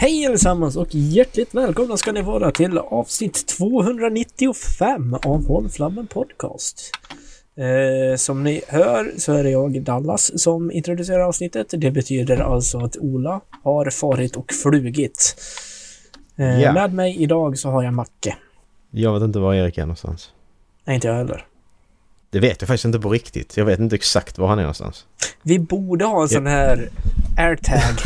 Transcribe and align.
Hej 0.00 0.26
allesammans 0.26 0.76
och 0.76 0.88
hjärtligt 0.90 1.54
välkomna 1.54 1.96
ska 1.96 2.12
ni 2.12 2.22
vara 2.22 2.50
till 2.50 2.78
avsnitt 2.78 3.46
295 3.46 5.14
av 5.14 5.46
Håll 5.46 5.68
Flabben 5.68 6.06
Podcast. 6.06 6.90
Eh, 7.56 8.16
som 8.16 8.44
ni 8.44 8.62
hör 8.68 9.12
så 9.18 9.32
är 9.32 9.44
det 9.44 9.50
jag, 9.50 9.82
Dallas, 9.82 10.42
som 10.42 10.70
introducerar 10.70 11.20
avsnittet. 11.20 11.66
Det 11.70 11.90
betyder 11.90 12.36
alltså 12.36 12.78
att 12.78 12.96
Ola 12.96 13.40
har 13.62 13.90
farit 13.90 14.36
och 14.36 14.52
flugit. 14.52 15.36
Eh, 16.36 16.60
Ja. 16.60 16.72
Med 16.72 16.94
mig 16.94 17.22
idag 17.22 17.58
så 17.58 17.70
har 17.70 17.82
jag 17.82 17.94
Macke. 17.94 18.36
Jag 18.90 19.14
vet 19.14 19.22
inte 19.22 19.38
var 19.38 19.54
Erik 19.54 19.78
är 19.78 19.82
någonstans. 19.82 20.30
Nej, 20.84 20.94
inte 20.94 21.08
jag 21.08 21.14
heller. 21.14 21.46
Det 22.30 22.40
vet 22.40 22.60
jag 22.62 22.68
faktiskt 22.68 22.84
inte 22.84 23.00
på 23.00 23.10
riktigt. 23.10 23.56
Jag 23.56 23.64
vet 23.64 23.78
inte 23.78 23.96
exakt 23.96 24.38
var 24.38 24.48
han 24.48 24.58
är 24.58 24.62
någonstans. 24.62 25.06
Vi 25.42 25.58
borde 25.58 26.04
ha 26.04 26.22
en 26.22 26.28
sån 26.28 26.46
här 26.46 26.88
airtag 27.36 27.96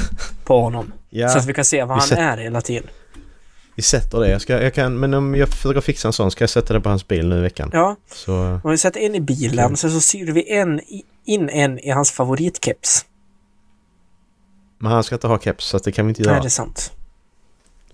på 0.44 0.60
honom. 0.60 0.92
Ja, 1.16 1.28
Så 1.28 1.38
att 1.38 1.46
vi 1.46 1.54
kan 1.54 1.64
se 1.64 1.84
var 1.84 1.94
vi 1.94 1.98
han 2.00 2.08
sätter- 2.08 2.22
är 2.22 2.36
hela 2.36 2.60
tiden. 2.60 2.88
vi 3.74 3.82
sätter 3.82 4.18
det. 4.20 4.30
Jag, 4.30 4.40
ska, 4.40 4.62
jag 4.62 4.74
kan, 4.74 5.00
men 5.00 5.14
om 5.14 5.34
jag 5.34 5.48
försöker 5.48 5.80
fixa 5.80 6.08
en 6.08 6.12
sån 6.12 6.30
ska 6.30 6.42
jag 6.42 6.50
sätta 6.50 6.72
det 6.74 6.80
på 6.80 6.88
hans 6.88 7.08
bil 7.08 7.28
nu 7.28 7.38
i 7.38 7.40
veckan. 7.40 7.70
Ja, 7.72 7.96
Så 8.12 8.60
om 8.64 8.70
vi 8.70 8.78
sätter 8.78 9.00
en 9.00 9.14
i 9.14 9.20
bilen 9.20 9.64
Okej. 9.64 9.76
så, 9.76 9.90
så 9.90 10.00
syr 10.00 10.32
vi 10.32 10.50
en, 10.52 10.80
i- 10.80 11.04
in 11.24 11.48
en 11.48 11.78
i 11.78 11.90
hans 11.90 12.10
favoritkeps. 12.10 13.04
Men 14.78 14.92
han 14.92 15.04
ska 15.04 15.14
inte 15.14 15.26
ha 15.26 15.38
keps 15.38 15.64
så 15.66 15.78
det 15.78 15.92
kan 15.92 16.06
vi 16.06 16.10
inte 16.10 16.22
Nej, 16.22 16.30
göra. 16.30 16.40
det 16.40 16.46
är 16.46 16.50
sant. 16.50 16.92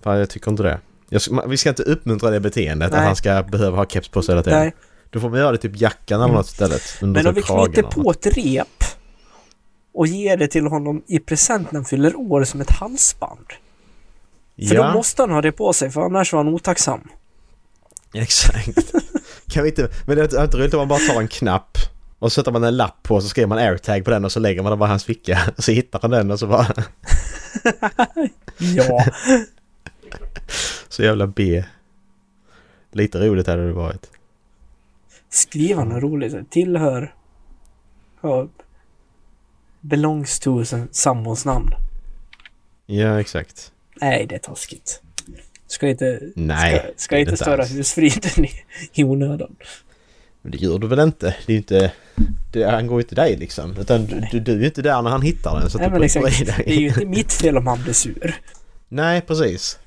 För 0.03 0.15
jag 0.15 0.29
tycker 0.29 0.51
inte 0.51 0.63
det. 0.63 0.79
Jag, 1.09 1.21
vi 1.47 1.57
ska 1.57 1.69
inte 1.69 1.83
uppmuntra 1.83 2.29
det 2.29 2.39
beteendet 2.39 2.91
Nej. 2.91 2.99
att 2.99 3.05
han 3.05 3.15
ska 3.15 3.43
behöva 3.43 3.77
ha 3.77 3.85
keps 3.85 4.07
på 4.09 4.21
sig 4.21 4.33
hela 4.35 4.43
tiden. 4.43 4.59
Nej. 4.59 4.73
Då 5.09 5.19
får 5.19 5.29
vi 5.29 5.39
göra 5.39 5.51
det 5.51 5.57
typ 5.57 5.81
jackan 5.81 6.15
eller 6.15 6.25
Mm. 6.25 6.35
något 6.35 6.45
istället. 6.47 6.81
Men 7.01 7.27
om 7.27 7.33
vi 7.33 7.41
typ 7.41 7.45
kragen 7.45 7.73
knyter 7.73 7.89
på 8.03 8.11
ett 8.11 8.27
rep 8.37 8.83
och 9.93 10.07
ger 10.07 10.37
det 10.37 10.47
till 10.47 10.67
honom 10.67 11.03
i 11.07 11.19
present 11.19 11.71
när 11.71 11.79
han 11.79 11.85
fyller 11.85 12.15
år 12.15 12.43
som 12.43 12.61
ett 12.61 12.71
halsband. 12.71 13.47
För 14.67 14.75
ja, 14.75 14.87
då 14.87 14.93
måste 14.93 15.21
han 15.21 15.31
ha 15.31 15.41
det 15.41 15.51
på 15.51 15.73
sig 15.73 15.91
för 15.91 16.01
annars 16.01 16.33
var 16.33 16.43
han 16.43 16.53
otacksam. 16.53 17.07
exakt. 18.13 18.93
kan 19.47 19.63
vi 19.63 19.69
inte... 19.69 19.89
Men 20.07 20.17
det 20.17 20.33
är 20.33 20.43
inte 20.43 20.57
roligt 20.57 20.73
om 20.73 20.79
man 20.79 20.87
bara 20.87 20.99
tar 20.99 21.21
en 21.21 21.27
knapp 21.27 21.77
och 22.21 22.31
så 22.31 22.41
sätter 22.41 22.51
man 22.51 22.63
en 22.63 22.77
lapp 22.77 23.03
på 23.03 23.15
och 23.15 23.23
så 23.23 23.29
skriver 23.29 23.47
man 23.47 23.57
airtag 23.57 24.05
på 24.05 24.11
den 24.11 24.25
och 24.25 24.31
så 24.31 24.39
lägger 24.39 24.63
man 24.63 24.71
den 24.71 24.79
bara 24.79 24.85
i 24.85 24.89
hans 24.89 25.05
ficka. 25.05 25.39
Och 25.57 25.63
så 25.63 25.71
hittar 25.71 25.99
han 26.01 26.11
den 26.11 26.31
och 26.31 26.39
så 26.39 26.47
bara... 26.47 26.67
Ja. 28.57 29.05
Så 30.89 31.03
jävla 31.03 31.27
B. 31.27 31.63
Lite 32.91 33.19
roligt 33.19 33.47
hade 33.47 33.67
det 33.67 33.73
varit. 33.73 34.09
Skriva 35.29 35.83
något 35.83 36.03
roligt. 36.03 36.51
Tillhör... 36.51 37.15
Ja, 38.21 38.47
belongs 39.81 40.39
to 40.39 40.63
sambons 40.91 41.45
namn. 41.45 41.73
Ja, 42.85 43.19
exakt. 43.19 43.71
Nej, 44.01 44.25
det 44.29 44.35
är 44.35 44.39
taskigt. 44.39 45.01
Ska 45.67 45.87
inte... 45.87 46.19
Nej, 46.35 46.79
ska, 46.79 47.03
ska 47.03 47.17
inte 47.17 47.31
inte 47.31 47.43
störa 47.43 47.63
husfriden 47.63 48.45
i, 48.45 48.51
i 48.93 49.03
onödan. 49.03 49.55
Men 50.41 50.51
det 50.51 50.57
gör 50.57 50.79
du 50.79 50.87
väl 50.87 50.99
inte? 50.99 51.35
Det 51.45 51.53
är 51.53 51.57
inte... 51.57 51.91
Det 52.51 52.63
angår 52.63 52.99
ju 52.99 53.03
inte 53.03 53.15
dig 53.15 53.37
liksom. 53.37 53.77
Utan 53.77 54.05
du, 54.05 54.27
du, 54.31 54.39
du 54.39 54.61
är 54.61 54.65
inte 54.65 54.81
där 54.81 55.01
när 55.01 55.09
han 55.09 55.21
hittar 55.21 55.59
den 55.59 55.69
så 55.69 55.77
Nej, 55.77 55.89
men 55.89 56.03
exakt. 56.03 56.45
Det 56.45 56.69
är 56.69 56.79
ju 56.79 56.87
inte 56.87 57.05
mitt 57.05 57.33
fel 57.33 57.57
om 57.57 57.67
han 57.67 57.83
blir 57.83 57.93
sur. 57.93 58.35
Nej, 58.89 59.21
precis. 59.21 59.79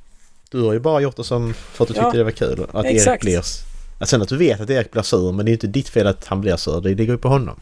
Du 0.51 0.63
har 0.63 0.73
ju 0.73 0.81
bara 0.81 1.01
gjort 1.01 1.17
det 1.17 1.25
som 1.25 1.55
för 1.55 1.85
att 1.85 1.89
du 1.89 1.95
Ja, 1.97 2.03
tyckte 2.03 2.19
det 2.19 2.25
var 2.25 2.31
kul. 2.31 2.67
Att 2.73 2.85
Erik 2.85 2.97
exakt. 2.97 3.23
blir... 3.23 3.43
Att 3.99 4.09
sen 4.09 4.23
att 4.23 4.29
du 4.29 4.37
vet 4.37 4.61
att 4.61 4.71
Erik 4.71 4.91
blir 4.91 5.03
sur 5.03 5.33
men 5.33 5.45
det 5.45 5.49
är 5.49 5.53
ju 5.53 5.57
inte 5.57 5.67
ditt 5.67 5.89
fel 5.89 6.07
att 6.07 6.27
han 6.27 6.41
blir 6.41 6.57
sur. 6.57 6.81
Det 6.81 6.89
ligger 6.89 7.13
ju 7.13 7.19
på 7.19 7.29
honom. 7.29 7.61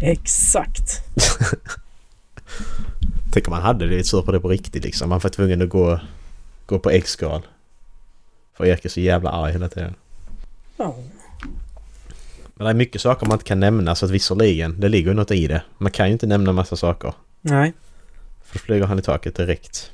Exakt. 0.00 1.02
Tänk 3.32 3.46
om 3.48 3.52
han 3.52 3.62
hade 3.62 3.86
blivit 3.86 4.06
sur 4.06 4.22
på 4.22 4.32
det 4.32 4.40
på 4.40 4.48
riktigt 4.48 4.84
liksom. 4.84 5.10
Han 5.10 5.20
var 5.20 5.30
tvungen 5.30 5.62
att 5.62 5.68
gå, 5.68 6.00
gå 6.66 6.78
på 6.78 6.90
äggskal. 6.90 7.46
För 8.56 8.66
Erik 8.66 8.84
är 8.84 8.88
så 8.88 9.00
jävla 9.00 9.30
arg 9.30 9.52
hela 9.52 9.68
tiden. 9.68 9.94
Ja. 10.76 10.96
Men 12.54 12.64
det 12.64 12.70
är 12.70 12.74
mycket 12.74 13.00
saker 13.00 13.26
man 13.26 13.34
inte 13.34 13.44
kan 13.44 13.60
nämna 13.60 13.94
så 13.94 14.04
att 14.06 14.10
visserligen, 14.10 14.80
det 14.80 14.88
ligger 14.88 15.10
ju 15.10 15.14
något 15.14 15.30
i 15.30 15.46
det. 15.46 15.62
Man 15.78 15.92
kan 15.92 16.06
ju 16.06 16.12
inte 16.12 16.26
nämna 16.26 16.52
massa 16.52 16.76
saker. 16.76 17.14
Nej. 17.40 17.72
För 18.44 18.58
då 18.58 18.64
flyger 18.64 18.86
han 18.86 18.98
i 18.98 19.02
taket 19.02 19.34
direkt. 19.34 19.90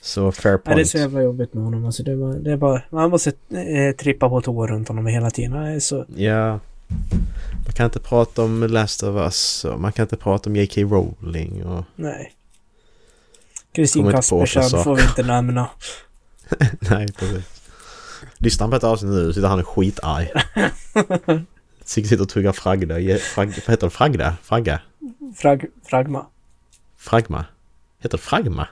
Så 0.00 0.32
fair 0.32 0.52
Nej, 0.52 0.60
det 0.64 0.70
är 0.70 0.74
point. 0.74 0.88
så 0.88 0.98
jävla 0.98 1.22
jobbigt 1.22 1.54
med 1.54 1.64
honom. 1.64 1.84
Alltså, 1.84 2.02
det, 2.02 2.12
är 2.12 2.16
bara, 2.16 2.34
det 2.34 2.52
är 2.52 2.56
bara, 2.56 2.82
man 2.90 3.10
måste 3.10 3.30
eh, 3.50 3.96
trippa 3.96 4.28
på 4.28 4.40
tår 4.40 4.68
runt 4.68 4.88
honom 4.88 5.06
hela 5.06 5.30
tiden. 5.30 5.80
Så, 5.80 6.06
Ja. 6.16 6.60
Man 7.64 7.72
kan 7.74 7.84
inte 7.84 8.00
prata 8.00 8.42
om 8.42 8.62
Last 8.62 9.02
of 9.02 9.16
Us 9.16 9.64
och 9.64 9.80
man 9.80 9.92
kan 9.92 10.02
inte 10.02 10.16
prata 10.16 10.50
om 10.50 10.56
J.K. 10.56 10.80
Rowling 10.80 11.64
och... 11.64 11.84
nej. 11.96 12.34
Kristin 13.72 14.12
Kaspersen 14.12 14.84
får 14.84 14.96
vi 14.96 15.02
inte 15.02 15.22
nämna. 15.22 15.70
Nej, 16.90 17.12
precis. 17.12 17.44
Lyssnar 18.38 18.64
han 18.64 18.70
på 18.70 18.76
ett 18.76 18.84
avsnitt 18.84 19.12
nu 19.12 19.32
sitter 19.32 19.48
han 19.48 19.64
skitarg. 19.64 20.32
Sigge 21.84 22.08
sitter 22.08 22.22
och 22.22 22.28
tuggar 22.28 22.52
fragda. 22.52 23.18
Frag, 23.18 23.46
vad 23.46 23.68
heter 23.68 23.86
det? 23.86 23.90
Fragda? 23.90 24.36
Fragga? 24.42 24.80
Frag, 25.36 25.64
fragma. 25.88 26.26
Fragma? 26.96 27.44
Heter 27.98 28.18
det 28.18 28.22
fragma? 28.22 28.68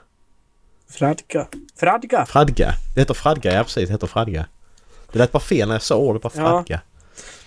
Fradga. 0.89 1.47
Fradga. 1.75 2.25
Fradga? 2.25 2.73
Det 2.93 3.01
heter 3.01 3.13
fradga, 3.13 3.53
ja 3.53 3.63
precis. 3.63 3.87
Det 3.87 3.93
heter 3.93 4.07
fradga. 4.07 4.45
Det 5.11 5.19
lät 5.19 5.31
bara 5.31 5.39
fel 5.39 5.67
när 5.67 5.75
jag 5.75 5.81
sa 5.81 5.95
ordet, 5.95 6.21
bara 6.21 6.63
Ja. 6.67 6.79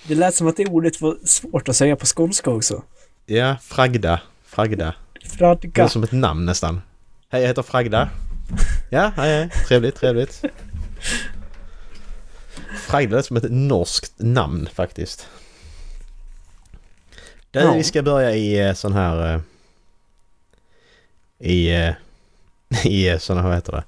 Det 0.09 0.15
lät 0.15 0.35
som 0.35 0.47
att 0.49 0.57
det 0.57 0.67
ordet 0.67 1.01
var 1.01 1.17
svårt 1.25 1.69
att 1.69 1.77
säga 1.77 1.97
på 1.97 2.07
skånska 2.07 2.51
också. 2.51 2.83
Ja, 3.27 3.57
fragda. 3.63 4.21
Fragda. 4.47 4.95
Det 5.23 5.29
Fradga. 5.29 5.85
är 5.85 5.89
som 5.89 6.03
ett 6.03 6.13
namn 6.13 6.47
nästan. 6.47 6.81
Hej, 7.29 7.41
jag 7.41 7.49
heter 7.49 7.63
Fragda. 7.63 8.09
Ja, 8.91 9.13
hej, 9.17 9.31
hej. 9.37 9.51
Trevligt, 9.69 9.97
trevligt. 9.97 10.43
Fragda 12.87 13.19
är 13.19 13.23
som 13.23 13.37
ett 13.37 13.51
norskt 13.51 14.13
namn 14.17 14.69
faktiskt. 14.75 15.29
Ja. 17.53 17.73
vi 17.73 17.85
ska 17.85 18.03
börja 18.03 18.35
i 18.35 18.69
eh, 18.69 18.75
sån 18.75 18.93
här... 18.93 19.35
eh, 19.35 19.41
I... 21.51 21.69
eh, 21.87 21.95
I 22.87 23.09
eh, 23.09 23.19
såna, 23.19 23.43
vad 23.43 23.55
heter 23.55 23.73
det? 23.73 23.85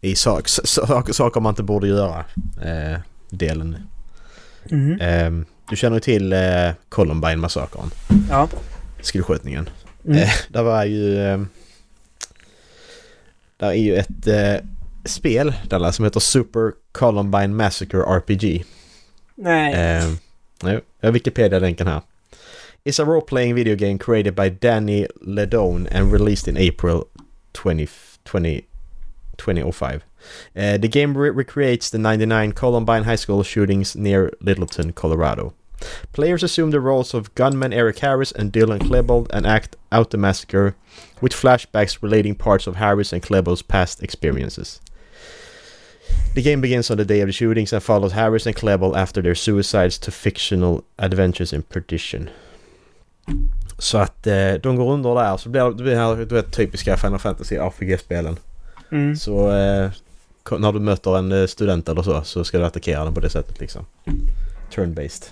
I 0.00 0.14
sak, 0.16 0.48
sak, 0.48 1.14
saker 1.14 1.40
man 1.40 1.50
inte 1.50 1.62
borde 1.62 1.88
göra. 1.88 2.24
Eh, 2.62 2.98
delen. 3.30 3.76
Mhm. 4.70 5.00
Eh, 5.00 5.30
du 5.68 5.76
känner 5.76 5.96
ju 5.96 6.00
till 6.00 6.32
eh, 6.32 6.70
Columbine-massakern. 6.88 7.90
Ja. 8.30 8.48
Skolskjutningen. 9.00 9.68
Mm. 10.04 10.18
Eh, 10.18 10.30
där 10.48 10.62
var 10.62 10.84
ju... 10.84 11.18
Eh, 11.18 11.40
där 13.56 13.68
är 13.68 13.74
ju 13.74 13.96
ett 13.96 14.26
eh, 14.26 14.54
spel 15.04 15.54
där 15.68 15.90
som 15.90 16.04
heter 16.04 16.20
Super 16.20 16.72
Columbine 16.92 17.56
Massacre 17.56 18.02
RPG. 18.02 18.64
Nej. 19.34 19.74
Eh, 19.74 20.10
nu, 20.62 20.80
jag 21.00 21.08
har 21.08 21.12
Wikipedia-länken 21.12 21.86
här. 21.86 22.00
It's 22.84 23.02
a 23.02 23.04
role-playing 23.04 23.54
video 23.54 23.76
game 23.76 23.98
created 23.98 24.34
by 24.34 24.50
Danny 24.50 25.06
Ledone 25.26 25.98
and 25.98 26.12
released 26.12 26.48
in 26.48 26.70
April 26.70 27.04
20, 27.62 27.88
20, 28.24 28.64
2005. 29.36 30.00
Uh, 30.56 30.76
the 30.78 30.88
game 30.88 31.16
re- 31.16 31.30
recreates 31.30 31.90
the 31.90 31.98
99 31.98 32.52
Columbine 32.52 33.04
High 33.04 33.16
School 33.16 33.42
shootings 33.42 33.96
near 33.96 34.32
Littleton, 34.40 34.92
Colorado. 34.92 35.54
Players 36.12 36.42
assume 36.42 36.70
the 36.70 36.80
roles 36.80 37.14
of 37.14 37.34
gunman 37.34 37.72
Eric 37.72 37.98
Harris 37.98 38.32
and 38.32 38.52
Dylan 38.52 38.78
Klebold 38.78 39.26
and 39.30 39.46
act 39.46 39.76
out 39.92 40.10
the 40.10 40.16
massacre 40.16 40.74
with 41.20 41.32
flashbacks 41.32 42.02
relating 42.02 42.34
parts 42.34 42.66
of 42.66 42.76
Harris 42.76 43.12
and 43.12 43.22
Klebold's 43.22 43.62
past 43.62 44.02
experiences. 44.02 44.80
The 46.34 46.42
game 46.42 46.60
begins 46.60 46.90
on 46.90 46.96
the 46.96 47.04
day 47.04 47.20
of 47.20 47.28
the 47.28 47.32
shootings 47.32 47.72
and 47.72 47.82
follows 47.82 48.12
Harris 48.12 48.46
and 48.46 48.56
Klebold 48.56 48.96
after 48.96 49.22
their 49.22 49.34
suicides 49.34 49.98
to 49.98 50.10
fictional 50.10 50.84
adventures 50.98 51.52
in 51.52 51.62
perdition. 51.62 52.30
Så 53.78 53.98
att 53.98 54.26
eh, 54.26 54.54
de 54.54 54.76
går 54.76 54.92
under 54.92 55.14
där 55.14 55.36
så 55.36 55.48
blir 55.48 55.64
det 55.64 55.74
blir 55.74 55.94
det 55.94 55.96
här 55.96 56.16
du 56.16 56.34
vet, 56.34 56.52
typiska 56.52 56.96
Final 56.96 57.18
Fantasy 57.18 57.56
RPG-spelen. 57.56 58.36
Mm. 58.92 59.16
Så 59.16 59.50
eh, 59.50 59.90
när 60.58 60.72
du 60.72 60.80
möter 60.80 61.18
en 61.18 61.32
eh, 61.32 61.46
student 61.46 61.88
eller 61.88 62.02
så 62.02 62.22
så 62.24 62.44
ska 62.44 62.58
du 62.58 62.64
attackera 62.64 63.04
den 63.04 63.14
på 63.14 63.20
det 63.20 63.30
sättet 63.30 63.60
liksom. 63.60 63.86
Turn-based. 64.74 65.24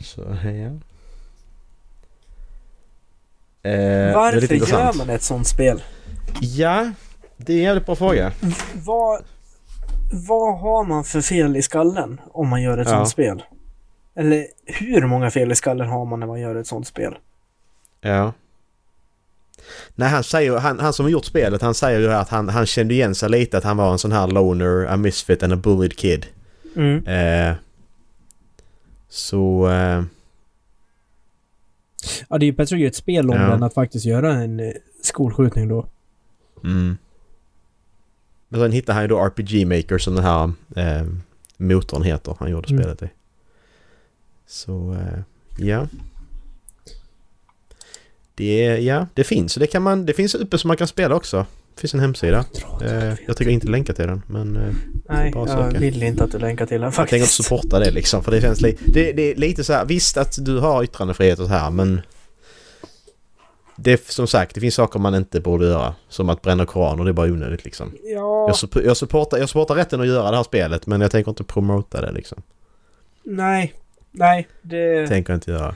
Så 0.00 0.20
ja. 0.44 0.70
Eh, 3.70 4.14
Varför 4.14 4.54
gör 4.54 4.92
man 4.98 5.10
ett 5.10 5.22
sånt 5.22 5.46
spel? 5.46 5.82
Ja, 6.40 6.92
det 7.36 7.52
är 7.52 7.56
en 7.56 7.62
jävligt 7.62 7.86
bra 7.86 7.96
fråga. 7.96 8.32
Vad, 8.74 9.22
vad 10.12 10.58
har 10.60 10.84
man 10.84 11.04
för 11.04 11.20
fel 11.20 11.56
i 11.56 11.62
skallen 11.62 12.20
om 12.32 12.48
man 12.48 12.62
gör 12.62 12.78
ett 12.78 12.88
Ja. 12.88 12.94
sånt 12.96 13.08
spel? 13.08 13.42
Eller 14.14 14.46
hur 14.64 15.06
många 15.06 15.30
fel 15.30 15.52
i 15.52 15.54
skallen 15.54 15.88
har 15.88 16.04
man 16.04 16.20
när 16.20 16.26
man 16.26 16.40
gör 16.40 16.54
ett 16.54 16.66
sånt 16.66 16.86
spel? 16.86 17.18
Ja. 18.00 18.32
Nej, 19.94 20.08
han 20.08 20.24
säger 20.24 20.56
han, 20.58 20.80
han 20.80 20.92
som 20.92 21.04
har 21.04 21.10
gjort 21.10 21.24
spelet, 21.24 21.62
han 21.62 21.74
säger 21.74 22.00
ju 22.00 22.12
att 22.12 22.28
han, 22.28 22.48
han 22.48 22.66
kände 22.66 22.94
igen 22.94 23.14
sig 23.14 23.30
lite 23.30 23.58
att 23.58 23.64
han 23.64 23.76
var 23.76 23.92
en 23.92 23.98
sån 23.98 24.12
här 24.12 24.26
loner, 24.26 24.86
a 24.86 24.96
misfit 24.96 25.42
and 25.42 25.52
a 25.52 25.56
bullied 25.56 25.96
kid. 25.98 26.26
Mm. 26.76 27.06
Eh, 27.06 27.54
så... 29.08 29.68
Eh, 29.68 30.02
Ja, 32.28 32.38
det 32.38 32.44
är 32.44 32.46
ju 32.46 32.52
bättre 32.52 32.76
att 32.76 32.80
göra 32.80 32.88
ett 32.88 32.96
spel 32.96 33.30
om 33.30 33.36
Ja. 33.36 33.54
än 33.54 33.62
att 33.62 33.74
faktiskt 33.74 34.04
göra 34.06 34.32
en 34.34 34.60
eh, 34.60 34.72
skolskjutning 35.02 35.68
då. 35.68 35.86
Mm. 36.64 36.96
Men 38.48 38.60
sen 38.60 38.72
hittade 38.72 38.94
han 38.94 39.04
ju 39.04 39.08
då 39.08 39.18
RPG 39.18 39.66
Maker 39.66 39.98
som 39.98 40.14
den 40.14 40.24
här 40.24 40.50
eh, 40.76 41.06
motorn 41.56 42.02
heter 42.02 42.36
han 42.38 42.50
gjorde 42.50 42.68
Mm. 42.70 42.82
spelet 42.82 43.02
i. 43.02 43.08
Så 44.46 44.92
eh, 44.94 45.18
ja. 45.66 45.86
Det, 48.36 48.78
ja, 48.78 49.06
det 49.14 49.24
finns. 49.24 49.54
Det, 49.54 49.66
kan 49.66 49.82
man, 49.82 50.06
det 50.06 50.12
finns 50.12 50.34
uppe 50.34 50.58
som 50.58 50.68
man 50.68 50.76
kan 50.76 50.86
spela 50.88 51.14
också. 51.14 51.46
Det 51.74 51.80
finns 51.80 51.94
en 51.94 52.00
hemsida. 52.00 52.44
Eh, 52.84 53.14
jag 53.26 53.36
tänker 53.36 53.48
inte 53.50 53.68
länka 53.68 53.92
till 53.92 54.06
den 54.06 54.22
men 54.26 54.56
eh, 54.56 54.74
Nej, 55.08 55.32
jag 55.34 55.48
söka. 55.48 55.78
vill 55.78 56.02
inte 56.02 56.24
att 56.24 56.32
du 56.32 56.38
länkar 56.38 56.66
till 56.66 56.80
den 56.80 56.84
jag 56.84 56.94
tänker 56.94 57.16
inte 57.16 57.26
faktiskt. 57.26 57.48
supporta 57.48 57.78
det 57.78 57.90
liksom. 57.90 58.22
För 58.24 58.30
det 58.32 58.40
känns 58.40 58.60
li- 58.60 58.76
det, 58.86 59.12
det 59.12 59.22
är 59.32 59.36
lite 59.36 59.64
så 59.64 59.72
här. 59.72 59.84
Visst 59.84 60.16
att 60.16 60.36
du 60.44 60.58
har 60.58 60.84
yttrandefrihet 60.84 61.38
och 61.38 61.46
så 61.46 61.52
här 61.52 61.70
men 61.70 62.00
det 63.76 64.08
som 64.08 64.26
sagt, 64.26 64.54
det 64.54 64.60
finns 64.60 64.74
saker 64.74 64.98
man 64.98 65.14
inte 65.14 65.40
borde 65.40 65.66
göra. 65.66 65.94
Som 66.08 66.28
att 66.30 66.42
bränna 66.42 66.66
koraner, 66.66 67.04
det 67.04 67.10
är 67.10 67.12
bara 67.12 67.26
onödigt 67.30 67.64
liksom. 67.64 67.92
Ja, 68.04 68.46
Jag, 68.48 68.54
supp- 68.54 68.84
jag, 68.84 68.96
supportar, 68.96 69.38
jag 69.38 69.48
supportar 69.48 69.74
rätten 69.74 70.00
att 70.00 70.06
göra 70.06 70.30
det 70.30 70.36
här 70.36 70.44
spelet 70.44 70.86
men 70.86 71.00
jag 71.00 71.10
tänker 71.10 71.30
inte 71.30 71.44
promota 71.44 72.00
det 72.00 72.12
liksom. 72.12 72.42
nej. 73.24 73.74
Nej, 74.12 74.48
det... 74.62 75.06
Tänker 75.08 75.34
inte 75.34 75.50
göra. 75.50 75.74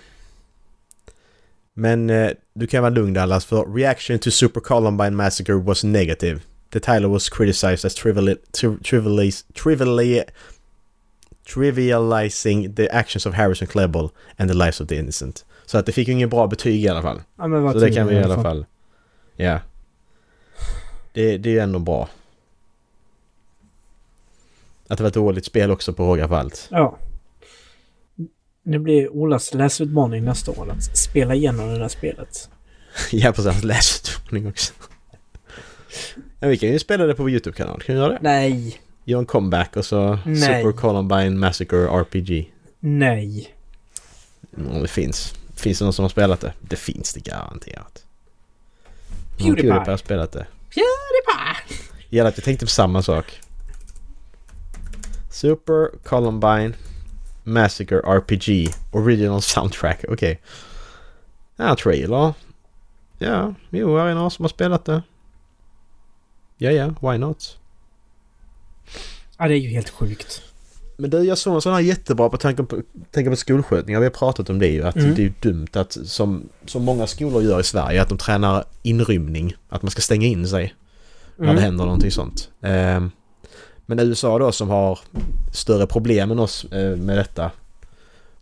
Men 1.81 2.11
eh, 2.11 2.31
du 2.55 2.67
kan 2.67 2.83
vara 2.83 2.91
lugn 2.91 3.13
Dallas 3.13 3.45
för 3.45 3.75
reaction 3.75 4.19
to 4.19 4.31
Super 4.31 4.61
Columbine 4.61 5.17
Massacre 5.17 5.55
was 5.55 5.85
negative. 5.85 6.41
The 6.73 6.81
title 6.81 7.07
was 7.07 7.29
criticized 7.29 7.85
as 7.85 7.97
triviali- 7.97 8.37
tri- 8.53 8.79
trivialis- 8.83 9.45
triviali- 9.55 10.25
trivializing 11.47 12.77
the 12.77 12.89
actions 12.91 13.27
of 13.27 13.35
Harrison 13.35 13.67
Klebel 13.69 14.09
and 14.37 14.51
the 14.51 14.55
lives 14.57 14.81
of 14.81 14.89
the 14.89 14.97
innocent. 14.97 15.45
Så 15.67 15.79
att 15.79 15.87
det 15.87 15.93
fick 15.93 16.09
ju 16.09 16.15
ingen 16.15 16.29
bra 16.29 16.47
betyg 16.47 16.85
i 16.85 16.89
alla 16.89 17.03
fall. 17.03 17.23
Ja, 17.39 17.47
men 17.47 17.63
vad 17.63 17.73
Så 17.73 17.79
det 17.79 17.91
kan 17.91 18.07
vi 18.07 18.15
i 18.15 18.23
alla 18.23 18.43
fall. 18.43 18.67
Ja. 19.37 19.59
Det, 21.13 21.39
det 21.39 21.49
är 21.49 21.53
ju 21.53 21.59
ändå 21.59 21.79
bra. 21.79 22.09
Att 24.89 24.99
det 24.99 25.03
var 25.05 25.09
ett 25.09 25.15
dåligt 25.15 25.45
spel 25.45 25.71
också 25.71 25.93
på 25.93 26.05
råga 26.05 26.29
för 26.29 26.35
allt. 26.35 26.69
Ja. 26.71 26.99
Det 28.63 28.79
blir 28.79 29.09
Olas 29.09 29.55
läsutmaning 29.55 30.25
nästa 30.25 30.51
år 30.51 30.71
att 30.71 30.97
spela 30.97 31.35
igenom 31.35 31.69
det 31.69 31.79
där 31.79 31.89
spelet. 31.89 32.51
Ja, 33.11 33.33
precis. 33.33 33.53
Hans 33.53 33.65
läsutmaning 33.65 34.49
också. 34.49 34.73
Ja, 36.41 36.49
vi 36.49 36.57
kan 36.57 36.69
ju 36.69 36.79
spela 36.79 37.07
det 37.07 37.15
på 37.15 37.23
vår 37.23 37.31
YouTube-kanal. 37.31 37.83
Kan 37.83 37.95
vi 37.95 38.01
göra 38.01 38.13
det? 38.13 38.19
Nej. 38.23 38.81
Gör 39.05 39.19
en 39.19 39.27
comeback 39.27 39.77
och 39.77 39.85
så 39.85 40.19
Nej. 40.27 40.37
Super 40.37 40.73
Columbine 40.73 41.39
Massacre 41.39 41.89
RPG. 41.89 42.53
Nej. 42.81 43.55
Mm, 44.57 44.83
det 44.83 44.89
finns. 44.89 45.35
Finns 45.57 45.79
det 45.79 45.85
någon 45.85 45.93
som 45.93 46.03
har 46.03 46.09
spelat 46.09 46.41
det? 46.41 46.53
Det 46.61 46.77
finns 46.77 47.13
det 47.15 47.21
garanterat. 47.21 48.05
Pewdiepie. 49.39 49.63
Pewdiepie 49.63 49.91
har 49.93 49.97
spelat 49.97 50.33
det. 50.33 50.47
Pewdiepie! 50.69 51.87
Gäller 52.09 52.29
att 52.29 52.39
jag 52.39 52.45
tänkte 52.45 52.67
på 52.67 52.71
samma 52.71 53.03
sak. 53.03 53.41
Super 55.31 55.99
Columbine 56.05 56.75
Massacre 57.43 58.01
RPG 58.01 58.69
Original 58.93 59.43
Soundtrack. 59.43 60.05
Okej. 60.09 60.41
Ja, 61.57 61.77
trailer. 61.77 62.35
Ja, 63.19 63.55
jo, 63.71 63.99
här 63.99 64.07
är 64.07 64.15
några 64.15 64.31
som 64.31 64.45
har 64.45 64.49
spelat 64.49 64.85
det. 64.85 65.03
Ja, 66.59 66.71
ja, 66.71 66.95
why 67.13 67.19
not? 67.19 67.59
Ja, 69.39 69.49
det 69.49 69.55
är 69.55 69.59
ju 69.59 69.69
helt 69.69 69.91
sjukt. 69.91 70.43
Men 70.97 71.11
du, 71.11 71.19
jag 71.23 71.39
såg 71.39 71.55
en 71.55 71.61
sån 71.61 71.73
här 71.73 71.81
jättebra 71.81 72.29
på 72.29 72.37
tanken 72.37 72.67
på, 72.67 72.79
tänka 73.11 73.31
på 73.31 73.37
skolskjutningar. 73.37 74.01
Vi 74.01 74.07
har 74.07 74.11
pratat 74.11 74.51
om 74.51 74.59
det 74.59 74.67
ju. 74.69 74.83
Att 74.87 74.97
Mm. 74.97 75.15
det 75.15 75.25
är 75.25 75.33
dumt 75.41 75.67
att 75.73 75.93
som, 76.05 76.49
som 76.67 76.83
många 76.85 77.07
skolor 77.07 77.43
gör 77.43 77.61
i 77.61 77.65
Sverige. 77.65 78.03
Att 78.03 78.09
de 78.09 78.19
tränar 78.19 78.65
inrymning. 78.83 79.55
Att 79.69 79.83
man 79.83 79.91
ska 79.91 80.01
stänga 80.03 80.27
in 80.27 80.49
sig. 80.49 80.75
när 81.37 81.47
det 81.47 81.53
Mm. 81.53 81.63
händer 81.65 81.85
någonting 81.85 82.11
sånt. 82.11 82.51
Ehm, 82.63 83.11
men 83.91 84.01
USA 84.09 84.39
då 84.39 84.53
som 84.53 84.69
har 84.69 84.99
större 85.53 85.87
problem 85.87 86.31
än 86.31 86.39
oss 86.39 86.65
eh, 86.65 86.97
med 86.97 87.19
detta. 87.19 87.51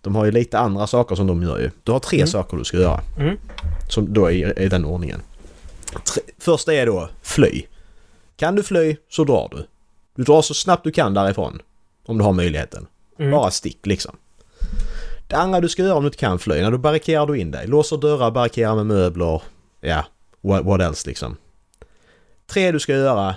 De 0.00 0.14
har 0.16 0.24
ju 0.24 0.30
lite 0.30 0.58
andra 0.58 0.86
saker 0.86 1.14
som 1.16 1.26
de 1.26 1.42
gör 1.42 1.58
ju. 1.58 1.70
Du 1.82 1.92
har 1.92 1.98
tre 1.98 2.18
Mm. 2.18 2.28
saker 2.28 2.56
du 2.56 2.64
ska 2.64 2.76
göra. 2.76 3.00
Mm. 3.18 3.36
Som 3.88 4.12
då 4.12 4.30
är 4.30 4.58
i 4.58 4.68
den 4.68 4.84
ordningen. 4.84 5.20
Tre, 6.14 6.22
första 6.38 6.74
är 6.74 6.86
då 6.86 7.08
fly. 7.22 7.62
Kan 8.36 8.54
du 8.54 8.62
fly 8.62 8.96
så 9.10 9.24
drar 9.24 9.48
du. 9.52 9.66
Du 10.16 10.22
drar 10.22 10.42
så 10.42 10.54
snabbt 10.54 10.84
du 10.84 10.90
kan 10.90 11.14
därifrån. 11.14 11.62
Om 12.06 12.18
du 12.18 12.24
har 12.24 12.32
möjligheten. 12.32 12.86
Mm. 13.18 13.30
Bara 13.30 13.50
stick 13.50 13.86
liksom. 13.86 14.16
Det 15.28 15.36
andra 15.36 15.60
du 15.60 15.68
ska 15.68 15.82
göra 15.82 15.94
om 15.94 16.02
du 16.02 16.06
inte 16.06 16.18
kan 16.18 16.38
fly, 16.38 16.62
när 16.62 16.70
du 16.70 16.78
barrikerar 16.78 17.26
du 17.26 17.38
in 17.38 17.50
dig. 17.50 17.66
Låser 17.66 17.96
dörrar, 17.96 18.30
barrikerar 18.30 18.74
med 18.74 18.86
möbler. 18.86 19.42
Ja, 19.80 20.04
what, 20.40 20.64
what 20.64 20.80
else 20.80 21.08
liksom. 21.08 21.36
Tre 22.46 22.72
du 22.72 22.80
ska 22.80 22.92
göra. 22.92 23.36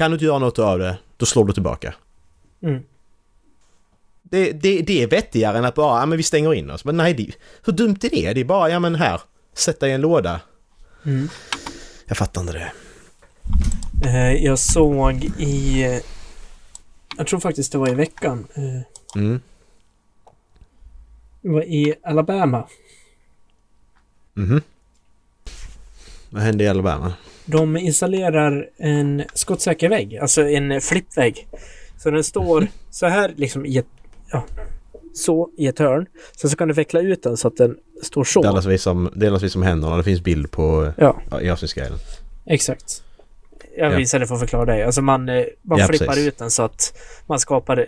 Kan 0.00 0.10
du 0.10 0.14
inte 0.14 0.24
göra 0.24 0.38
något 0.38 0.58
av 0.58 0.78
det, 0.78 0.98
då 1.16 1.26
slår 1.26 1.44
du 1.44 1.52
tillbaka. 1.52 1.94
Mm. 2.62 2.82
Det, 4.22 4.52
det, 4.52 4.82
det 4.82 5.02
är 5.02 5.06
vettigare 5.06 5.58
än 5.58 5.64
att 5.64 5.74
bara, 5.74 6.00
ja 6.00 6.06
men 6.06 6.16
vi 6.16 6.22
stänger 6.22 6.54
in 6.54 6.70
oss. 6.70 6.84
Men 6.84 6.96
nej, 6.96 7.14
det, 7.14 7.30
hur 7.64 7.72
dumt 7.72 7.96
är 8.02 8.10
det? 8.10 8.32
Det 8.32 8.40
är 8.40 8.44
bara, 8.44 8.70
ja 8.70 8.78
men 8.78 8.94
här, 8.94 9.20
sätta 9.54 9.88
i 9.88 9.92
en 9.92 10.00
låda. 10.00 10.40
Mm. 11.04 11.28
Jag 12.06 12.16
fattar 12.16 12.40
inte 12.40 12.52
det. 12.52 12.72
Eh, 14.08 14.44
jag 14.44 14.58
såg 14.58 15.24
i... 15.38 15.82
Jag 17.16 17.26
tror 17.26 17.40
faktiskt 17.40 17.72
det 17.72 17.78
var 17.78 17.88
i 17.88 17.94
veckan. 17.94 18.46
Eh, 18.54 19.20
Mm. 19.22 19.40
det 21.40 21.48
var 21.48 21.62
i 21.62 21.94
Alabama. 22.02 22.68
Mhm. 24.34 24.62
Vad 26.30 26.42
hände 26.42 26.64
i 26.64 26.68
Alabama? 26.68 27.14
De 27.50 27.76
installerar 27.76 28.68
en 28.76 29.22
skottsäker 29.34 29.88
vägg, 29.88 30.16
alltså 30.18 30.48
en 30.48 30.80
flippvägg. 30.80 31.48
Så 31.98 32.10
den 32.10 32.24
står 32.24 32.66
så 32.90 33.06
här 33.06 33.32
liksom 33.36 33.66
i 33.66 33.76
ett... 33.78 33.86
Ja, 34.32 34.44
så 35.14 35.50
i 35.56 35.66
ett 35.66 35.78
hörn. 35.78 36.06
Sen 36.40 36.50
så 36.50 36.56
kan 36.56 36.68
du 36.68 36.74
veckla 36.74 37.00
ut 37.00 37.22
den 37.22 37.36
så 37.36 37.48
att 37.48 37.56
den 37.56 37.76
står 38.02 38.24
så. 38.24 38.42
Delas 38.42 38.66
vi 38.66 38.78
som, 38.78 39.10
delas 39.16 39.42
vi 39.42 39.50
som 39.50 39.62
händerna. 39.62 39.96
Det 39.96 40.02
finns 40.02 40.20
bild 40.20 40.50
på 40.50 40.92
Ja, 40.96 41.16
ja, 41.30 41.40
i 41.40 41.50
avsnittsguiden. 41.50 41.98
exakt. 42.46 43.02
Jag 43.76 43.92
Ja. 43.92 43.96
visade 43.96 44.26
för 44.26 44.34
att 44.34 44.40
förklara 44.40 44.64
dig. 44.64 44.82
Alltså 44.82 45.02
man, 45.02 45.28
eh, 45.28 45.44
man 45.62 45.78
Ja, 45.78 45.86
flippar 45.86 46.06
precis. 46.06 46.26
ut 46.28 46.38
den 46.38 46.50
så 46.50 46.62
att 46.62 46.92
man 47.26 47.38
skapar... 47.40 47.86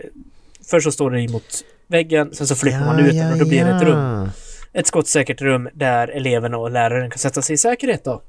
Först 0.69 0.83
så 0.83 0.91
står 0.91 1.11
den 1.11 1.19
emot 1.19 1.63
väggen, 1.87 2.29
sen 2.33 2.47
så 2.47 2.55
flippar 2.55 2.79
man 2.85 2.99
ut 2.99 3.13
den 3.13 3.31
och 3.33 3.37
då 3.39 3.45
blir 3.45 3.65
det 3.65 3.71
ett 3.71 3.83
rum. 3.83 4.29
Ett 4.73 4.87
skottsäkert 4.87 5.41
rum 5.41 5.69
där 5.73 6.07
eleverna 6.07 6.57
och 6.57 6.71
läraren 6.71 7.09
kan 7.09 7.19
sätta 7.19 7.41
sig 7.41 7.53
i 7.53 7.57
säkerhet 7.57 8.03
då. 8.03 8.21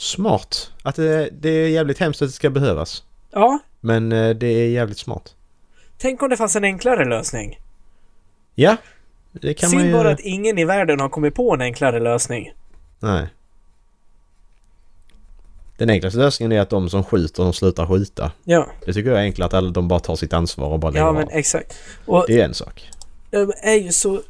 Smart. 0.00 0.70
Att 0.82 0.94
det, 0.96 1.28
det 1.32 1.48
är 1.50 1.68
jävligt 1.68 1.98
hemskt 1.98 2.22
att 2.22 2.28
det 2.28 2.32
ska 2.32 2.50
behövas. 2.50 3.02
Ja, 3.30 3.58
Men 3.80 4.12
eh, 4.12 4.30
det 4.30 4.46
är 4.46 4.68
jävligt 4.68 4.98
smart. 4.98 5.34
tänk 5.98 6.22
om 6.22 6.28
det 6.30 6.36
fanns 6.36 6.56
en 6.56 6.64
enklare 6.64 7.04
lösning. 7.04 7.60
Ja, 8.54 8.76
det 9.32 9.54
kan 9.54 9.66
man 9.70 9.80
Synd 9.80 9.86
ju... 9.86 9.92
bara 9.92 10.10
att 10.10 10.20
ingen 10.20 10.58
i 10.58 10.64
världen 10.64 11.00
har 11.00 11.08
kommit 11.08 11.34
på 11.34 11.54
en 11.54 11.60
enklare 11.60 12.00
lösning. 12.00 12.52
Nej. 13.00 13.26
Den 15.78 15.90
enklaste 15.90 16.18
lösningen 16.18 16.52
är 16.52 16.60
att 16.60 16.70
de 16.70 16.90
som 16.90 17.04
skjuter, 17.04 17.42
de 17.42 17.52
slutar 17.52 17.86
skjuta. 17.86 18.32
Ja, 18.44 18.66
Det 18.86 18.92
tycker 18.92 19.10
jag 19.10 19.18
är 19.18 19.22
enklare 19.24 19.68
att 19.68 19.74
de 19.74 19.88
bara 19.88 20.00
tar 20.00 20.16
sitt 20.16 20.32
ansvar 20.32 20.68
och 20.68 20.78
bara 20.78 20.90
lägger 20.90 21.06
ja 21.06 21.12
men 21.12 21.22
av. 21.22 21.28
exakt. 21.32 21.74
Och 22.06 22.24
Det 22.26 22.40
är 22.40 22.44
en 22.44 22.54
sak. 22.54 22.90
de 23.30 23.52
är 23.62 23.74
ju 23.74 23.92
så... 23.92 24.22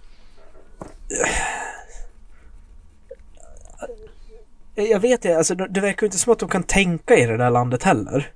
Jag 4.88 5.00
vet 5.00 5.22
det, 5.22 5.34
alltså 5.34 5.54
det 5.54 5.80
verkar 5.80 6.02
ju 6.02 6.06
inte 6.06 6.18
som 6.18 6.32
att 6.32 6.38
de 6.38 6.48
kan 6.48 6.62
tänka 6.62 7.16
i 7.16 7.26
det 7.26 7.36
där 7.36 7.50
landet 7.50 7.82
heller. 7.82 8.32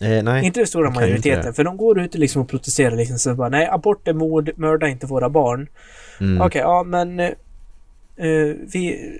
Eh, 0.00 0.22
nej. 0.22 0.44
Inte 0.44 0.60
den 0.60 0.66
stora 0.66 0.88
inte 0.88 1.00
majoriteten, 1.00 1.54
för 1.54 1.64
de 1.64 1.76
går 1.76 2.00
ut 2.00 2.14
liksom 2.14 2.42
och 2.42 2.48
protesterar 2.48 2.96
liksom 2.96 3.18
så 3.18 3.34
bara 3.34 3.48
nej, 3.48 3.66
abort 3.66 4.08
är 4.08 4.12
mord, 4.12 4.50
mörda 4.56 4.88
inte 4.88 5.06
våra 5.06 5.28
barn. 5.28 5.68
Mm. 6.20 6.40
Okej, 6.46 6.60
ja 6.60 6.82
men... 6.82 7.20
eh, 7.20 7.26
eh, 8.16 8.54
vi... 8.72 9.12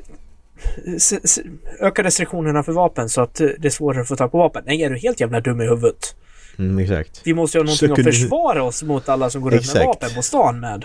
S- 0.97 1.13
s- 1.25 1.39
öka 1.81 2.03
restriktionerna 2.03 2.63
för 2.63 2.73
vapen 2.73 3.09
så 3.09 3.21
att 3.21 3.41
eh, 3.41 3.49
det 3.59 3.69
är 3.69 3.71
svårare 3.71 4.03
att 4.03 4.09
få 4.09 4.17
tag 4.17 4.33
på 4.33 4.39
vapen. 4.39 4.63
Nej, 4.67 4.83
är 4.83 4.91
du 4.91 4.99
helt 4.99 5.21
jävla 5.21 5.41
dum 5.41 5.61
i 5.61 5.65
huvudet? 5.65 6.17
Mm, 6.59 6.79
exakt. 6.79 7.21
Vi 7.25 7.35
måste 7.35 7.59
ju 7.59 7.61
ha 7.61 7.65
någonting 7.65 7.89
Second- 7.89 8.09
att 8.09 8.15
försvara 8.15 8.63
oss 8.63 8.83
mot 8.83 9.09
alla 9.09 9.31
som 9.31 9.43
går 9.43 9.55
ut 9.55 9.75
med 9.75 9.87
vapen 9.87 10.11
på 10.17 10.23
stan 10.23 10.61
med. 10.61 10.85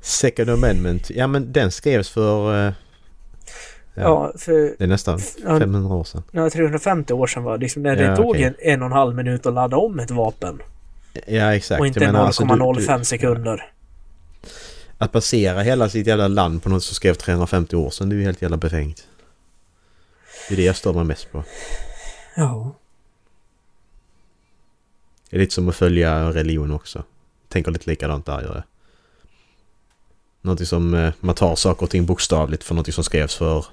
Second 0.00 0.50
Amendment. 0.50 1.10
Ja 1.10 1.26
men 1.26 1.52
den 1.52 1.70
skrevs 1.70 2.10
för... 2.10 2.74
Ja, 4.02 4.32
för... 4.38 4.52
Det 4.78 4.84
är 4.84 4.86
nästan 4.86 5.20
Ja, 5.44 5.58
500 5.58 5.94
år 5.94 6.04
sedan. 6.04 6.22
Ja, 6.30 6.50
350 6.50 7.12
år 7.12 7.26
sedan 7.26 7.42
var 7.42 7.58
liksom 7.58 7.82
när 7.82 7.96
det 7.96 8.02
Ja, 8.02 8.16
tog 8.16 8.36
en, 8.36 8.54
en 8.58 8.82
och 8.82 8.86
en 8.86 8.92
halv 8.92 9.14
minut 9.14 9.46
att 9.46 9.54
ladda 9.54 9.76
om 9.76 9.98
ett 9.98 10.10
vapen. 10.10 10.62
Ja 11.26 11.54
exakt. 11.54 11.80
och 11.80 11.86
inte 11.86 12.00
Jag 12.00 12.12
menar, 12.12 12.26
alltså, 12.26 12.44
du- 12.44 12.54
0,05 12.54 12.98
du- 12.98 13.04
sekunder. 13.04 13.70
Att 14.98 15.12
basera 15.12 15.60
hela 15.62 15.88
sitt 15.88 16.06
jävla 16.06 16.28
land 16.28 16.62
på 16.62 16.68
något 16.68 16.82
som 16.84 16.94
skrev 16.94 17.14
350 17.14 17.76
år 17.76 17.90
sedan, 17.90 18.08
det 18.08 18.14
är 18.14 18.18
ju 18.18 18.24
helt 18.24 18.42
jävla 18.42 18.56
befängt. 18.56 19.06
Det 20.48 20.54
är 20.54 20.56
det 20.56 20.64
jag 20.64 20.76
stör 20.76 20.92
mig 20.92 21.04
mest 21.04 21.32
på. 21.32 21.44
Ja. 22.36 22.72
Det 25.30 25.36
är 25.36 25.40
lite 25.40 25.54
som 25.54 25.68
att 25.68 25.76
följa 25.76 26.32
religion 26.32 26.70
också. 26.72 27.02
Tänker 27.48 27.70
lite 27.70 27.90
likadant 27.90 28.26
där 28.26 28.40
gör 28.42 28.54
jag. 28.54 28.62
Någonting 30.42 30.66
som 30.66 30.94
eh, 30.94 31.12
man 31.20 31.34
tar 31.34 31.56
saker 31.56 31.82
och 31.82 31.90
ting 31.90 32.06
bokstavligt 32.06 32.64
för 32.64 32.74
någonting 32.74 32.92
som 32.94 33.04
skrevs 33.04 33.34
för 33.36 33.66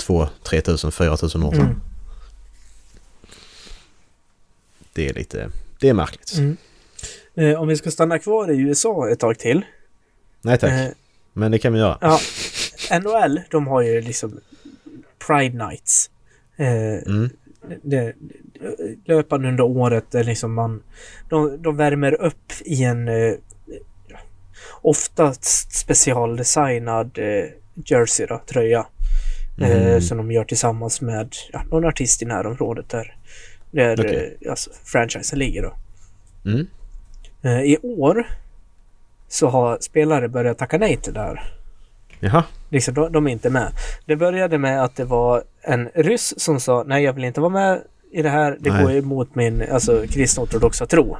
2, 0.00 0.28
3 0.42 0.60
tusen, 0.60 0.92
4 0.92 1.16
tusen 1.16 1.42
år 1.42 1.52
sedan. 1.52 1.60
Mm. 1.60 1.80
Det 4.92 5.08
är 5.08 5.14
lite... 5.14 5.50
Det 5.80 5.88
är 5.88 5.94
märkligt. 5.94 6.34
Mm. 6.38 6.56
Eh, 7.34 7.60
om 7.60 7.68
vi 7.68 7.76
ska 7.76 7.90
stanna 7.90 8.18
kvar 8.18 8.50
i 8.50 8.58
USA 8.60 9.10
ett 9.10 9.18
tag 9.20 9.38
till. 9.38 9.64
Nej 10.42 10.58
tack. 10.58 10.70
Eh, 10.72 10.88
Men 11.32 11.50
det 11.52 11.58
kan 11.58 11.72
vi 11.72 11.78
göra. 11.78 11.98
ja, 12.00 12.20
NHL, 13.00 13.40
de 13.50 13.66
har 13.66 13.82
ju 13.82 14.00
liksom 14.00 14.40
Pride 15.26 15.66
Nights. 15.66 16.10
Eh, 16.56 16.66
Mm. 17.06 17.30
det, 17.82 18.14
löpande 19.04 19.48
under 19.48 19.64
året 19.64 20.04
där 20.10 20.24
liksom 20.24 20.54
man... 20.54 20.82
De, 21.28 21.62
de 21.62 21.76
värmer 21.76 22.12
upp 22.22 22.52
i 22.64 22.84
en 22.84 23.08
eh, 23.08 23.34
oftast 24.82 25.72
specialdesignad 25.76 27.18
eh, 27.18 27.44
jersey 27.84 28.26
då, 28.26 28.42
tröja. 28.46 28.86
Eh, 29.60 29.86
Mm. 29.86 30.00
som 30.00 30.18
de 30.18 30.32
gör 30.32 30.44
tillsammans 30.44 31.00
med 31.00 31.34
ja, 31.52 31.62
någon 31.70 31.84
artist 31.84 32.22
i 32.22 32.24
närområdet 32.24 32.88
där, 32.88 33.16
där 33.70 34.00
Okej. 34.00 34.38
eh, 34.40 34.50
alltså, 34.50 34.70
franchisen 34.84 35.38
ligger 35.38 35.62
då. 35.62 35.74
Mm. 36.50 36.66
Eh, 37.42 37.60
I 37.62 37.78
år 37.82 38.26
så 39.28 39.48
har 39.48 39.78
spelare 39.80 40.28
börjat 40.28 40.58
tacka 40.58 40.78
nej 40.78 40.96
till 40.96 41.12
det 41.14 41.20
här. 41.20 41.52
Jaha. 42.20 42.44
Liksom, 42.68 42.94
de, 42.94 43.12
de 43.12 43.26
är 43.26 43.30
inte 43.30 43.50
med. 43.50 43.72
Det 44.06 44.16
började 44.16 44.58
med 44.58 44.84
att 44.84 44.96
det 44.96 45.04
var 45.04 45.42
en 45.62 45.88
ryss 45.94 46.34
som 46.40 46.60
sa 46.60 46.84
nej 46.86 47.04
jag 47.04 47.12
vill 47.12 47.24
inte 47.24 47.40
vara 47.40 47.50
med 47.52 47.82
i 48.12 48.22
det 48.22 48.28
här. 48.30 48.56
Det 48.60 48.72
Nej. 48.72 48.82
går 48.82 48.92
emot 48.92 49.34
min 49.34 49.62
alltså, 49.72 50.06
kristna 50.06 50.42
ortodoxa 50.42 50.86
tro. 50.86 51.16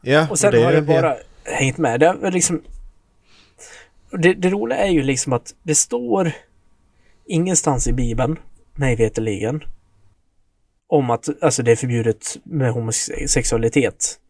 Ja, 0.00 0.26
Och 0.30 0.38
sen 0.38 0.52
det, 0.52 0.62
har 0.62 0.72
det 0.72 0.82
bara 0.82 1.16
ja. 1.16 1.52
hängt 1.52 1.78
med. 1.78 2.00
Det, 2.00 2.30
liksom, 2.30 2.62
det, 4.10 4.34
det 4.34 4.50
roliga 4.50 4.78
är 4.78 4.90
ju 4.90 5.02
liksom 5.02 5.32
att 5.32 5.54
det 5.62 5.74
står 5.74 6.32
ingenstans 7.28 7.86
i 7.86 7.92
Bibeln, 7.92 8.38
mig 8.74 8.96
veterligen, 8.96 9.64
om 10.86 11.10
att 11.10 11.42
alltså, 11.42 11.62
det 11.62 11.72
är 11.72 11.76
förbjudet 11.76 12.36
med 12.44 12.72
homosexualitet. 12.72 14.20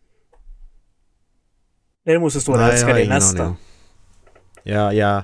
Däremot 2.05 2.33
så 2.33 2.41
står 2.41 2.59
det 2.59 2.65
älska 2.65 2.95
din 2.95 3.09
nästa. 3.09 3.57
Ja, 4.63 4.93
ja. 4.93 5.23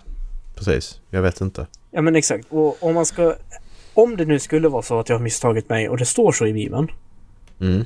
Precis. 0.55 1.01
Jag 1.11 1.23
vet 1.23 1.41
inte. 1.41 1.67
Ja 1.91 2.03
men 2.03 2.17
exakt. 2.17 2.47
Och 2.51 2.83
om 2.83 2.95
man 2.95 3.07
ska... 3.07 3.35
Om 3.95 4.17
det 4.17 4.25
nu 4.25 4.39
skulle 4.39 4.69
vara 4.69 4.83
så 4.83 4.99
att 4.99 5.09
jag 5.09 5.17
har 5.17 5.23
misstagit 5.23 5.69
mig 5.69 5.89
och 5.89 5.97
det 5.97 6.05
står 6.05 6.33
så 6.33 6.47
i 6.47 6.53
Bibeln. 6.53 6.89
Mm. 7.61 7.85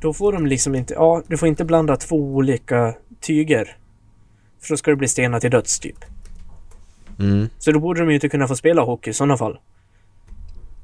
Då 0.00 0.12
får 0.12 0.32
de 0.32 0.46
liksom 0.46 0.74
inte... 0.74 0.94
Ja, 0.94 1.22
du 1.26 1.38
får 1.38 1.48
inte 1.48 1.64
blanda 1.64 1.96
två 1.96 2.16
olika 2.16 2.94
tyger. 3.20 3.76
För 4.60 4.68
då 4.68 4.76
ska 4.76 4.90
det 4.90 4.96
bli 4.96 5.08
stenar 5.08 5.40
till 5.40 5.50
döds 5.50 5.80
typ. 5.80 6.04
Mm. 7.20 7.48
Så 7.58 7.72
då 7.72 7.80
borde 7.80 8.00
de 8.00 8.08
ju 8.08 8.14
inte 8.14 8.28
kunna 8.28 8.48
få 8.48 8.56
spela 8.56 8.82
hockey 8.82 9.10
i 9.10 9.12
sådana 9.12 9.36
fall. 9.36 9.58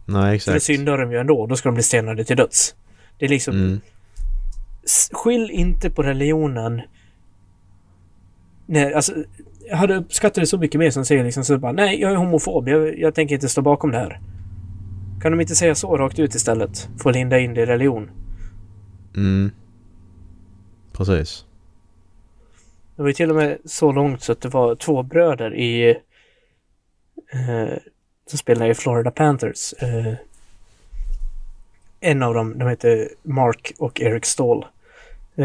Nej, 0.04 0.22
För 0.22 0.50
det 0.50 0.56
exakt. 0.56 0.62
syndar 0.62 0.98
de 0.98 1.12
ju 1.12 1.18
ändå. 1.18 1.46
Då 1.46 1.56
ska 1.56 1.68
de 1.68 1.74
bli 1.74 1.82
stenade 1.82 2.24
till 2.24 2.36
döds. 2.36 2.74
Det 3.18 3.24
är 3.24 3.28
liksom... 3.28 3.56
Mm. 3.56 3.80
Skyll 5.12 5.50
inte 5.50 5.90
på 5.90 6.02
religionen. 6.02 6.82
Nej, 8.66 8.94
alltså... 8.94 9.12
Jag 9.68 9.76
hade 9.76 9.96
uppskattat 9.96 10.34
det 10.34 10.46
så 10.46 10.58
mycket 10.58 10.78
mer 10.78 10.90
som 10.90 11.04
säger 11.04 11.24
liksom 11.24 11.44
så 11.44 11.58
bara 11.58 11.72
nej, 11.72 12.00
jag 12.00 12.12
är 12.12 12.16
homofob. 12.16 12.68
Jag, 12.68 12.98
jag 12.98 13.14
tänker 13.14 13.34
inte 13.34 13.48
stå 13.48 13.62
bakom 13.62 13.90
det 13.90 13.98
här. 13.98 14.20
Kan 15.22 15.32
de 15.32 15.40
inte 15.40 15.54
säga 15.54 15.74
så 15.74 15.96
rakt 15.96 16.18
ut 16.18 16.34
istället? 16.34 16.88
Få 16.98 17.10
linda 17.10 17.38
in 17.38 17.54
det 17.54 17.62
i 17.62 17.66
religion. 17.66 18.10
Mm. 19.16 19.50
Precis. 20.92 21.44
Det 22.96 23.02
var 23.02 23.08
ju 23.08 23.14
till 23.14 23.30
och 23.30 23.36
med 23.36 23.58
så 23.64 23.92
långt 23.92 24.22
så 24.22 24.32
att 24.32 24.40
det 24.40 24.48
var 24.48 24.74
två 24.74 25.02
bröder 25.02 25.54
i... 25.54 25.96
Eh, 27.30 27.76
som 28.26 28.38
spelar 28.38 28.66
i 28.70 28.74
Florida 28.74 29.10
Panthers. 29.10 29.72
Eh, 29.72 30.14
en 32.00 32.22
av 32.22 32.34
dem, 32.34 32.58
de 32.58 32.68
heter 32.68 33.08
Mark 33.22 33.72
och 33.78 34.00
Eric 34.00 34.24
Stall. 34.26 34.58
Eh, 34.62 34.68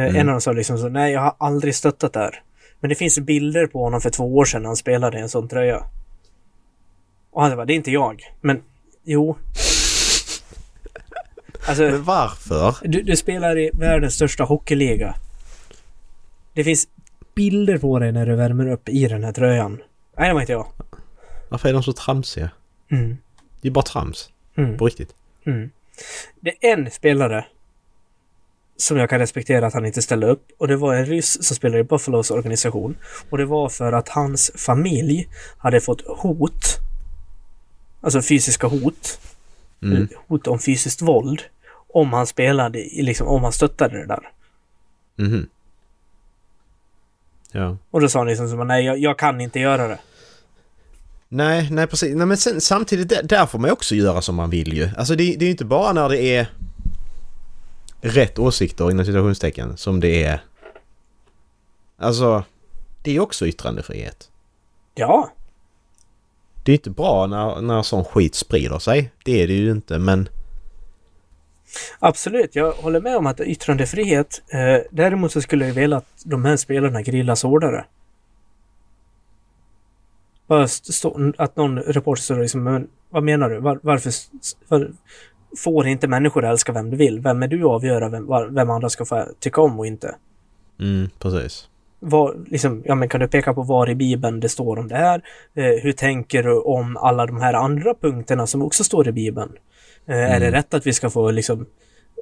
Mm. 0.04 0.16
En 0.16 0.30
av 0.30 0.34
dem 0.34 0.42
sa 0.42 0.52
liksom 0.52 0.78
så, 0.78 0.90
nej 0.90 1.14
jag 1.14 1.22
har 1.22 1.36
aldrig 1.38 1.76
stöttat 1.76 2.14
det 2.14 2.20
här. 2.20 2.42
Men 2.80 2.90
det 2.90 2.96
finns 2.96 3.20
bilder 3.20 3.68
på 3.68 3.84
honom 3.84 4.02
för 4.02 4.10
två 4.10 4.36
år 4.38 4.46
sedan 4.46 4.62
när 4.62 4.70
han 4.70 4.76
spelade 4.76 5.18
i 5.18 5.22
en 5.22 5.30
sån 5.30 5.48
tröja. 5.48 5.84
Och 7.32 7.42
han 7.42 7.56
bara, 7.56 7.66
det 7.66 7.74
är 7.74 7.76
inte 7.76 7.92
jag. 7.92 8.22
Men 8.42 8.62
jo. 9.04 9.38
Alltså, 11.68 11.84
Men 11.84 12.04
varför? 12.04 12.76
du, 12.82 13.02
du 13.02 13.16
spelar 13.16 13.58
i 13.58 13.70
världens 13.74 14.14
största 14.14 14.44
hockeyliga. 14.44 15.16
Det 16.54 16.64
finns 16.64 16.88
bilder 17.36 17.78
på 17.78 18.00
dig 18.00 18.12
när 18.12 18.26
du 18.26 18.36
värmer 18.36 18.68
upp 18.68 18.90
i 18.90 19.08
den 19.08 19.24
här 19.24 19.32
tröjan. 19.32 19.82
Nej, 20.18 20.28
det 20.28 20.34
var 20.34 20.42
inte 20.42 20.54
jag. 20.54 20.68
Varför 21.52 21.70
är 21.70 21.74
de 21.74 21.84
så 21.84 21.94
tramsiga? 21.94 22.50
Mm. 22.92 23.18
Det 23.62 23.68
är 23.68 23.72
bara 23.72 23.86
trams. 23.86 24.30
Mm. 24.56 24.78
På 24.78 24.86
riktigt. 24.86 25.16
Mm. 25.44 25.70
Det 26.40 26.50
är 26.68 26.78
en 26.78 26.92
spelare 26.92 27.46
som 28.78 28.98
jag 28.98 29.10
kan 29.10 29.20
respektera 29.20 29.68
att 29.68 29.74
han 29.74 29.86
inte 29.86 30.02
ställde 30.02 30.28
upp 30.28 30.48
och 30.58 30.68
det 30.68 30.76
var 30.76 30.96
en 30.96 31.06
ryss 31.06 31.44
som 31.44 31.56
spelade 31.56 31.80
i 31.80 31.84
Buffalos 31.84 32.32
organisation. 32.32 32.96
Och 33.30 33.38
det 33.38 33.46
var 33.46 33.70
för 33.70 33.94
att 33.94 34.10
hans 34.10 34.52
familj 34.56 35.30
hade 35.58 35.82
fått 35.82 36.02
hot, 36.08 36.78
alltså 38.02 38.22
fysiska 38.22 38.68
hot, 38.68 39.20
Mm. 39.84 40.08
hot 40.28 40.48
om 40.48 40.60
fysiskt 40.60 41.02
våld, 41.02 41.42
om 41.94 42.14
han 42.14 42.28
spelade, 42.28 42.80
liksom 42.92 43.28
om 43.28 43.44
han 43.44 43.52
stöttade 43.54 43.98
det 43.98 44.06
där. 44.06 44.32
Mhm. 45.16 45.48
Ja. 47.52 47.78
Och 47.92 48.02
då 48.02 48.10
sa 48.10 48.20
han 48.20 48.28
liksom 48.28 48.68
nej 48.68 48.86
jag, 48.86 48.98
jag 49.00 49.20
kan 49.20 49.42
inte 49.42 49.60
göra 49.60 49.88
det. 49.88 50.00
Nej, 51.34 51.68
nej 51.72 51.88
precis. 51.88 52.16
Nej, 52.16 52.26
men 52.26 52.38
sen, 52.38 52.62
samtidigt, 52.62 53.10
där, 53.10 53.24
där 53.24 53.46
får 53.46 53.60
man 53.60 53.68
ju 53.68 53.72
också 53.72 53.96
göra 53.96 54.22
som 54.22 54.36
man 54.36 54.50
vill 54.50 54.74
ju. 54.74 54.90
Alltså 54.98 55.16
det, 55.16 55.24
det 55.24 55.44
är 55.44 55.48
ju 55.48 55.52
inte 55.52 55.66
bara 55.66 55.94
när 55.94 56.10
det 56.10 56.22
är 56.22 56.48
rätt 58.02 58.40
åsikter 58.40 58.92
inom 58.92 59.06
citationstecken 59.06 59.78
som 59.78 60.00
det 60.00 60.24
är... 60.24 60.44
Alltså, 61.98 62.44
det 63.04 63.16
är 63.16 63.20
också 63.20 63.48
yttrandefrihet. 63.48 64.30
Ja, 64.96 65.32
Det 66.64 66.72
är 66.72 66.74
inte 66.74 66.90
bra 66.90 67.28
när, 67.28 67.62
när 67.62 67.82
sån 67.82 68.06
skit 68.06 68.36
sprider 68.36 68.80
sig. 68.80 69.12
Det 69.26 69.44
är 69.44 69.48
det 69.48 69.54
ju 69.54 69.72
inte, 69.72 70.00
men... 70.00 70.30
absolut. 72.00 72.56
Jag 72.56 72.72
håller 72.72 73.02
med 73.02 73.18
om 73.18 73.28
att 73.28 73.40
yttrandefrihet. 73.40 74.42
Eh, 74.50 74.78
däremot 74.92 75.32
så 75.32 75.42
skulle 75.42 75.68
jag 75.68 75.74
vilja 75.74 75.98
att 75.98 76.06
de 76.24 76.46
här 76.46 76.58
spelarna 76.58 77.02
grillas 77.02 77.44
hårdare. 77.44 77.86
Bara 80.52 80.68
stå, 80.68 81.32
att 81.38 81.56
någon 81.56 81.80
reporter 81.80 82.22
står 82.22 82.40
liksom, 82.40 82.64
men 82.64 82.88
vad 83.10 83.24
menar 83.24 83.50
du? 83.50 83.60
Var, 83.60 83.80
varför 83.84 84.12
var, 84.68 84.92
får 85.58 85.88
inte 85.88 86.08
människor 86.08 86.46
älska 86.46 86.72
vem 86.72 86.90
du 86.90 86.98
vill? 86.98 87.20
Vem 87.20 87.44
är 87.44 87.48
du 87.48 87.60
att 87.64 87.70
avgöra 87.72 88.10
vem, 88.10 88.26
var- 88.26 88.48
vem 88.48 88.70
andra 88.70 88.90
ska 88.90 89.06
få 89.06 89.26
tycka 89.40 89.62
om 89.62 89.80
och 89.80 89.86
inte? 89.88 90.16
Mm, 90.80 91.10
precis. 91.20 91.68
Vad, 92.00 92.48
liksom, 92.50 92.82
ja, 92.86 92.96
men 92.96 93.10
kan 93.10 93.20
du 93.22 93.28
peka 93.28 93.54
på 93.54 93.62
var 93.64 93.90
i 93.90 93.96
Bibeln 93.96 94.40
det 94.40 94.50
står 94.50 94.80
om 94.80 94.88
det 94.88 94.96
här? 94.96 95.22
Eh, 95.54 95.84
hur 95.84 95.92
tänker 95.92 96.44
du 96.44 96.60
om 96.60 96.98
alla 96.98 97.26
de 97.26 97.42
här 97.42 97.54
andra 97.54 97.94
punkterna 98.02 98.48
som 98.48 98.62
också 98.62 98.84
står 98.84 99.08
i 99.08 99.12
Bibeln? 99.12 99.52
Eh, 100.08 100.16
Är 100.16 100.40
det 100.40 100.48
Mm. 100.48 100.52
rätt 100.52 100.74
att 100.74 100.88
vi 100.88 100.94
ska 100.94 101.10
få 101.10 101.32
liksom, 101.32 101.66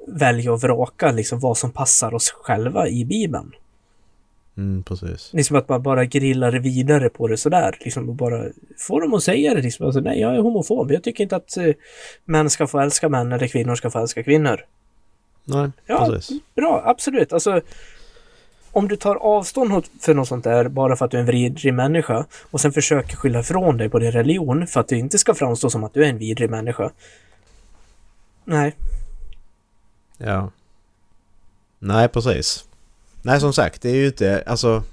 välja 0.07 0.53
och 0.53 0.61
vraka 0.61 1.11
liksom, 1.11 1.39
vad 1.39 1.57
som 1.57 1.71
passar 1.71 2.13
oss 2.13 2.31
själva 2.31 2.87
i 2.87 3.05
Bibeln? 3.05 3.51
Mm, 4.59 4.83
precis. 4.83 5.33
Liksom 5.33 5.55
att 5.55 5.69
man 5.69 5.83
bara 5.83 6.05
grillar 6.05 6.51
vidare 6.51 7.09
på 7.09 7.27
det 7.27 7.37
sådär. 7.37 7.77
Liksom, 7.79 8.09
och 8.09 8.15
bara 8.15 8.45
får 8.77 9.01
dem 9.01 9.13
att 9.13 9.23
säga 9.23 9.53
det. 9.53 9.61
Liksom. 9.61 9.85
Alltså, 9.85 10.01
nej, 10.01 10.19
jag 10.19 10.35
är 10.35 10.39
homofob. 10.39 10.91
Jag 10.91 11.03
tycker 11.03 11.23
inte 11.23 11.35
att 11.35 11.57
eh, 11.57 11.73
män 12.25 12.49
ska 12.49 12.67
få 12.67 12.79
älska 12.79 13.09
män 13.09 13.31
eller 13.31 13.47
kvinnor 13.47 13.75
ska 13.75 13.89
få 13.89 13.99
älska 13.99 14.23
kvinnor. 14.23 14.65
Nej, 15.45 15.71
Ja, 15.85 16.09
precis. 16.09 16.39
Bra, 16.55 16.83
absolut. 16.85 17.33
Alltså, 17.33 17.61
om 18.71 18.87
du 18.87 18.95
tar 18.95 19.15
avstånd 19.15 19.83
för 20.01 20.13
något 20.13 20.27
sånt 20.27 20.43
där 20.43 20.67
bara 20.67 20.95
för 20.95 21.05
att 21.05 21.11
du 21.11 21.17
är 21.17 21.21
en 21.21 21.27
vidrig 21.27 21.73
människa 21.73 22.25
och 22.51 22.61
sen 22.61 22.71
försöker 22.71 23.15
skylla 23.15 23.39
ifrån 23.39 23.77
dig 23.77 23.89
på 23.89 23.99
din 23.99 24.11
religion 24.11 24.67
för 24.67 24.79
att 24.79 24.87
du 24.87 24.97
inte 24.97 25.17
ska 25.17 25.33
framstå 25.33 25.69
som 25.69 25.83
att 25.83 25.93
du 25.93 26.05
är 26.05 26.09
en 26.09 26.17
vidrig 26.17 26.49
människa. 26.49 26.91
Nej, 28.45 28.75
Ja. 30.17 30.51
Nej, 31.79 32.07
precis. 32.07 32.68
Nej, 33.21 33.39
som 33.39 33.53
sagt, 33.53 33.81
det 33.81 33.89
är 33.89 33.95
ju 33.95 34.07
inte... 34.07 34.43
Alltså... 34.45 34.83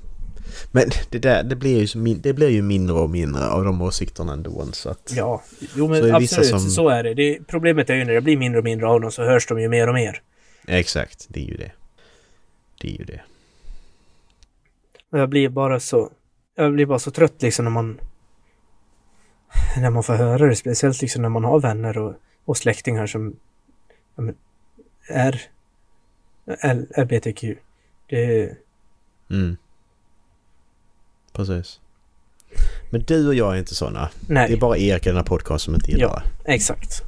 Men 0.73 0.85
det 1.11 1.19
där, 1.19 1.43
det 1.43 1.57
blir 1.57 1.81
ju, 1.81 1.87
så 1.87 1.99
min, 1.99 2.21
det 2.21 2.33
blir 2.33 2.49
ju 2.49 2.63
mindre 2.63 2.97
och 2.97 3.11
mindre 3.11 3.47
av 3.49 3.65
de 3.65 3.83
åsikterna 3.83 4.33
ändå. 4.33 4.67
Så 4.73 4.91
att... 4.91 5.13
ja. 5.17 5.43
Jo 5.61 5.69
Så 5.87 5.89
men 5.89 6.05
är 6.15 6.21
vissa 6.21 6.41
absolut, 6.41 6.61
som- 6.63 6.71
så 6.71 6.89
är 6.89 7.03
det. 7.05 7.15
det. 7.15 7.39
Problemet 7.47 7.91
är 7.91 7.95
ju 7.95 8.05
när 8.05 8.13
det 8.15 8.21
blir 8.21 8.37
mindre 8.37 8.59
och 8.59 8.65
mindre 8.65 8.87
av 8.89 9.01
dem 9.01 9.11
så 9.13 9.25
hörs 9.25 9.47
de 9.47 9.61
ju 9.61 9.69
mer 9.69 9.89
och 9.89 9.95
mer. 9.95 10.23
Exakt, 10.67 11.27
det 11.29 11.41
är 11.41 11.45
ju 11.45 11.57
det. 11.57 11.73
Det 12.81 12.89
är 12.89 12.99
ju 12.99 13.05
det. 13.05 13.21
Jag 15.11 15.29
blir 15.29 15.49
bara 15.49 15.81
så... 15.81 16.11
Jag 16.55 16.73
blir 16.73 16.87
bara 16.87 16.99
så 16.99 17.11
trött 17.11 17.43
liksom 17.43 17.65
när 17.65 17.73
man... 17.73 18.01
När 19.77 19.91
man 19.91 20.03
får 20.03 20.15
höra 20.15 20.47
det, 20.47 20.57
speciellt 20.57 21.01
liksom 21.03 21.23
när 21.23 21.29
man 21.29 21.45
har 21.45 21.61
vänner 21.61 21.99
och, 21.99 22.15
och 22.45 22.57
släktingar 22.57 23.07
som 23.07 23.37
ja, 24.17 24.23
men, 24.23 24.35
är 25.09 25.43
L- 26.63 26.87
LBTQ. 26.97 27.45
Det... 28.09 28.51
Mm. 29.31 29.57
Precis. 31.33 31.81
Men 32.91 33.03
du 33.03 33.29
och 33.29 33.35
jag 33.35 33.55
är 33.55 33.59
inte 33.59 33.75
sådana. 33.75 34.09
Nej. 34.29 34.49
Det 34.49 34.55
är 34.55 34.59
bara 34.59 34.79
Erik 34.79 35.07
i 35.07 35.09
den 35.09 35.17
här 35.17 35.25
podcasten 35.25 35.59
som 35.59 35.75
inte 35.75 35.91
gillar 35.91 36.23
Ja, 36.45 36.53
exakt. 36.53 37.03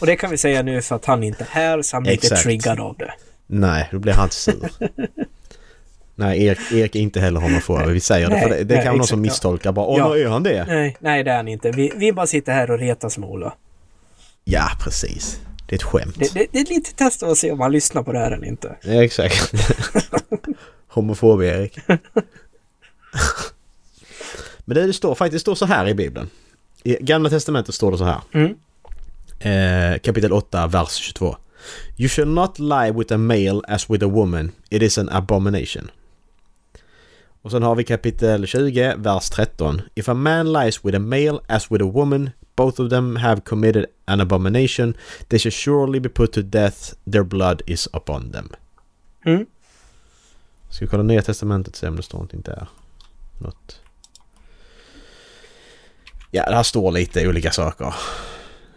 Och 0.00 0.06
det 0.06 0.16
kan 0.16 0.30
vi 0.30 0.36
säga 0.38 0.62
nu 0.62 0.82
för 0.82 0.96
att 0.96 1.04
han 1.04 1.22
inte 1.22 1.44
är 1.44 1.48
här 1.48 1.82
så 1.82 1.96
han 1.96 2.02
blir 2.02 2.12
inte 2.12 2.28
triggad 2.28 2.80
av 2.80 2.96
det. 2.98 3.12
Nej, 3.46 3.88
då 3.92 3.98
blir 3.98 4.12
han 4.12 4.30
sur. 4.30 4.70
Nej, 6.14 6.44
Erik, 6.44 6.72
Erik 6.72 6.96
är 6.96 7.00
inte 7.00 7.20
heller 7.20 7.40
homofob. 7.40 7.86
Vi 7.86 8.00
säger 8.00 8.30
det. 8.30 8.40
För 8.40 8.48
Nej, 8.48 8.58
det, 8.58 8.64
det 8.64 8.74
nej, 8.74 8.84
kan 8.84 8.92
vara 8.92 8.98
någon 8.98 9.06
som 9.06 9.20
misstolkar 9.20 9.72
bara. 9.72 9.86
Åh, 9.86 9.98
Ja. 9.98 10.16
är 10.18 10.28
han 10.28 10.42
det. 10.42 10.64
Nej, 10.68 10.96
nej 11.00 11.24
det 11.24 11.30
är 11.30 11.36
han 11.36 11.48
inte. 11.48 11.70
Vi, 11.70 11.92
vi 11.96 12.12
bara 12.12 12.26
sitter 12.26 12.52
här 12.52 12.70
och 12.70 12.78
retas 12.78 13.18
med 13.18 13.28
Ola. 13.28 13.54
Ja, 14.44 14.70
precis. 14.80 15.40
Det 15.68 15.74
är 15.74 15.78
ett 15.78 15.82
skämt. 15.82 16.16
Det, 16.18 16.34
det, 16.34 16.46
det 16.52 16.60
är 16.60 16.64
lite 16.64 16.92
test 16.92 17.22
att 17.22 17.38
se 17.38 17.52
om 17.52 17.60
han 17.60 17.72
lyssnar 17.72 18.02
på 18.02 18.12
det 18.12 18.18
här 18.18 18.30
eller 18.30 18.46
inte. 18.46 18.76
Ja, 18.82 19.04
exakt. 19.04 19.52
Homofob-Erik. 20.88 21.78
Men 24.64 24.74
det, 24.74 24.86
det 24.86 24.92
står 24.92 25.14
faktiskt 25.14 25.32
det 25.32 25.40
står 25.40 25.54
så 25.54 25.66
här 25.66 25.88
i 25.88 25.94
Bibeln. 25.94 26.30
I 26.84 26.96
Gamla 27.00 27.30
Testamentet 27.30 27.74
står 27.74 27.92
det 27.92 27.98
så 27.98 28.04
här. 28.04 28.20
Mm. 28.32 28.54
Eh, 29.38 29.98
kapitel 29.98 30.32
8, 30.32 30.66
vers 30.66 30.96
22. 30.96 31.36
You 31.96 32.08
shall 32.08 32.28
not 32.28 32.58
lie 32.58 32.92
with 32.92 33.14
a 33.14 33.18
male 33.18 33.60
as 33.68 33.90
with 33.90 34.04
a 34.04 34.08
woman. 34.08 34.52
It 34.70 34.82
is 34.82 34.98
an 34.98 35.08
abomination. 35.08 35.90
Och 37.42 37.50
sen 37.50 37.62
har 37.62 37.74
vi 37.74 37.84
kapitel 37.84 38.46
20, 38.46 38.94
vers 38.96 39.30
13. 39.30 39.82
If 39.94 40.08
a 40.08 40.14
man 40.14 40.52
lies 40.52 40.84
with 40.84 40.96
a 40.96 41.00
male 41.00 41.38
as 41.46 41.70
with 41.70 41.84
a 41.84 41.90
woman, 41.94 42.30
both 42.58 42.80
of 42.80 42.90
them 42.90 43.16
have 43.16 43.40
committed 43.44 43.86
an 44.04 44.20
abomination. 44.20 44.94
They 45.28 45.38
shall 45.38 45.52
surely 45.52 46.00
be 46.00 46.08
put 46.08 46.32
to 46.32 46.42
death. 46.42 46.94
Their 47.12 47.24
blood 47.24 47.62
is 47.66 47.88
upon 47.92 48.32
them. 48.32 48.48
Mm. 49.24 49.46
Ska 50.68 50.84
vi 50.84 50.88
kolla 50.88 51.02
Nya 51.02 51.22
Testamentet 51.22 51.74
och 51.74 51.78
se 51.78 51.88
om 51.88 51.96
det 51.96 52.02
står 52.02 52.18
någonting 52.18 52.40
där? 52.40 52.68
Något. 53.38 53.80
Ja, 56.30 56.44
det 56.50 56.56
här 56.56 56.62
står 56.62 56.92
lite 56.92 57.28
olika 57.28 57.50
saker. 57.50 57.94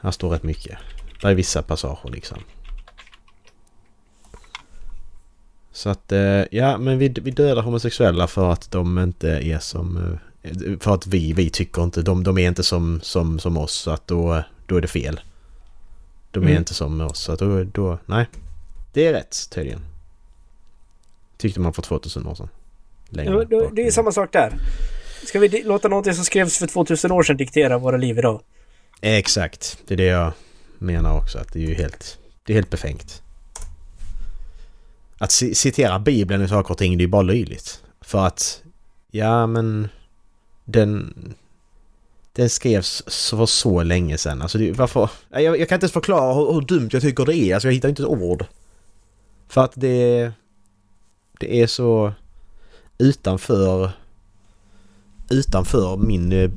Här 0.01 0.11
står 0.11 0.29
rätt 0.29 0.43
mycket. 0.43 0.77
Det 1.21 1.27
är 1.27 1.35
vissa 1.35 1.61
passager 1.61 2.09
liksom. 2.09 2.37
Så 5.71 5.89
att, 5.89 6.11
eh, 6.11 6.43
ja 6.51 6.77
men 6.77 6.97
vi, 6.97 7.09
vi 7.09 7.31
dödar 7.31 7.61
homosexuella 7.61 8.27
för 8.27 8.51
att 8.51 8.71
de 8.71 8.99
inte 8.99 9.29
är 9.29 9.59
som... 9.59 10.17
För 10.79 10.93
att 10.93 11.07
vi, 11.07 11.33
vi 11.33 11.49
tycker 11.49 11.83
inte, 11.83 12.01
de, 12.01 12.23
de 12.23 12.37
är 12.37 12.47
inte 12.47 12.63
som, 12.63 12.99
som, 13.03 13.39
som 13.39 13.57
oss 13.57 13.73
så 13.73 13.91
att 13.91 14.07
då, 14.07 14.43
då 14.65 14.77
är 14.77 14.81
det 14.81 14.87
fel. 14.87 15.19
De 16.31 16.43
är 16.43 16.47
Mm. 16.47 16.57
inte 16.57 16.73
som 16.73 17.01
oss 17.01 17.19
så 17.19 17.31
att 17.31 17.39
då, 17.39 17.63
då, 17.63 17.99
nej. 18.05 18.25
Det 18.93 19.07
är 19.07 19.13
rätt 19.13 19.49
tydligen. 19.51 19.85
Tyckte 21.37 21.59
man 21.59 21.73
för 21.73 21.81
2000 21.81 22.27
år 22.27 22.35
sedan. 22.35 22.49
Längre 23.09 23.47
Ja, 23.49 23.69
det 23.73 23.87
är 23.87 23.91
samma 23.91 24.11
sak 24.11 24.33
där. 24.33 24.53
Ska 25.25 25.39
vi 25.39 25.63
låta 25.63 25.87
någonting 25.87 26.13
som 26.13 26.25
skrevs 26.25 26.57
för 26.57 26.67
2000 26.67 27.11
år 27.11 27.23
sedan 27.23 27.37
diktera 27.37 27.77
våra 27.77 27.97
liv 27.97 28.17
idag? 28.17 28.41
Exakt, 29.01 29.77
det 29.87 29.93
är 29.93 29.97
det 29.97 30.03
jag 30.03 30.31
menar 30.77 31.17
också. 31.17 31.37
Att 31.37 31.53
det 31.53 31.59
är 31.59 31.67
ju 31.67 31.73
helt, 31.73 32.17
det 32.45 32.53
är 32.53 32.55
helt 32.55 32.69
befängt. 32.69 33.21
Att 35.17 35.29
ci- 35.29 35.53
citera 35.53 35.99
Bibeln 35.99 36.43
i 36.43 36.47
saker 36.47 36.71
och 36.71 36.77
ting, 36.77 36.97
det 36.97 37.01
är 37.01 37.05
ju 37.05 37.11
bara 37.11 37.21
löjligt. 37.21 37.83
För 38.01 38.25
att, 38.27 38.61
ja 39.11 39.47
men... 39.47 39.87
Den... 40.65 41.13
Den 42.33 42.49
skrevs 42.49 43.03
för 43.29 43.45
så 43.45 43.83
länge 43.83 44.17
sedan. 44.17 44.41
Alltså 44.41 44.57
det, 44.57 44.71
varför... 44.71 45.09
Jag, 45.29 45.43
jag 45.43 45.69
kan 45.69 45.75
inte 45.75 45.83
ens 45.83 45.91
förklara 45.91 46.33
hur, 46.33 46.53
hur 46.53 46.61
dumt 46.61 46.89
jag 46.91 47.01
tycker 47.01 47.25
det 47.25 47.35
är. 47.35 47.53
Alltså 47.53 47.67
jag 47.67 47.73
hittar 47.73 47.89
inte 47.89 48.03
ett 48.03 48.09
ord. 48.09 48.45
För 49.47 49.63
att 49.63 49.71
det... 49.75 50.31
Det 51.39 51.61
är 51.61 51.67
så 51.67 52.13
utanför... 52.97 53.91
Utanför 55.29 55.97
min 55.97 56.31
eh, 56.31 56.51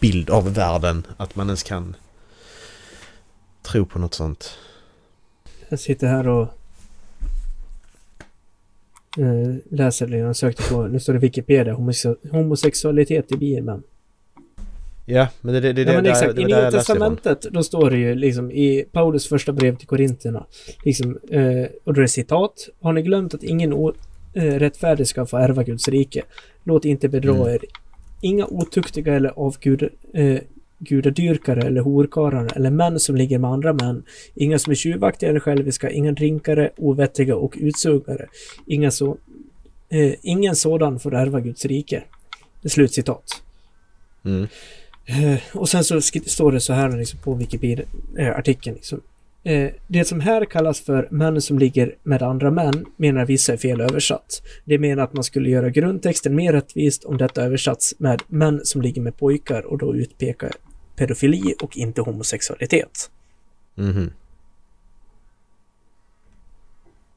bild 0.00 0.30
av 0.30 0.54
världen. 0.54 1.06
Att 1.16 1.36
man 1.36 1.46
ens 1.46 1.62
kan 1.62 1.96
tro 3.62 3.86
på 3.86 3.98
något 3.98 4.14
sånt. 4.14 4.58
Jag 5.68 5.80
sitter 5.80 6.06
här 6.06 6.28
och 6.28 6.59
eh, 9.18 9.54
det 9.70 10.16
jag 10.18 10.36
sökte 10.36 10.62
på. 10.74 10.86
Nu 10.86 11.00
står 11.00 11.12
det 11.12 11.18
Wikipedia. 11.18 11.74
Homose- 11.74 12.16
homosexualitet 12.30 13.32
i 13.32 13.36
Bibeln. 13.36 13.82
Ja, 15.06 15.28
men 15.40 15.54
det, 15.54 15.60
det, 15.60 15.72
det, 15.72 15.82
Ja, 15.82 15.92
men 15.92 16.04
det, 16.04 16.10
exakt. 16.10 16.36
det, 16.36 16.42
I 16.42 16.44
det, 16.44 16.50
där 16.50 16.60
Nya. 16.62 16.70
Testamentet 16.70 17.42
då 17.50 17.62
står 17.62 17.90
det 17.90 17.98
ju 17.98 18.14
liksom 18.14 18.50
i 18.50 18.84
Paulus 18.92 19.28
första 19.28 19.52
brev 19.52 19.76
till 19.76 19.86
Korinterna. 19.86 20.46
Liksom, 20.84 21.18
eh, 21.30 21.66
och 21.84 21.94
då 21.94 22.00
är 22.00 22.02
det 22.02 22.08
citat. 22.08 22.68
Har 22.80 22.92
ni 22.92 23.02
glömt 23.02 23.34
att 23.34 23.42
ingen 23.42 23.72
o- 23.72 23.92
eh, 24.34 24.42
rättfärdig 24.42 25.06
ska 25.06 25.26
få 25.26 25.36
ärva 25.36 25.62
Guds 25.62 25.88
rike? 25.88 26.22
Låt 26.64 26.84
inte 26.84 27.08
bedra 27.08 27.30
Mm. 27.34 27.48
er. 27.48 27.58
Inga 28.20 28.46
otuktiga 28.46 29.14
eller 29.14 29.28
avgud, 29.30 29.82
eh, 30.14 30.38
gudadyrkare 30.80 31.60
eller 31.60 31.80
horkarlar 31.80 32.56
eller 32.56 32.70
män 32.70 33.00
som 33.00 33.16
ligger 33.16 33.38
med 33.38 33.50
andra 33.50 33.72
män. 33.72 34.02
Inga 34.34 34.58
som 34.58 34.70
är 34.70 34.74
tjuvaktiga 34.74 35.30
eller 35.30 35.40
själviska. 35.40 35.90
Inga 35.90 36.12
drinkare, 36.12 36.70
ovettiga 36.76 37.36
och 37.36 37.58
utsugare. 37.60 38.26
Inga 38.66 38.90
så, 38.90 39.16
eh, 39.88 40.12
ingen 40.22 40.56
sådan 40.56 41.00
får 41.00 41.14
ärva 41.14 41.40
Guds 41.40 41.64
rike. 41.64 42.02
Slutcitat. 42.64 43.42
Mm. 44.24 44.46
Eh, 45.06 45.40
och 45.52 45.68
sen 45.68 45.84
så 45.84 46.00
står 46.26 46.52
det 46.52 46.60
så 46.60 46.72
här 46.72 46.98
liksom, 46.98 47.20
på 47.20 47.34
Wikipedia-artikeln. 47.34 48.76
Liksom. 48.76 49.00
Eh, 49.42 49.70
det 49.86 50.04
som 50.04 50.20
här 50.20 50.44
kallas 50.44 50.80
för 50.80 51.08
män 51.10 51.40
som 51.40 51.58
ligger 51.58 51.94
med 52.02 52.22
andra 52.22 52.50
män 52.50 52.86
menar 52.96 53.26
vissa 53.26 53.52
är 53.52 53.56
fel 53.56 53.80
översatt. 53.80 54.42
Det 54.64 54.78
menar 54.78 55.02
att 55.02 55.12
man 55.12 55.24
skulle 55.24 55.50
göra 55.50 55.70
grundtexten 55.70 56.34
mer 56.34 56.52
rättvist 56.52 57.04
om 57.04 57.16
detta 57.16 57.42
översatts 57.42 57.94
med 57.98 58.22
män 58.26 58.60
som 58.64 58.82
ligger 58.82 59.02
med 59.02 59.16
pojkar 59.16 59.62
och 59.66 59.78
då 59.78 59.94
utpeka 59.94 60.50
pedofili 61.00 61.54
och 61.62 61.76
inte 61.76 62.00
homosexualitet. 62.00 63.10
Mhm. 63.74 64.10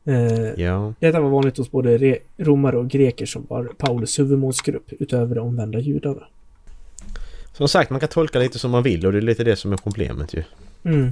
Eh, 0.05 0.61
Ja. 0.63 0.93
detta 0.99 1.21
var 1.21 1.29
vanligt 1.29 1.57
hos 1.57 1.71
både 1.71 1.97
re- 1.97 2.17
romare 2.37 2.77
och 2.77 2.89
greker 2.89 3.25
som 3.25 3.45
var 3.49 3.63
Paulus 3.77 4.19
huvudmålsgrupp 4.19 4.93
utöver 4.99 5.35
de 5.35 5.41
omvända 5.47 5.79
judarna. 5.79 6.27
Som 7.53 7.67
sagt, 7.67 7.89
man 7.89 7.99
kan 7.99 8.09
tolka 8.09 8.39
lite 8.39 8.59
som 8.59 8.71
man 8.71 8.83
vill 8.83 9.05
och 9.05 9.11
det 9.11 9.17
är 9.19 9.21
lite 9.21 9.43
det 9.43 9.55
som 9.55 9.73
är 9.73 9.77
problemet 9.77 10.33
ju. 10.33 10.43
Mm. 10.83 11.11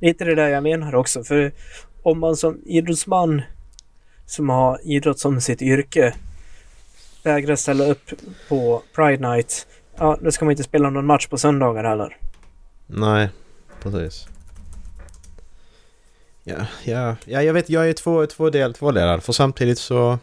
Lite 0.00 0.24
det 0.24 0.34
där 0.34 0.48
jag 0.48 0.62
menar 0.62 0.94
också, 0.94 1.24
för 1.24 1.52
om 2.02 2.18
man 2.20 2.36
som 2.36 2.60
idrottsman 2.66 3.42
som 4.26 4.48
har 4.48 4.78
idrott 4.84 5.18
som 5.18 5.40
sitt 5.40 5.62
yrke 5.62 6.14
vägrar 7.24 7.56
ställa 7.56 7.84
upp 7.84 8.10
på 8.48 8.82
Pride 8.94 9.28
Night, 9.28 9.66
ja, 9.96 10.18
då 10.20 10.32
ska 10.32 10.44
man 10.44 10.52
inte 10.52 10.62
spela 10.62 10.90
någon 10.90 11.06
match 11.06 11.26
på 11.26 11.38
söndagar 11.38 11.84
heller. 11.84 12.16
Nej, 12.86 13.28
precis. 13.82 14.28
Ja, 16.44 16.66
ja, 16.84 17.16
ja 17.24 17.42
jag 17.42 17.54
vet, 17.54 17.70
jag 17.70 17.88
är 17.88 17.92
två, 17.92 18.26
två 18.26 18.50
del, 18.50 18.74
tvådelad. 18.74 19.22
För 19.22 19.32
samtidigt 19.32 19.78
så... 19.78 20.18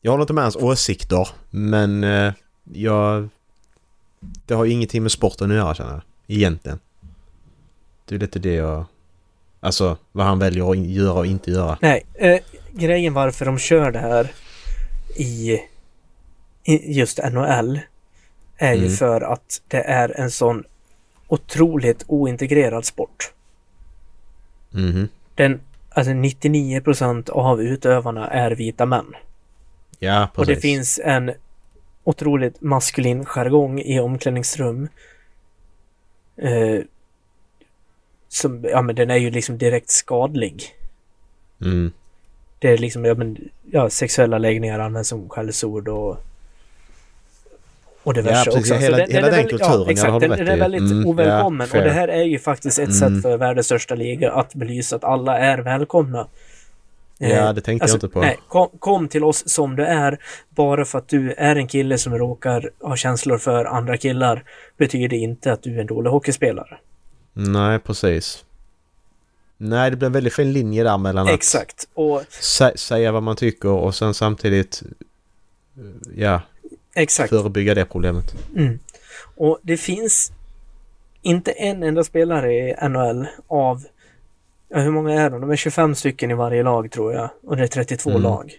Jag 0.00 0.10
håller 0.10 0.22
inte 0.22 0.32
med 0.32 0.44
hans 0.44 0.56
åsikter, 0.56 1.28
men 1.50 2.04
eh, 2.04 2.32
jag... 2.72 3.28
Det 4.20 4.54
har 4.54 4.64
ju 4.64 4.72
ingenting 4.72 5.02
med 5.02 5.12
sporten 5.12 5.50
att 5.50 5.56
göra 5.56 5.74
känner 5.74 5.92
jag. 5.92 6.02
Egentligen. 6.26 6.78
Det 8.04 8.14
är 8.14 8.18
lite 8.18 8.38
det 8.38 8.54
jag... 8.54 8.84
Alltså, 9.60 9.96
vad 10.12 10.26
han 10.26 10.38
väljer 10.38 10.70
att 10.70 10.78
göra 10.78 11.18
och 11.18 11.26
inte 11.26 11.50
göra. 11.50 11.78
Nej, 11.80 12.06
eh, 12.14 12.40
grejen 12.72 13.14
varför 13.14 13.44
de 13.44 13.58
kör 13.58 13.90
det 13.90 13.98
här 13.98 14.32
i, 15.16 15.60
i 16.64 16.92
just 16.92 17.18
NHL 17.32 17.80
är 18.56 18.72
ju 18.74 18.84
Mm. 18.84 18.96
för 18.96 19.20
att 19.20 19.62
det 19.68 19.80
är 19.82 20.20
en 20.20 20.30
sån 20.30 20.64
otroligt 21.28 22.04
ointegrerad 22.06 22.84
sport. 22.84 23.32
Mhm. 24.70 25.08
Den, 25.34 25.60
alltså 25.90 26.12
99% 26.12 27.30
av 27.30 27.62
utövarna 27.62 28.28
är 28.28 28.50
vita 28.50 28.86
män. 28.86 29.14
Ja, 29.98 30.24
Och 30.24 30.34
precis. 30.34 30.54
det 30.54 30.60
finns 30.60 31.00
en 31.04 31.32
otroligt 32.04 32.60
maskulin 32.60 33.24
jargong 33.24 33.80
i 33.80 34.00
omklädningsrum. 34.00 34.88
Eh, 36.36 36.80
som, 38.28 38.64
ja 38.64 38.82
men 38.82 38.94
den 38.94 39.10
är 39.10 39.16
ju 39.16 39.30
liksom 39.30 39.58
direkt 39.58 39.90
skadlig. 39.90 40.62
Mm. 41.60 41.92
Det 42.58 42.68
är 42.68 42.78
liksom, 42.78 43.04
ja 43.04 43.14
men, 43.14 43.36
ja, 43.70 43.90
sexuella 43.90 44.38
läggningar 44.38 44.78
används 44.78 45.08
som 45.08 45.28
skällsord 45.28 45.88
och 45.88 46.24
och 48.02 48.14
diverse 48.14 48.38
Ja, 48.38 48.44
precis. 48.44 48.60
också. 48.70 48.74
Så 48.74 48.80
Hela- 48.80 48.96
hela 48.96 49.08
är 49.18 49.22
den 49.22 49.30
väldigt- 49.30 49.50
kulturen, 49.50 49.72
ja, 49.78 49.84
ja, 49.86 49.90
exakt, 49.92 50.20
den, 50.20 50.30
den 50.30 50.48
är 50.48 50.56
väldigt 50.56 50.80
Mm, 50.80 51.02
ja, 51.02 51.08
ovälkommen. 51.08 51.64
och 51.64 51.68
fair. 51.70 51.84
det 51.84 51.90
här 51.90 52.08
är 52.08 52.22
ju 52.22 52.38
faktiskt 52.38 52.78
ett 52.78 52.88
Mm. 52.88 53.14
sätt 53.14 53.22
för 53.22 53.36
världens 53.36 53.66
största 53.66 53.94
liga 53.94 54.32
att 54.32 54.54
belysa 54.54 54.96
att 54.96 55.04
alla 55.04 55.38
är 55.38 55.58
välkomna. 55.58 56.26
Ja, 57.18 57.28
Eh, 57.28 57.52
det 57.52 57.60
tänkte 57.60 57.84
alltså, 57.84 57.96
jag 57.96 58.04
inte 58.04 58.08
på. 58.14 58.20
Nej, 58.20 58.36
kom, 58.48 58.68
kom 58.78 59.08
till 59.08 59.24
oss 59.24 59.48
som 59.48 59.76
du 59.76 59.84
är. 59.84 60.18
Bara 60.50 60.84
för 60.84 60.98
att 60.98 61.08
du 61.08 61.32
är 61.32 61.56
en 61.56 61.66
kille 61.68 61.98
som 61.98 62.18
råkar 62.18 62.70
ha 62.80 62.96
känslor 62.96 63.38
för 63.38 63.64
andra 63.64 63.96
killar 63.96 64.44
betyder 64.76 65.16
inte 65.16 65.52
att 65.52 65.62
du 65.62 65.76
är 65.76 65.80
en 65.80 65.86
dålig 65.86 66.10
hockeyspelare. 66.10 66.78
Nej, 67.32 67.78
precis. 67.78 68.44
Nej, 69.60 69.90
det 69.90 69.96
blir 69.96 70.06
en 70.06 70.12
väldigt 70.12 70.34
fin 70.34 70.52
linje 70.52 70.84
där 70.84 70.98
mellan 70.98 71.28
Exakt. 71.28 71.88
Och 71.94 72.20
att 72.20 72.32
sä 72.32 72.72
säga 72.76 73.12
vad 73.12 73.22
man 73.22 73.36
tycker 73.36 73.68
och 73.68 73.94
sen 73.94 74.14
samtidigt 74.14 74.82
eh, 75.76 75.82
ja, 76.22 76.40
exakt. 76.94 77.30
förebygga 77.30 77.74
det 77.74 77.84
problemet. 77.84 78.34
Mm. 78.56 78.78
Och 79.36 79.58
det 79.62 79.76
finns 79.76 80.32
inte 81.22 81.50
en 81.52 81.82
enda 81.82 82.04
spelare 82.04 82.52
i 82.54 82.74
NHL 82.88 83.26
av, 83.48 83.84
ja, 84.68 84.78
hur 84.80 84.90
många 84.90 85.22
är 85.22 85.30
de? 85.30 85.40
De 85.40 85.50
är 85.50 85.56
25 85.56 85.94
stycken 85.94 86.30
i 86.30 86.34
varje 86.34 86.62
lag 86.62 86.90
tror 86.90 87.12
jag. 87.12 87.30
Och 87.42 87.56
det 87.56 87.62
är 87.62 87.66
32 87.66 88.10
Mm. 88.10 88.22
lag. 88.22 88.52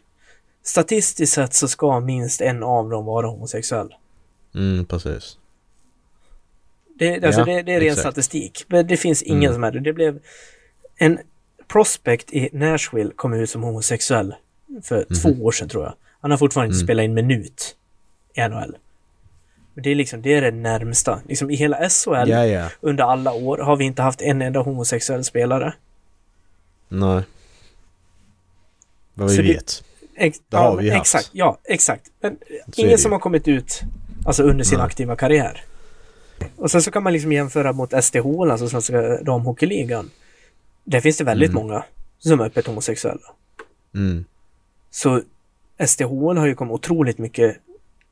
Statistiskt 0.63 1.33
sett 1.33 1.53
så 1.53 1.67
ska 1.67 1.99
minst 1.99 2.41
en 2.41 2.63
av 2.63 2.89
dem 2.89 3.05
vara 3.05 3.27
homosexuell. 3.27 3.95
Mm, 4.55 4.85
precis. 4.85 5.38
Det, 6.99 7.23
alltså 7.23 7.41
Ja, 7.41 7.45
det, 7.45 7.62
det 7.62 7.73
är 7.73 7.79
ren 7.79 7.88
exakt. 7.88 8.01
statistik. 8.01 8.65
Men 8.67 8.88
det 8.88 8.97
finns 8.97 9.21
ingen 9.21 9.43
Mm. 9.43 9.53
som 9.53 9.63
är 9.63 9.71
det. 9.71 9.79
Det 9.79 9.93
blev 9.93 10.19
en 10.99 11.19
prospect 11.67 12.33
i 12.33 12.49
Nashville 12.53 13.12
kom 13.15 13.33
ut 13.33 13.49
som 13.49 13.63
homosexuell 13.63 14.35
för 14.83 15.05
Mhm. 15.09 15.19
två 15.19 15.45
år 15.45 15.51
sedan 15.51 15.69
tror 15.69 15.83
jag. 15.83 15.93
Han 16.21 16.31
har 16.31 16.38
fortfarande 16.38 16.67
inte 16.73 16.77
Mm. 16.81 16.85
spelat 16.88 17.03
in 17.03 17.13
minut 17.13 17.75
i 18.33 18.39
NHL. 18.41 18.77
Men 19.73 19.83
det 19.83 19.89
är 19.91 19.95
liksom, 19.95 20.21
det 20.21 20.33
är 20.33 20.41
det 20.41 20.51
närmsta. 20.51 21.19
Liksom 21.27 21.49
i 21.51 21.55
hela 21.55 21.77
SHL 21.89 22.29
Ja, 22.29 22.45
ja. 22.45 22.69
under 22.81 23.03
alla 23.03 23.31
år 23.33 23.57
har 23.57 23.75
vi 23.75 23.85
inte 23.85 24.01
haft 24.01 24.21
en 24.21 24.41
enda 24.41 24.59
homosexuell 24.59 25.23
spelare. 25.23 25.73
Nej. 26.89 27.23
Vad 29.13 29.29
vi 29.29 29.35
Så 29.35 29.41
det- 29.41 29.47
vet. 29.53 29.83
Ex- 30.17 30.41
Det 30.49 30.57
har 30.57 30.63
ja, 30.65 30.75
vi 30.75 30.89
haft. 30.89 31.01
Exakt, 31.01 31.29
ja, 31.33 31.57
exakt. 31.63 32.05
Men 32.21 32.38
Så 32.73 32.81
ingen 32.81 32.91
det 32.91 32.97
som 32.97 33.12
har 33.12 33.19
kommit 33.19 33.47
ut 33.47 33.81
alltså 34.25 34.43
under 34.43 34.63
sin 34.63 34.77
Nej. 34.77 34.85
aktiva 34.85 35.15
karriär. 35.15 35.63
Och 36.55 36.71
sen 36.71 36.81
så 36.81 36.91
kan 36.91 37.03
man 37.03 37.13
liksom 37.13 37.31
jämföra 37.31 37.73
mot 37.73 37.93
SDH, 38.03 38.51
alltså 38.51 38.69
Svenska 38.69 39.01
Damhockeyligan. 39.23 40.09
Där 40.84 41.02
finns 41.02 41.18
det 41.18 41.24
väldigt 41.24 41.50
Mm. 41.50 41.63
många 41.63 41.84
som 42.20 42.39
är 42.39 42.46
öppet 42.46 42.68
homosexuella. 42.68 43.36
Mm. 43.96 44.26
Så 44.89 45.22
SDH 45.88 46.38
har 46.38 46.48
ju 46.48 46.56
kommit 46.56 46.74
otroligt 46.74 47.18
mycket 47.18 47.58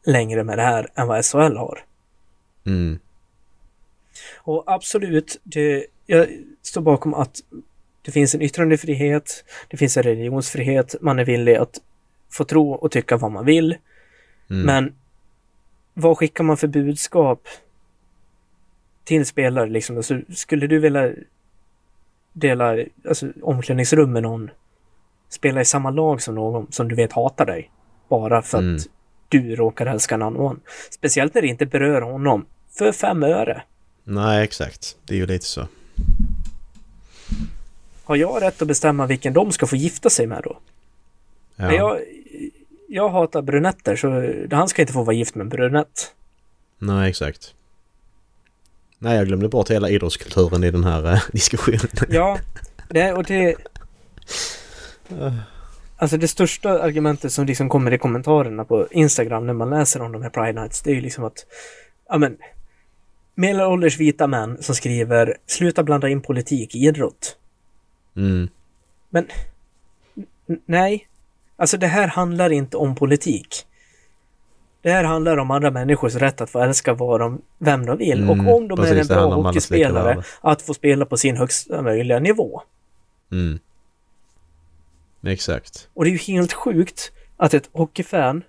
längre 0.06 0.44
med 0.44 0.58
det 0.58 0.64
här 0.64 0.88
än 0.96 1.08
vad 1.08 1.26
SHL 1.26 1.58
har. 1.58 1.80
Mm. 2.66 3.00
Och 4.36 4.64
absolut, 4.66 5.40
det, 5.44 5.86
jag 6.06 6.28
står 6.62 6.82
bakom 6.82 7.14
att 7.14 7.42
det 8.02 8.12
finns 8.12 8.36
en 8.36 8.42
yttrandefrihet, 8.42 9.46
det 9.68 9.78
finns 9.78 9.98
en 9.98 10.04
religionsfrihet, 10.04 10.96
man 11.02 11.20
är 11.20 11.26
villig 11.26 11.56
att 11.56 11.82
få 12.30 12.44
tro 12.44 12.72
och 12.72 12.92
tycka 12.92 13.18
vad 13.18 13.32
man 13.32 13.46
vill. 13.46 13.78
Mm. 14.50 14.66
Men 14.66 14.96
vad 15.94 16.18
skickar 16.18 16.44
man 16.44 16.58
för 16.58 16.68
budskap 16.68 17.48
till 19.04 19.26
spelare 19.26 19.70
liksom? 19.70 19.98
Alltså, 19.98 20.22
skulle 20.30 20.68
du 20.68 20.80
vilja 20.80 21.12
dela 22.40 22.78
alltså, 23.08 23.28
omklädningsrum 23.42 24.14
med 24.14 24.24
någon, 24.24 24.50
spela 25.30 25.62
i 25.62 25.66
samma 25.66 25.90
lag 25.90 26.22
som 26.22 26.36
någon 26.36 26.72
som 26.72 26.88
du 26.88 26.96
vet 26.96 27.12
hatar 27.14 27.46
dig, 27.46 27.72
bara 28.10 28.42
för 28.42 28.58
Mm. 28.58 28.76
att 28.76 28.82
du 29.30 29.56
råkar 29.56 29.86
älska 29.86 30.16
en 30.16 30.22
annan? 30.22 30.60
Speciellt 30.90 31.34
när 31.34 31.42
det 31.42 31.48
inte 31.48 31.66
berör 31.66 32.02
honom, 32.02 32.46
för 32.78 32.92
fem 32.92 33.24
öre. 33.24 33.62
Nej, 34.04 34.44
exakt. 34.44 34.98
Det 35.06 35.14
är 35.14 35.18
ju 35.18 35.26
lite 35.26 35.46
så. 35.46 35.68
Har 38.04 38.16
jag 38.16 38.42
rätt 38.42 38.62
att 38.62 38.68
bestämma 38.68 39.06
vilken 39.06 39.34
de 39.34 39.52
ska 39.52 39.68
få 39.68 39.76
gifta 39.76 40.10
sig 40.10 40.28
med 40.28 40.42
då? 40.44 40.58
Ja. 41.56 41.68
Nej, 41.68 41.76
Jag, 41.76 42.00
jag 42.88 43.10
hatar 43.10 43.42
brunetter 43.42 43.96
så 43.96 44.34
han 44.56 44.68
ska 44.70 44.82
inte 44.82 44.94
få 44.94 45.04
vara 45.04 45.16
gift 45.16 45.36
med 45.36 45.44
en 45.44 45.50
brunett. 45.50 46.14
Nej, 46.80 47.10
exakt. 47.10 47.54
Nej, 49.00 49.18
jag 49.18 49.28
glömde 49.28 49.50
bort 49.50 49.72
hela 49.72 49.90
idrottskulturen 49.90 50.64
i 50.64 50.72
den 50.72 50.84
här 50.84 51.14
eh, 51.14 51.20
diskussionen. 51.32 51.80
Ja, 52.10 52.40
det, 52.90 53.14
och 53.14 53.24
det... 53.24 53.56
Alltså 55.98 56.18
det 56.18 56.28
största 56.28 56.82
argumentet 56.82 57.32
som 57.32 57.46
liksom 57.46 57.70
kommer 57.70 57.94
i 57.94 57.98
kommentarerna 57.98 58.66
på 58.66 58.88
Instagram 58.92 59.46
när 59.46 59.54
man 59.54 59.70
läser 59.70 60.02
om 60.02 60.12
de 60.12 60.22
här 60.22 60.30
Pride 60.30 60.62
Nights, 60.62 60.82
det 60.82 60.92
är 60.92 60.96
ju 60.96 61.02
liksom 61.02 61.24
att... 61.24 61.46
Ja 62.10 62.18
men... 62.18 62.38
Medelålders 63.36 63.98
vita 63.98 64.28
män 64.28 64.64
som 64.64 64.76
skriver 64.76 65.38
“Sluta 65.46 65.84
blanda 65.84 66.10
in 66.10 66.22
politik 66.22 66.76
i 66.76 66.78
idrott”. 66.78 67.38
Mm. 68.16 68.50
Men... 69.10 69.28
Nej. 70.66 71.08
Alltså 71.56 71.78
det 71.78 71.88
här 71.88 72.08
handlar 72.08 72.50
inte 72.50 72.78
om 72.78 72.96
politik. 72.96 73.67
Det 74.88 74.94
här 74.94 75.04
handlar 75.04 75.38
om 75.38 75.52
andra 75.52 75.72
människors 75.72 76.16
rätt 76.16 76.42
att 76.42 76.50
få 76.50 76.60
älska 76.60 76.94
vad 76.94 77.20
de, 77.20 77.42
vem 77.58 77.86
de 77.86 77.98
vill. 77.98 78.24
Mm, 78.24 78.30
och 78.30 78.56
om 78.56 78.68
de 78.68 78.80
är 78.80 78.84
precis, 78.84 79.02
en 79.02 79.08
det 79.08 79.14
bra 79.14 79.34
hockeyspelare, 79.34 80.24
att 80.42 80.62
få 80.62 80.74
spela 80.74 81.06
på 81.06 81.18
sin 81.18 81.38
högsta 81.38 81.82
möjliga 81.82 82.20
nivå. 82.20 82.62
Mm. 83.32 83.60
Exakt. 85.26 85.90
Och 85.94 86.04
det 86.04 86.10
är 86.10 86.12
ju 86.12 86.18
helt 86.18 86.54
sjukt 86.54 87.12
att 87.38 87.54
ett 87.54 87.70
hockeyfan 87.72 88.44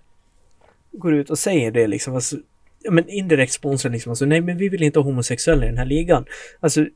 går 0.93 1.15
ut 1.15 1.31
och 1.31 1.39
säger 1.39 1.71
det 1.71 1.87
liksom. 1.87 2.15
Alltså, 2.15 2.37
ja, 2.83 2.91
men 2.91 3.09
indirekt 3.09 3.53
sponsrar 3.53 3.93
liksom. 3.93 4.11
Alltså, 4.11 4.25
nej, 4.25 4.41
men 4.41 4.57
vi 4.57 4.69
vill 4.69 4.83
inte 4.83 4.99
ha 4.99 5.05
homosexuella 5.05 5.65
i 5.65 5.69
den 5.69 5.79
här 5.79 5.87
ligan. 5.87 6.25
Alltså, 6.61 6.87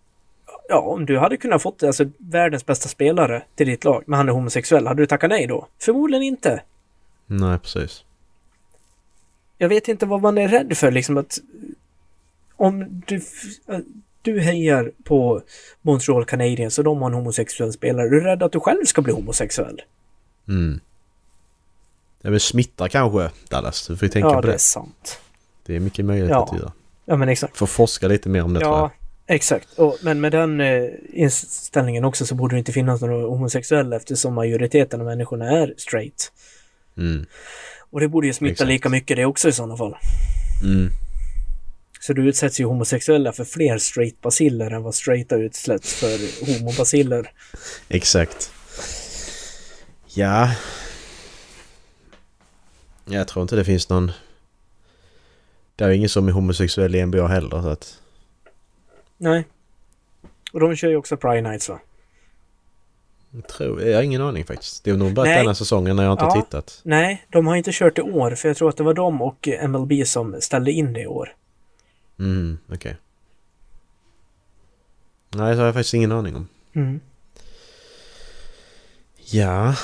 ja, 0.69 0.81
om 0.81 1.07
du 1.07 1.19
hade 1.19 1.37
kunnat 1.37 1.63
fått 1.63 1.83
alltså, 1.83 2.05
världens 2.19 2.67
bästa 2.67 2.89
spelare 2.89 3.43
till 3.55 3.67
ditt 3.67 3.85
lag, 3.85 4.05
men 4.07 4.17
han 4.17 4.29
är 4.29 4.33
homosexuell, 4.33 4.87
hade 4.87 5.03
du 5.03 5.07
tackat 5.07 5.31
nej 5.31 5.47
då? 5.47 5.69
Förmodligen 5.79 6.23
inte. 6.23 6.63
Nej, 7.27 7.59
precis. 7.59 8.05
Jag 9.63 9.69
vet 9.69 9.89
inte 9.89 10.07
vad 10.07 10.21
man 10.23 10.39
är 10.39 10.49
rädd 10.49 10.77
för 10.77 10.91
liksom 10.91 11.17
att 11.17 11.39
om 12.57 13.03
du, 13.07 13.21
du 14.23 14.41
hejar 14.41 14.93
på 15.05 15.43
Montreal 15.83 16.25
Canadiens 16.25 16.79
och 16.79 16.85
de 16.85 16.99
har 17.03 17.11
en 17.11 17.15
homosexuell 17.15 17.73
spelare, 17.73 18.09
du 18.09 18.21
är 18.21 18.25
rädd 18.25 18.43
att 18.43 18.53
du 18.53 18.61
själv 18.61 18.85
ska 18.85 19.03
bli 19.03 19.13
homosexuell? 19.13 19.83
Mm. 20.49 20.81
Ja, 22.23 22.31
men 22.31 22.41
smittar 22.41 22.89
kanske 22.89 23.31
Dallas. 23.49 23.87
Du 23.87 23.97
får 23.97 24.07
ju 24.07 24.13
tänka 24.13 24.29
ja, 24.29 24.35
på 24.35 24.41
det 24.41 24.49
det. 24.49 24.55
är 24.55 24.59
sant. 24.59 25.21
Det 25.67 25.77
är 25.77 25.81
mycket 25.81 26.05
möjligt 26.05 26.31
Ja. 26.31 26.45
att 26.45 26.59
göra. 26.59 26.73
Ja, 27.05 27.17
men 27.17 27.29
exakt. 27.29 27.57
Får 27.57 27.67
forska 27.67 28.09
lite 28.09 28.29
mer 28.29 28.45
om 28.45 28.55
det 28.55 28.61
tror 28.61 28.73
jag. 28.73 28.83
Ja, 28.83 28.91
exakt. 29.27 29.79
Och, 29.79 29.99
men 30.03 30.21
med 30.21 30.33
den 30.33 30.61
eh, 30.61 30.89
inställningen 31.13 32.05
också 32.05 32.27
så 32.27 32.35
borde 32.35 32.55
det 32.55 32.59
inte 32.59 32.73
finnas 32.73 33.01
några 33.01 33.27
homosexuella 33.27 33.97
eftersom 33.97 34.35
majoriteten 34.35 35.01
av 35.01 35.07
människorna 35.07 35.51
är 35.51 35.75
straight. 35.77 36.33
Mm. 36.97 37.27
Och 37.93 38.01
det 38.01 38.09
borde 38.09 38.27
ju 38.27 38.33
smitta 38.33 38.53
Exakt. 38.53 38.69
lika 38.69 38.89
mycket 38.89 39.17
det 39.17 39.25
också 39.25 39.49
i 39.49 39.53
sådana 39.53 39.77
fall. 39.77 39.97
Mm. 40.63 40.91
Så 42.01 42.13
du 42.13 42.29
utsätts 42.29 42.61
ju 42.61 42.65
homosexuella 42.65 43.33
för 43.33 43.45
fler 43.45 43.79
straight-baciller 43.79 44.71
än 44.71 44.83
vad 44.83 44.95
straighta 44.95 45.37
utsätts 45.37 45.95
för 45.95 46.47
homobaciller. 46.47 47.33
Exakt. 47.89 48.53
Ja. 50.15 50.55
Jag 53.05 53.29
tror 53.29 53.43
inte 53.43 53.57
det 53.57 53.65
finns 53.65 53.89
någon... 53.89 54.13
Det 55.77 55.85
är 55.85 55.89
ju 55.89 55.97
ingen 55.97 56.09
som 56.09 56.29
är 56.29 56.33
homosexuell 56.33 56.95
i 56.95 57.07
NBA 57.07 57.27
heller 57.27 57.63
så 57.63 57.69
att... 57.69 58.01
Nej. 59.19 59.45
Och 60.53 60.61
de 60.61 60.77
kör 60.77 60.89
ju 60.89 60.97
också 60.97 61.17
Pride 61.17 61.41
Nights 61.41 61.69
va? 61.69 61.81
Jag, 63.35 63.49
tror, 63.49 63.83
jag 63.83 63.97
har 63.97 64.03
ingen 64.03 64.23
aning 64.23 64.45
faktiskt. 64.45 64.85
Det 64.85 64.91
är 64.91 64.97
nog 64.97 65.13
bara 65.15 65.27
Nej. 65.27 65.39
denna 65.39 65.55
säsongen 65.55 65.97
när 65.97 66.03
jag 66.05 66.13
inte 66.13 66.25
har 66.25 66.37
Ja. 66.37 66.43
tittat. 66.43 66.81
Nej, 66.85 67.27
de 67.31 67.47
har 67.47 67.57
inte 67.57 67.71
kört 67.73 67.99
i 67.99 68.03
år 68.03 68.35
för 68.35 68.49
jag 68.49 68.57
tror 68.57 68.69
att 68.69 68.77
det 68.77 68.83
var 68.83 68.95
de 68.95 69.23
och 69.23 69.49
MLB 69.69 70.07
som 70.07 70.37
ställde 70.41 70.73
in 70.73 70.93
det 70.93 71.01
i 71.01 71.07
år. 71.07 71.35
Mm, 72.19 72.59
okej. 72.73 72.97
Nej, 75.35 75.55
så 75.55 75.61
har 75.61 75.67
jag 75.67 75.75
faktiskt 75.75 75.95
ingen 75.95 76.13
aning 76.13 76.37
om. 76.37 76.49
Mm. 76.75 77.01
Ja. 79.31 79.75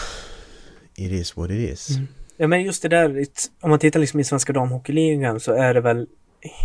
It 0.94 1.12
is 1.12 1.37
what 1.37 1.50
it 1.50 1.70
is. 1.72 1.90
Mm. 1.90 2.06
Ja 2.37 2.46
men 2.46 2.62
just 2.62 2.82
det 2.82 2.88
där, 2.88 3.26
om 3.61 3.70
man 3.70 3.78
tittar 3.78 4.00
liksom 4.00 4.20
i 4.20 4.24
Svenska 4.24 4.52
Damhockeyligan 4.52 5.40
så 5.40 5.52
är 5.52 5.74
det 5.74 5.80
väl 5.80 6.06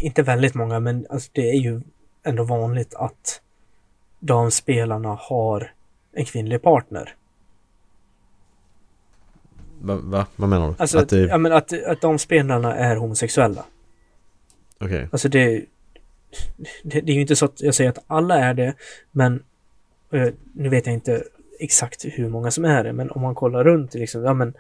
inte 0.02 0.22
väldigt 0.24 0.54
många 0.54 0.80
men 0.80 1.06
alltså 1.10 1.30
det 1.34 1.50
är 1.50 1.60
ju 1.60 1.82
ändå 2.24 2.43
vanligt 2.43 2.93
att 2.93 3.41
damspelarna 4.19 5.17
har 5.22 5.72
en 6.13 6.26
kvinnlig 6.26 6.62
partner. 6.62 7.15
Va, 9.82 9.99
va? 10.04 10.26
Vad 10.36 10.49
menar 10.49 10.67
du? 10.67 10.76
Alltså 10.78 10.99
att 10.99 11.10
det... 11.10 11.19
ja, 11.19 11.38
men 11.38 11.52
att, 11.52 11.84
att 11.84 12.02
damspelarna 12.02 12.76
är 12.76 12.95
homosexuella. 12.95 13.65
Okej. 14.80 15.08
Alltså 15.12 15.30
det, 15.30 15.65
det, 16.84 17.02
det 17.02 17.12
är 17.12 17.15
ju 17.15 17.21
inte 17.21 17.36
så 17.36 17.45
att 17.45 17.62
jag 17.62 17.76
säger 17.76 17.89
att 17.89 18.04
alla 18.08 18.39
är 18.39 18.54
det 18.54 18.73
men 19.12 19.43
eh, 20.12 20.30
nu 20.54 20.69
vet 20.69 20.86
jag 20.86 20.93
inte 20.93 21.23
exakt 21.60 22.06
hur 22.06 22.30
många 22.30 22.52
som 22.52 22.65
är 22.65 22.84
det 22.84 22.93
men 22.93 23.12
om 23.12 23.21
man 23.21 23.36
kollar 23.36 23.63
runt 23.63 23.93
liksom, 23.93 24.23
ja 24.23 24.34
men 24.34 24.54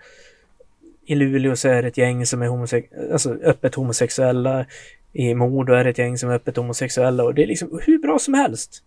i 1.05 1.15
Luleå 1.15 1.55
så 1.55 1.69
är 1.69 1.81
det 1.81 1.87
ett 1.87 1.97
gäng 1.97 2.25
som 2.25 2.41
är 2.41 2.47
homosex- 2.47 3.11
alltså 3.11 3.33
öppet 3.33 3.75
homosexuella. 3.75 4.65
I 5.13 5.35
Modo 5.35 5.73
är 5.73 5.83
det 5.83 5.89
ett 5.89 5.97
gäng 5.97 6.17
som 6.17 6.29
är 6.29 6.33
öppet 6.33 6.57
homosexuella 6.57 7.23
och 7.23 7.33
det 7.33 7.43
är 7.43 7.47
liksom 7.47 7.79
hur 7.83 7.97
bra 7.97 8.19
som 8.19 8.33
helst. 8.33 8.83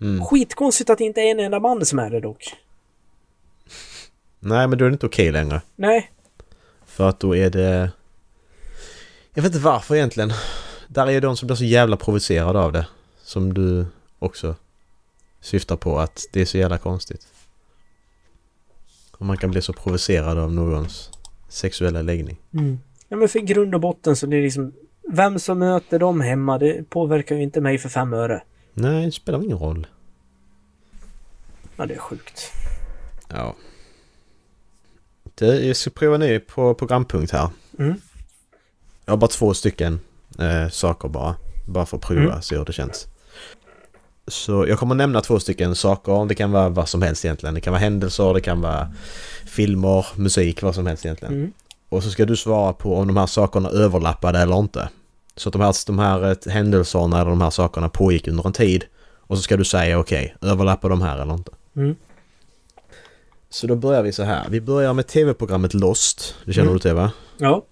Mm. 0.00 0.24
Skitkonstigt 0.24 0.90
att 0.90 0.98
det 0.98 1.04
inte 1.04 1.20
är 1.20 1.30
en 1.30 1.40
enda 1.40 1.60
man 1.60 1.86
som 1.86 1.98
är 1.98 2.10
det 2.10 2.20
dock. 2.20 2.54
Nej, 4.40 4.68
men 4.68 4.78
då 4.78 4.84
är 4.84 4.88
det 4.88 4.92
inte 4.92 5.06
okej 5.06 5.32
längre. 5.32 5.62
Nej, 5.76 6.10
För 6.86 7.08
att 7.08 7.20
då 7.20 7.36
är 7.36 7.50
det... 7.50 7.90
Jag 9.34 9.42
vet 9.42 9.52
inte 9.52 9.64
varför 9.64 9.94
egentligen. 9.94 10.32
Där 10.88 11.06
är 11.06 11.10
ju 11.10 11.20
de 11.20 11.36
som 11.36 11.46
blir 11.46 11.56
så 11.56 11.64
jävla 11.64 11.96
provocerade 11.96 12.60
av 12.60 12.72
det. 12.72 12.86
Som 13.22 13.54
du 13.54 13.86
också 14.18 14.54
syftar 15.40 15.76
på 15.76 15.98
att 15.98 16.26
det 16.32 16.40
är 16.40 16.44
så 16.44 16.58
jävla 16.58 16.78
konstigt. 16.78 17.26
Och 19.12 19.26
man 19.26 19.36
kan 19.36 19.50
bli 19.50 19.62
så 19.62 19.72
provocerad 19.72 20.38
av 20.38 20.52
någons 20.52 21.10
sexuella 21.48 22.02
läggning. 22.02 22.36
Mm. 22.54 22.78
Ja 23.08 23.16
men 23.16 23.28
för 23.28 23.38
i 23.38 23.42
grund 23.42 23.74
och 23.74 23.80
botten 23.80 24.16
så 24.16 24.26
det 24.26 24.36
är 24.36 24.42
liksom 24.42 24.72
Vem 25.08 25.38
som 25.38 25.58
möter 25.58 25.98
dem 25.98 26.20
hemma 26.20 26.58
det 26.58 26.90
påverkar 26.90 27.36
ju 27.36 27.42
inte 27.42 27.60
mig 27.60 27.78
för 27.78 27.88
fem 27.88 28.12
öre. 28.12 28.42
Nej, 28.78 29.06
det 29.06 29.12
spelar 29.12 29.42
ingen 29.42 29.58
roll. 29.58 29.86
Ja 31.76 31.86
det 31.86 31.94
är 31.94 31.98
sjukt. 31.98 32.52
Ja. 33.28 33.54
Det, 35.34 35.46
jag 35.66 35.76
ska 35.76 35.90
pröva 35.90 36.16
ny 36.18 36.38
på 36.38 36.74
programpunkt 36.74 37.32
här. 37.32 37.48
Mm. 37.78 37.94
Jag 39.04 39.12
har 39.12 39.16
bara 39.16 39.28
två 39.28 39.54
stycken 39.54 40.00
eh, 40.38 40.68
saker 40.68 41.08
bara. 41.08 41.34
Bara 41.68 41.86
för 41.86 41.96
att 41.96 42.02
prova, 42.02 42.20
Mm. 42.22 42.42
se 42.42 42.56
hur 42.58 42.64
det 42.64 42.72
känns. 42.72 43.06
Så 44.28 44.66
jag 44.68 44.78
kommer 44.78 44.94
nämna 44.94 45.20
två 45.20 45.40
stycken 45.40 45.74
saker. 45.74 46.26
Det 46.26 46.34
kan 46.34 46.52
vara 46.52 46.68
vad 46.68 46.88
som 46.88 47.02
helst 47.02 47.24
egentligen. 47.24 47.54
Det 47.54 47.60
kan 47.60 47.72
vara 47.72 47.80
händelser, 47.80 48.34
det 48.34 48.40
kan 48.40 48.60
vara 48.60 48.92
filmer, 49.46 50.06
musik, 50.14 50.62
vad 50.62 50.74
som 50.74 50.86
helst 50.86 51.04
egentligen. 51.04 51.34
Mm. 51.34 51.52
Och 51.88 52.02
så 52.02 52.10
ska 52.10 52.24
du 52.24 52.36
svara 52.36 52.72
på 52.72 52.96
om 52.96 53.06
de 53.06 53.16
här 53.16 53.26
sakerna 53.26 53.68
överlappade 53.68 54.38
eller 54.38 54.58
inte. 54.58 54.88
Så 55.36 55.48
att 55.48 55.52
de 55.52 55.60
här, 55.62 55.74
de 55.86 55.98
här 55.98 56.30
eh, 56.30 56.52
händelserna 56.52 57.20
eller 57.20 57.30
de 57.30 57.40
här 57.40 57.50
sakerna 57.50 57.88
pågick 57.88 58.28
under 58.28 58.46
en 58.46 58.52
tid. 58.52 58.84
Och 59.28 59.36
så 59.36 59.42
ska 59.42 59.56
du 59.56 59.64
säga 59.64 59.98
okej, 59.98 60.36
överlappar 60.42 60.88
de 60.88 61.02
här 61.02 61.18
eller 61.18 61.34
inte? 61.34 61.50
Mm. 61.76 61.96
Så 63.50 63.66
då 63.66 63.76
börjar 63.76 64.02
vi 64.02 64.12
så 64.12 64.22
här. 64.22 64.46
Vi 64.48 64.60
börjar 64.60 64.92
med 64.92 65.06
tv-programmet 65.06 65.74
Lost. 65.74 66.34
Det 66.44 66.52
känner 66.52 66.64
Mm. 66.66 66.74
du 66.74 66.80
till 66.80 66.94
va? 66.94 67.12
Ja. 67.38 67.64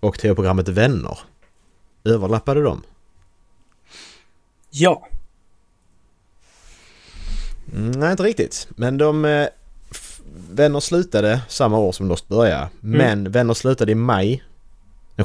Och 0.00 0.18
tv-programmet 0.18 0.68
Vänner. 0.68 1.18
Överlappade 2.04 2.62
de? 2.62 2.82
Ja. 4.70 5.08
Mm, 7.74 7.90
nej, 7.90 8.10
inte 8.10 8.22
riktigt. 8.22 8.68
Men 8.70 8.98
de... 8.98 9.24
Eh, 9.24 9.46
Vänner 10.50 10.80
slutade 10.80 11.40
samma 11.48 11.78
år 11.78 11.92
som 11.92 12.08
Lost 12.08 12.28
började. 12.28 12.68
Men 12.80 13.30
Vänner 13.32 13.54
slutade 13.54 13.92
i 13.92 13.94
maj. 13.94 14.42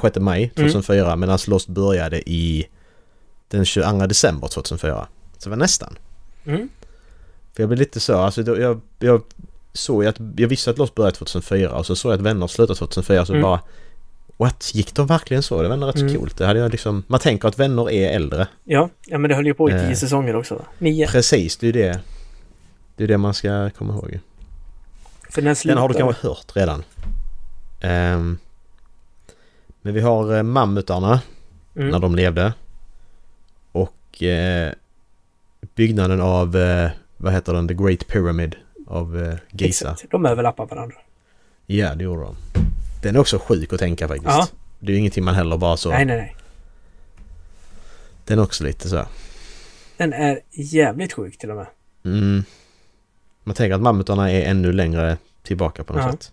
Den 0.02 0.12
6 0.12 0.18
maj 0.20 0.50
2004. 0.56 1.16
Medan 1.16 1.40
Lost 1.48 1.68
började 1.68 2.30
i 2.30 2.68
den 3.48 3.66
22 3.66 4.08
december 4.08 4.48
2004. 4.48 5.08
Så 5.38 5.44
det 5.44 5.50
var 5.50 5.58
nästan. 5.58 5.98
Mm. 6.46 6.70
För 7.54 7.64
jag 7.64 7.70
blev 7.70 7.80
lite 7.80 8.00
så, 8.00 8.18
alltså 8.18 8.42
jag, 8.42 8.82
jag 9.00 9.22
såg 9.74 10.06
att, 10.06 10.16
jag 10.38 10.48
visste 10.48 10.70
att 10.72 10.78
Lost 10.78 10.96
började 10.96 11.16
2004 11.18 11.72
och 11.72 11.86
så 11.86 11.96
såg 11.96 12.12
jag 12.12 12.18
att 12.18 12.22
Vänner 12.26 12.48
slutade 12.48 12.78
2004 12.80 13.26
så 13.26 13.34
Mm. 13.34 13.44
bara 13.44 13.60
What? 14.38 14.72
Gick 14.76 14.96
de 14.96 15.08
verkligen 15.08 15.44
så? 15.44 15.62
Det 15.62 15.68
var 15.68 15.74
ändå 15.74 15.88
rätt 15.88 16.00
så 16.00 16.06
Mm. 16.06 16.16
coolt. 16.18 16.38
Det 16.38 16.46
hade 16.46 16.60
jag 16.60 16.72
liksom, 16.72 17.04
man 17.08 17.20
tänker 17.20 17.48
att 17.48 17.60
Vänner 17.60 17.90
är 17.92 18.10
äldre. 18.16 18.48
Ja. 18.64 18.90
Ja 19.06 19.18
men 19.18 19.30
det 19.30 19.36
höll 19.36 19.46
ju 19.46 19.54
på 19.54 19.70
i 19.70 19.74
tio 19.74 19.90
Eh. 19.90 19.94
säsonger 19.94 20.36
också. 20.36 20.62
Nio. 20.80 21.08
Precis, 21.08 21.58
det 21.58 21.68
är 21.68 21.74
det. 21.74 22.00
Det 22.96 23.04
är 23.04 23.08
det 23.08 23.18
man 23.18 23.34
ska 23.34 23.70
komma 23.70 23.94
ihåg. 23.94 24.20
För 25.30 25.42
den 25.42 25.46
Den 25.46 25.56
slutar... 25.56 25.82
har 25.82 25.90
du 25.90 25.94
kanske 25.96 26.28
hört 26.28 26.52
redan. 26.56 26.84
Ehm, 27.82 28.38
men 29.86 29.94
vi 29.94 30.02
har 30.02 30.36
eh, 30.36 30.44
mammutarna 30.44 31.22
Mm. 31.76 31.90
när 31.90 32.00
de 32.00 32.16
levde. 32.16 32.54
Och 33.72 34.24
eh, 34.24 34.74
byggnaden 35.76 36.22
av, 36.22 36.56
eh, 36.58 36.90
vad 37.18 37.34
heter 37.34 37.54
den, 37.54 37.68
The 37.68 37.74
Great 37.74 38.08
Pyramid 38.08 38.56
av 38.88 39.22
eh, 39.24 39.36
Giza. 39.52 39.90
Exakt. 39.92 40.12
De 40.12 40.26
överlappar 40.26 40.66
varandra. 40.66 40.96
Ja, 41.66 41.96
det 41.96 42.04
gjorde 42.04 42.22
de. 42.22 42.36
Den 43.04 43.16
är 43.16 43.20
också 43.20 43.40
sjuk 43.40 43.74
att 43.74 43.80
tänka 43.80 44.08
faktiskt. 44.08 44.30
Ja. 44.30 44.48
Det 44.80 44.92
är 44.92 44.94
ju 44.94 45.00
ingenting 45.00 45.24
man 45.24 45.36
heller 45.36 45.58
bara 45.58 45.78
så... 45.78 45.90
Nej, 45.90 46.06
nej, 46.06 46.18
nej. 46.18 46.36
Den 48.26 48.40
är 48.40 48.44
också 48.44 48.64
lite 48.64 48.90
så. 48.90 49.06
Den 49.98 50.14
är 50.14 50.40
jävligt 50.52 51.14
sjuk 51.14 51.38
till 51.38 51.52
och 51.52 51.58
med. 51.58 51.68
Mm. 52.06 52.44
Man 53.44 53.56
tänker 53.56 53.76
att 53.76 53.82
mammutarna 53.82 54.32
är 54.32 54.42
ännu 54.46 54.72
längre 54.74 55.18
tillbaka 55.44 55.84
på 55.84 55.94
något 55.94 56.04
Ja. 56.06 56.12
sätt. 56.12 56.32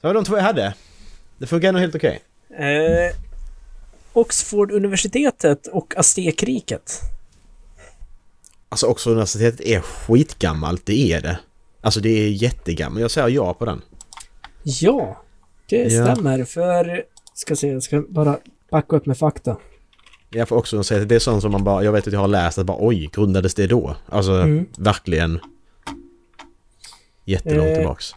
Så 0.00 0.06
var 0.06 0.14
de 0.14 0.24
två 0.24 0.36
jag 0.36 0.42
hade. 0.42 0.74
Det 1.44 1.48
funkar 1.48 1.72
nog 1.72 1.80
helt 1.80 1.94
okej. 1.94 2.20
Eh, 2.58 3.16
Oxford-universitetet 4.12 5.66
och 5.66 5.94
Aztekriket. 5.96 7.00
Alltså 8.68 8.86
också 8.86 9.10
universitetet 9.10 9.60
är 9.60 9.80
skitgammalt, 9.80 10.86
det 10.86 11.12
är 11.12 11.20
det. 11.20 11.38
Alltså 11.80 12.00
det 12.00 12.08
är 12.08 12.28
jättegammalt. 12.28 13.00
Jag 13.00 13.10
säger 13.10 13.28
ja 13.28 13.54
på 13.54 13.64
den. 13.64 13.82
Ja, 14.62 15.22
det 15.68 15.76
Ja. 15.92 16.04
stämmer. 16.14 16.44
För... 16.44 17.04
Ska 17.34 17.56
se, 17.56 17.68
jag 17.68 17.82
ska 17.82 18.04
bara 18.08 18.38
backa 18.70 18.96
upp 18.96 19.06
med 19.06 19.18
fakta. 19.18 19.56
Jag 20.30 20.48
får 20.48 20.56
också 20.56 20.82
säga 20.84 21.02
att 21.02 21.08
det 21.08 21.14
är 21.14 21.18
sånt 21.18 21.42
som 21.42 21.52
man 21.52 21.64
bara... 21.64 21.84
Jag 21.84 21.92
vet 21.92 22.06
att 22.06 22.12
jag 22.12 22.20
har 22.20 22.28
läst 22.28 22.58
att 22.58 22.66
bara 22.66 22.78
oj, 22.80 23.10
grundades 23.12 23.54
det 23.54 23.66
då? 23.66 23.96
Alltså 24.06 24.32
Mm. 24.32 24.66
verkligen 24.78 25.40
jättelångt 27.24 27.68
Eh, 27.68 27.74
tillbaks. 27.74 28.14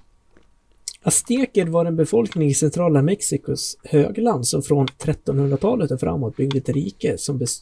Azteker 1.08 1.65
var 1.65 1.86
en 1.86 1.96
befolkning 1.96 2.50
i 2.50 2.54
centrala 2.54 3.02
Mexikos 3.02 3.78
högland 3.84 4.48
som 4.48 4.63
från 4.63 4.88
1300-talet 4.88 5.91
och 5.91 6.00
framåt 6.00 6.36
byggde 6.36 6.58
ett 6.58 6.70
rike 6.70 7.17
som, 7.17 7.39
bes- 7.39 7.62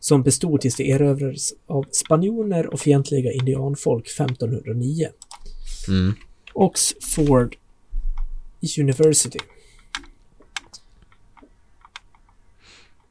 som 0.00 0.22
bestod 0.22 0.60
tills 0.60 0.76
det 0.76 0.90
erövrades 0.90 1.52
av 1.66 1.86
spanjoner 1.90 2.66
och 2.66 2.80
fientliga 2.80 3.32
indianfolk 3.32 4.06
1509. 4.06 5.08
Mm. 5.88 6.14
Oxford 6.52 7.56
University. 8.78 9.38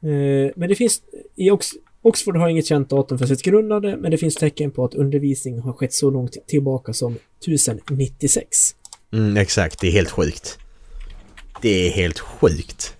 Eh, 0.02 0.52
Men 0.56 0.68
det 0.68 0.74
finns... 0.74 1.02
I 1.36 1.50
Ox, 1.50 1.70
Oxford 2.02 2.36
har 2.36 2.48
inget 2.48 2.66
känt 2.66 2.90
datum 2.90 3.18
för 3.18 3.26
sitt 3.26 3.42
grundande, 3.42 3.96
men 3.96 4.10
det 4.10 4.18
finns 4.18 4.34
tecken 4.34 4.70
på 4.70 4.84
att 4.84 4.94
undervisning 4.94 5.58
har 5.58 5.72
skett 5.72 5.92
så 5.92 6.10
långt 6.10 6.46
tillbaka 6.46 6.92
som 6.92 7.16
1096. 7.40 8.76
Mm, 9.12 9.36
exakt, 9.36 9.80
det 9.80 9.86
är 9.88 9.92
helt 9.92 10.10
sjukt. 10.10 10.58
Det 11.62 11.86
är 11.86 11.90
helt 11.90 12.18
sjukt. 12.18 12.96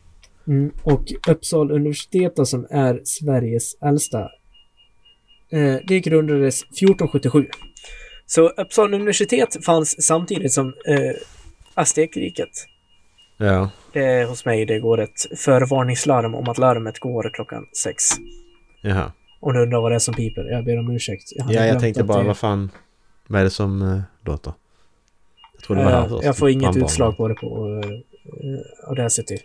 Mm, 0.46 0.72
och 0.82 1.12
Uppsala 1.28 1.74
universitet 1.74 2.36
då, 2.36 2.46
som 2.46 2.66
är 2.70 3.00
Sveriges 3.04 3.74
äldsta. 3.82 4.20
Eh, 5.52 5.76
det 5.86 6.00
grundades 6.00 6.62
1477. 6.62 7.46
Så 8.26 8.48
Uppsala 8.48 8.96
universitet 8.96 9.64
fanns 9.64 10.06
samtidigt 10.06 10.52
som 10.52 10.66
eh, 10.66 11.12
Aztekriket. 11.74 12.48
Ja. 13.36 13.70
Det 13.92 14.24
hos 14.24 14.44
mig 14.44 14.66
det 14.66 14.78
går 14.78 15.00
ett 15.00 15.38
förvarningslarm 15.38 16.34
om 16.34 16.48
att 16.48 16.58
larmet 16.58 16.98
går 16.98 17.30
klockan 17.34 17.64
sex. 17.82 18.04
Jaha. 18.82 19.12
Och 19.40 19.54
nu 19.54 19.60
undrar 19.60 19.80
vad 19.80 19.92
det 19.92 19.94
är 19.94 19.98
som 19.98 20.14
piper. 20.14 20.44
Jag 20.44 20.64
ber 20.64 20.78
om 20.78 20.90
ursäkt. 20.90 21.22
hade 21.40 21.54
Ja, 21.54 21.66
jag 21.66 21.80
tänkte 21.80 22.04
bara 22.04 22.18
det- 22.18 22.26
vad 22.26 22.38
fan... 22.38 22.70
Vad 23.28 23.40
är 23.40 23.44
det 23.44 23.50
som 23.50 23.82
uh, 23.82 24.00
låter? 24.24 24.52
Jag 25.62 25.66
tror 25.66 25.76
det 25.76 25.84
var 25.84 25.90
här 25.90 26.18
Eh, 26.20 26.24
jag 26.26 26.36
får 26.36 26.50
inget 26.50 26.62
Brandvarnare. 26.62 26.90
utslag 26.90 27.16
på 27.16 27.28
det 27.28 27.34
på 27.34 27.82
Audacity. 28.88 29.38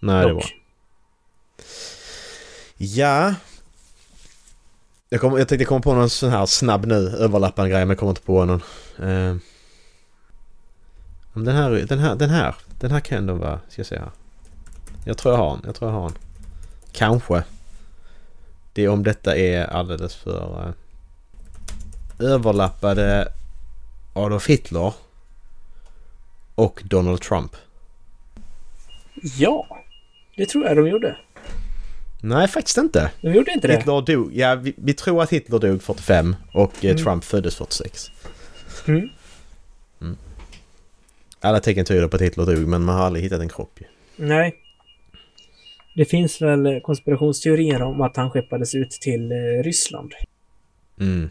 Nej, 0.00 0.22
det 0.26 0.32
Dock. 0.32 0.42
var. 0.42 0.50
Ja. 2.76 3.34
Jag, 5.08 5.20
kom, 5.20 5.38
jag 5.38 5.48
tänkte 5.48 5.64
komma 5.64 5.80
på 5.80 5.94
någon 5.94 6.10
sån 6.10 6.30
här 6.30 6.46
snabb 6.46 6.86
nu, 6.86 7.08
överlappande 7.08 7.70
grej, 7.70 7.80
men 7.80 7.88
jag 7.88 7.98
kommer 7.98 8.10
inte 8.10 8.22
på 8.22 8.44
någon. 8.44 8.62
Eh, 8.98 9.36
den 11.34 11.56
här, 11.56 11.70
den 11.70 11.98
här, 11.98 12.14
den 12.16 12.30
här, 12.30 12.54
den 12.80 12.90
här 12.90 13.00
kan 13.00 13.18
ändå 13.18 13.34
vara, 13.34 13.60
ska 13.68 13.80
jag 13.80 13.86
säga. 13.86 14.10
Jag 15.04 15.18
tror 15.18 15.34
jag 15.34 15.38
har 15.38 15.52
en, 15.54 15.62
jag 15.64 15.74
tror 15.74 15.90
jag 15.90 15.98
har 15.98 16.06
en. 16.06 16.14
Kanske. 16.92 17.44
Det 18.72 18.84
är 18.84 18.88
om 18.88 19.02
detta 19.02 19.36
är 19.36 19.64
alldeles 19.66 20.14
för 20.14 20.66
eh, 22.18 22.26
överlappade 22.30 23.32
Adolf 24.12 24.46
Hitler 24.46 24.92
och 26.62 26.82
Donald 26.84 27.20
Trump. 27.20 27.56
Ja, 29.38 29.78
det 30.36 30.46
tror 30.46 30.66
jag 30.66 30.76
de 30.76 30.88
gjorde. 30.88 31.16
Nej, 32.20 32.48
faktiskt 32.48 32.78
inte. 32.78 33.10
De 33.20 33.32
gjorde 33.34 33.50
inte 33.52 33.68
det. 33.68 33.76
Hitler 33.76 34.02
dog, 34.02 34.34
ja 34.36 34.54
vi, 34.54 34.74
vi 34.76 34.94
tror 34.94 35.22
att 35.22 35.30
Hitler 35.30 35.58
dog 35.58 35.82
45 35.82 36.36
och 36.54 36.84
eh, 36.84 36.90
Mm. 36.90 37.04
Trump 37.04 37.24
föddes 37.24 37.56
46. 37.56 38.10
Mm. 38.86 39.08
Alla 41.40 41.60
tecken 41.60 41.84
tyder 41.84 42.08
på 42.08 42.16
att 42.16 42.22
Hitler 42.22 42.46
dog 42.46 42.68
men 42.68 42.84
man 42.84 42.94
har 42.96 43.04
aldrig 43.04 43.24
hittat 43.24 43.40
en 43.40 43.48
kropp 43.48 43.80
ju. 43.80 43.86
Nej. 44.26 44.54
Det 45.96 46.04
finns 46.04 46.42
väl 46.42 46.80
konspirationsteorier 46.80 47.82
om 47.82 48.00
att 48.00 48.16
han 48.16 48.30
skeppades 48.30 48.74
ut 48.74 48.90
till 48.90 49.32
eh, 49.32 49.62
Ryssland. 49.62 50.12
Mm. 51.00 51.30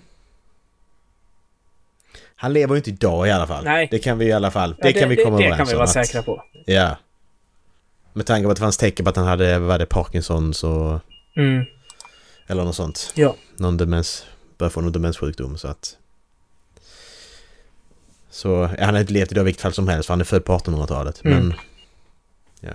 Han 2.41 2.53
lever 2.53 2.73
ju 2.75 2.77
inte 2.77 2.89
idag 2.89 3.27
i 3.27 3.31
alla 3.31 3.47
fall. 3.47 3.63
Nej. 3.63 3.87
Det 3.91 3.99
kan 3.99 4.17
vi 4.17 4.25
i 4.25 4.31
alla 4.31 4.51
fall. 4.51 4.75
Det, 4.81 4.89
Ja, 4.91 4.99
kan 4.99 5.09
vi 5.09 5.15
komma 5.15 5.37
det, 5.37 5.49
det 5.49 5.57
kan 5.57 5.67
vi 5.67 5.73
vara 5.73 5.83
att- 5.83 5.89
säkra 5.89 6.23
på. 6.23 6.43
Ja. 6.65 6.95
Med 8.13 8.25
tanke 8.25 8.43
på 8.45 8.49
att 8.51 8.55
det 8.57 8.61
fanns 8.61 8.77
tecken 8.77 9.03
på 9.03 9.09
att 9.09 9.15
han 9.15 9.25
hade, 9.27 9.59
vad 9.59 9.79
det, 9.79 9.85
Parkinsons 9.85 10.63
och... 10.63 10.99
Mm. 11.35 11.65
Eller 12.47 12.63
något 12.63 12.75
sånt. 12.75 13.11
Ja. 13.15 13.35
Någon 13.57 13.77
demens... 13.77 14.25
Började 14.57 14.73
få 14.73 14.81
någon 14.81 14.91
demenssjukdom 14.91 15.57
så 15.57 15.67
att... 15.67 15.97
Så, 18.29 18.69
ja, 18.77 18.85
han 18.85 18.93
har 18.93 19.01
inte 19.01 19.13
levt 19.13 19.31
idag 19.31 19.41
i 19.41 19.45
vilket 19.45 19.61
fall 19.61 19.73
som 19.73 19.87
helst 19.87 20.07
för 20.07 20.13
han 20.13 20.21
är 20.21 20.25
född 20.25 20.45
på 20.45 20.57
1800-talet. 20.57 21.21
Mm. 21.25 21.37
Men... 21.47 21.53
Ja. 22.59 22.73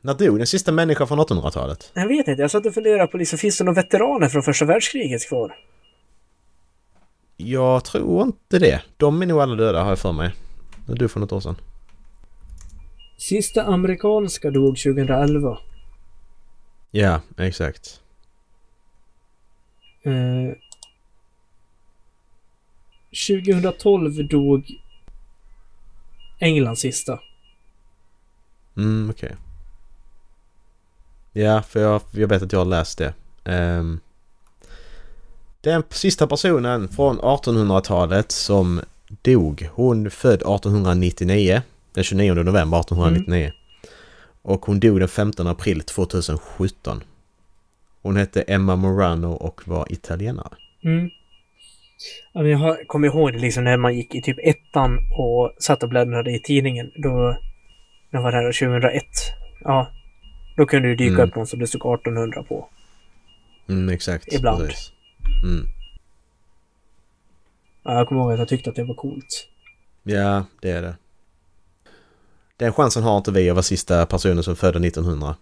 När 0.00 0.14
dog 0.14 0.38
den 0.38 0.46
sista 0.46 0.72
människan 0.72 1.08
från 1.08 1.20
1800-talet? 1.20 1.90
Jag 1.94 2.08
vet 2.08 2.28
inte, 2.28 2.42
jag 2.42 2.50
satt 2.50 2.66
och 2.66 2.74
funderade 2.74 3.06
på 3.06 3.16
liksom, 3.16 3.38
finns 3.38 3.58
det 3.58 3.64
några 3.64 3.82
veteraner 3.82 4.28
från 4.28 4.42
första 4.42 4.64
världskriget 4.64 5.28
kvar? 5.28 5.54
Jag 7.36 7.84
tror 7.84 8.22
inte 8.22 8.58
det. 8.58 8.82
De 8.96 9.22
är 9.22 9.26
nog 9.26 9.40
alla 9.40 9.54
döda 9.54 9.82
har 9.82 9.88
jag 9.88 9.98
för 9.98 10.12
mig. 10.12 10.34
Du 10.86 11.08
för 11.08 11.20
något 11.20 11.32
år 11.32 11.40
sedan. 11.40 11.56
Sista 13.16 13.64
amerikanska 13.64 14.50
dog 14.50 14.76
2011. 14.76 15.58
Ja, 16.90 17.20
exakt. 17.36 18.00
Eh, 20.02 20.56
2012 23.28 24.28
dog 24.28 24.64
Englands 26.38 26.80
sista. 26.80 27.20
Mm, 28.76 29.10
okej. 29.10 29.36
Ja, 31.32 31.62
för 31.62 31.80
jag, 31.80 32.02
jag 32.10 32.28
vet 32.28 32.42
att 32.42 32.52
jag 32.52 32.60
har 32.60 32.64
läst 32.64 32.98
det. 32.98 33.14
Um, 33.44 34.00
den 35.62 35.82
sista 35.90 36.26
personen 36.26 36.88
från 36.88 37.20
1800-talet 37.20 38.32
som 38.32 38.80
dog, 39.22 39.68
hon 39.72 40.10
född 40.10 40.34
1899. 40.34 41.62
Den 41.94 42.04
29 42.04 42.34
november 42.34 42.80
1899. 42.80 43.52
Och 44.42 44.66
hon 44.66 44.80
dog 44.80 44.98
den 45.00 45.08
15 45.08 45.46
april 45.46 45.80
2017. 45.80 47.02
Hon 48.02 48.16
hette 48.16 48.42
Emma 48.42 48.76
Morano 48.76 49.32
och 49.32 49.60
var 49.68 49.92
italienare. 49.92 50.48
Mm. 50.84 51.10
Jag 52.32 52.86
kommer 52.86 53.08
ihåg 53.08 53.32
det 53.32 53.38
liksom 53.38 53.64
när 53.64 53.76
man 53.76 53.94
gick 53.96 54.14
i 54.14 54.22
typ 54.22 54.38
ettan 54.42 54.98
och 55.18 55.52
satt 55.58 55.82
och 55.82 55.88
bläddrade 55.88 56.30
i 56.32 56.40
tidningen. 56.40 56.90
Då, 56.96 57.38
när 58.10 58.20
var 58.20 58.32
det 58.32 58.36
här 58.38 58.52
2001? 58.52 59.04
Ja. 59.60 59.90
Då 60.56 60.66
kunde 60.66 60.88
det 60.88 60.94
dyka 60.94 61.14
Mm. 61.14 61.28
upp 61.28 61.36
någon 61.36 61.46
som 61.46 61.58
det 61.58 61.66
stod 61.66 61.94
1800 61.94 62.42
på. 62.42 62.68
Mm, 63.68 63.88
exakt. 63.88 64.32
Ibland. 64.32 64.66
Precis. 64.66 64.92
Mm. 65.42 65.66
Ja, 67.84 67.94
jag 67.98 68.08
kommer 68.08 68.20
ihåg 68.20 68.32
att 68.32 68.38
jag 68.38 68.48
tyckte 68.48 68.70
att 68.70 68.76
det 68.76 68.84
var 68.84 68.94
coolt. 68.94 69.48
Ja, 70.02 70.44
det 70.60 70.70
är 70.70 70.82
det. 70.82 70.94
Den 72.56 72.72
chansen 72.72 73.02
har 73.02 73.16
inte 73.16 73.30
vi 73.32 73.50
att 73.50 73.54
vara 73.56 73.62
sista 73.62 74.06
personen 74.06 74.42
som 74.42 74.56
födde 74.56 74.86
1900. 74.86 75.36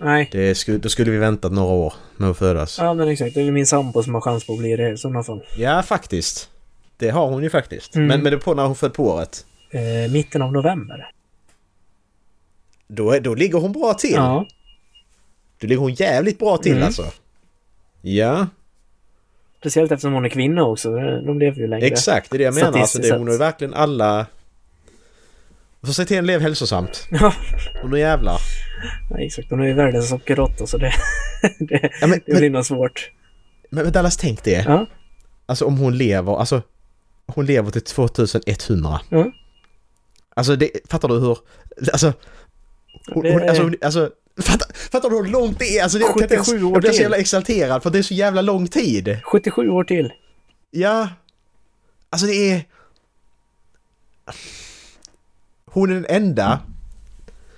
Nej. 0.00 0.28
Det 0.32 0.54
skulle, 0.54 0.78
då 0.78 0.88
skulle 0.88 1.10
vi 1.10 1.18
väntat 1.18 1.52
några 1.52 1.72
år 1.74 1.94
med 2.16 2.30
att 2.30 2.38
födas. 2.38 2.78
Ja, 2.78 2.94
men 2.94 3.08
exakt. 3.08 3.34
Det 3.34 3.40
är 3.40 3.50
min 3.52 3.66
sambo 3.66 4.02
som 4.02 4.14
har 4.14 4.20
chans 4.20 4.46
på 4.46 4.52
att 4.52 4.58
bli 4.58 4.76
det 4.76 4.90
i 4.90 4.96
sådana 4.96 5.22
fall. 5.22 5.42
Ja, 5.56 5.82
faktiskt. 5.82 6.50
Det 6.96 7.10
har 7.10 7.28
hon 7.28 7.42
ju 7.42 7.50
faktiskt. 7.50 7.94
Mm. 7.96 8.08
Men, 8.08 8.22
men 8.22 8.32
det 8.32 8.36
är 8.36 8.40
på 8.40 8.54
när 8.54 8.66
hon 8.66 8.76
född 8.76 8.94
på 8.94 9.04
året. 9.10 9.46
Eh, 9.70 10.12
mitten 10.12 10.42
av 10.42 10.52
november. 10.52 11.10
Då, 12.88 13.10
är- 13.10 13.20
då 13.20 13.34
ligger 13.34 13.58
hon 13.58 13.72
bra 13.72 13.94
till. 13.94 14.12
Ja. 14.14 14.46
Då 15.58 15.66
ligger 15.66 15.80
hon 15.80 15.94
jävligt 15.94 16.38
bra 16.38 16.56
till 16.56 16.72
Mm. 16.72 16.84
alltså. 16.84 17.04
Ja, 18.02 18.46
Speciellt 19.62 19.92
eftersom 19.92 20.12
hon 20.12 20.24
är 20.24 20.28
kvinna 20.28 20.64
också. 20.64 20.90
De 20.96 21.38
lever 21.38 21.56
ju 21.58 21.66
längre. 21.66 21.86
exakt. 21.86 22.30
Det 22.30 22.36
är 22.36 22.38
det 22.38 22.44
jag 22.44 22.54
menar. 22.54 22.78
Alltså, 22.78 22.98
det, 22.98 23.12
hon 23.12 23.26
har 23.26 23.32
ju 23.32 23.38
verkligen 23.38 23.74
alla... 23.74 24.26
Får 25.86 25.92
se 25.92 26.04
till 26.04 26.18
att 26.18 26.24
leva 26.24 26.42
hälsosamt. 26.42 27.06
Ja, 27.10 27.34
Och 27.82 27.90
nu 27.90 27.98
jävlar. 27.98 28.38
nej, 29.10 29.26
exakt. 29.26 29.50
Hon 29.50 29.60
är 29.60 29.66
ju 29.66 29.74
världens 29.74 30.08
sockerråtta 30.08 30.66
så 30.66 30.78
det, 30.78 30.92
det, 31.58 31.90
Ja, 32.00 32.06
men, 32.06 32.20
det 32.26 32.32
blir 32.32 32.40
men, 32.40 32.52
nog 32.52 32.66
svårt. 32.66 33.10
men, 33.70 33.84
men 33.84 33.92
Dallas, 33.92 34.16
tänk 34.16 34.44
det. 34.44 34.64
Ja. 34.66 34.86
Alltså 35.46 35.64
om 35.64 35.78
hon 35.78 35.96
lever, 35.98 36.36
alltså... 36.38 36.62
Hon 37.26 37.46
lever 37.46 37.70
till 37.70 37.82
2100. 37.84 39.00
Ja. 39.08 39.32
Alltså 40.36 40.56
det, 40.56 40.70
fattar 40.90 41.08
du 41.08 41.14
hur... 41.20 41.38
Alltså... 41.92 42.12
Hon, 43.14 43.22
Det- 43.22 43.32
hon, 43.32 43.48
alltså, 43.48 43.62
hon- 43.62 43.74
alltså 43.82 44.10
fattar, 44.40 44.68
fattar 44.92 45.10
du 45.10 45.16
hur 45.16 45.24
långt 45.24 45.58
det 45.58 45.78
är? 45.78 45.82
Alltså 45.82 45.98
det, 45.98 46.04
ens, 46.04 46.48
77 46.48 46.64
år 46.64 46.72
jag 46.72 46.80
blir 46.80 46.90
så 46.90 46.94
till. 46.94 47.02
jävla 47.02 47.16
exalterad 47.16 47.82
för 47.82 47.90
det 47.90 47.98
är 47.98 48.02
så 48.02 48.14
jävla 48.14 48.42
lång 48.42 48.68
tid. 48.68 49.20
77 49.24 49.68
år 49.68 49.84
till. 49.84 50.12
Ja. 50.70 51.08
Alltså 52.10 52.26
det 52.26 52.50
är... 52.52 52.64
Hon 55.66 55.90
är 55.90 55.94
den 55.94 56.06
enda... 56.08 56.60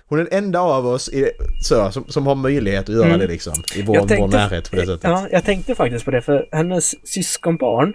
Hon 0.06 0.18
är 0.20 0.24
den 0.24 0.44
enda 0.44 0.60
av 0.60 0.86
oss 0.86 1.08
i, 1.08 1.30
så, 1.62 1.90
som, 1.92 2.04
som 2.08 2.26
har 2.26 2.34
möjlighet 2.34 2.88
att 2.88 2.94
göra 2.94 3.06
Mm. 3.06 3.18
det 3.18 3.26
liksom. 3.26 3.54
I 3.74 3.82
vår, 3.82 3.96
Jag 3.96 4.02
vår 4.02 4.08
tänkte- 4.08 4.36
närhet 4.36 4.70
på 4.70 4.76
det 4.76 4.86
sättet. 4.86 5.00
Ja, 5.02 5.28
jag 5.32 5.44
tänkte 5.44 5.74
faktiskt 5.74 6.04
på 6.04 6.10
det 6.10 6.22
för 6.22 6.48
hennes 6.52 7.08
syskonbarn 7.08 7.92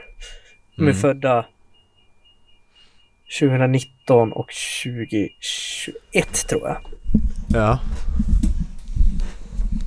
de 0.76 0.82
är 0.82 0.90
Mm. 0.90 1.02
födda 1.02 1.46
2019 3.40 4.34
och 4.34 4.50
2021 4.84 6.48
tror 6.48 6.62
jag. 6.68 6.78
Ja. 7.54 7.80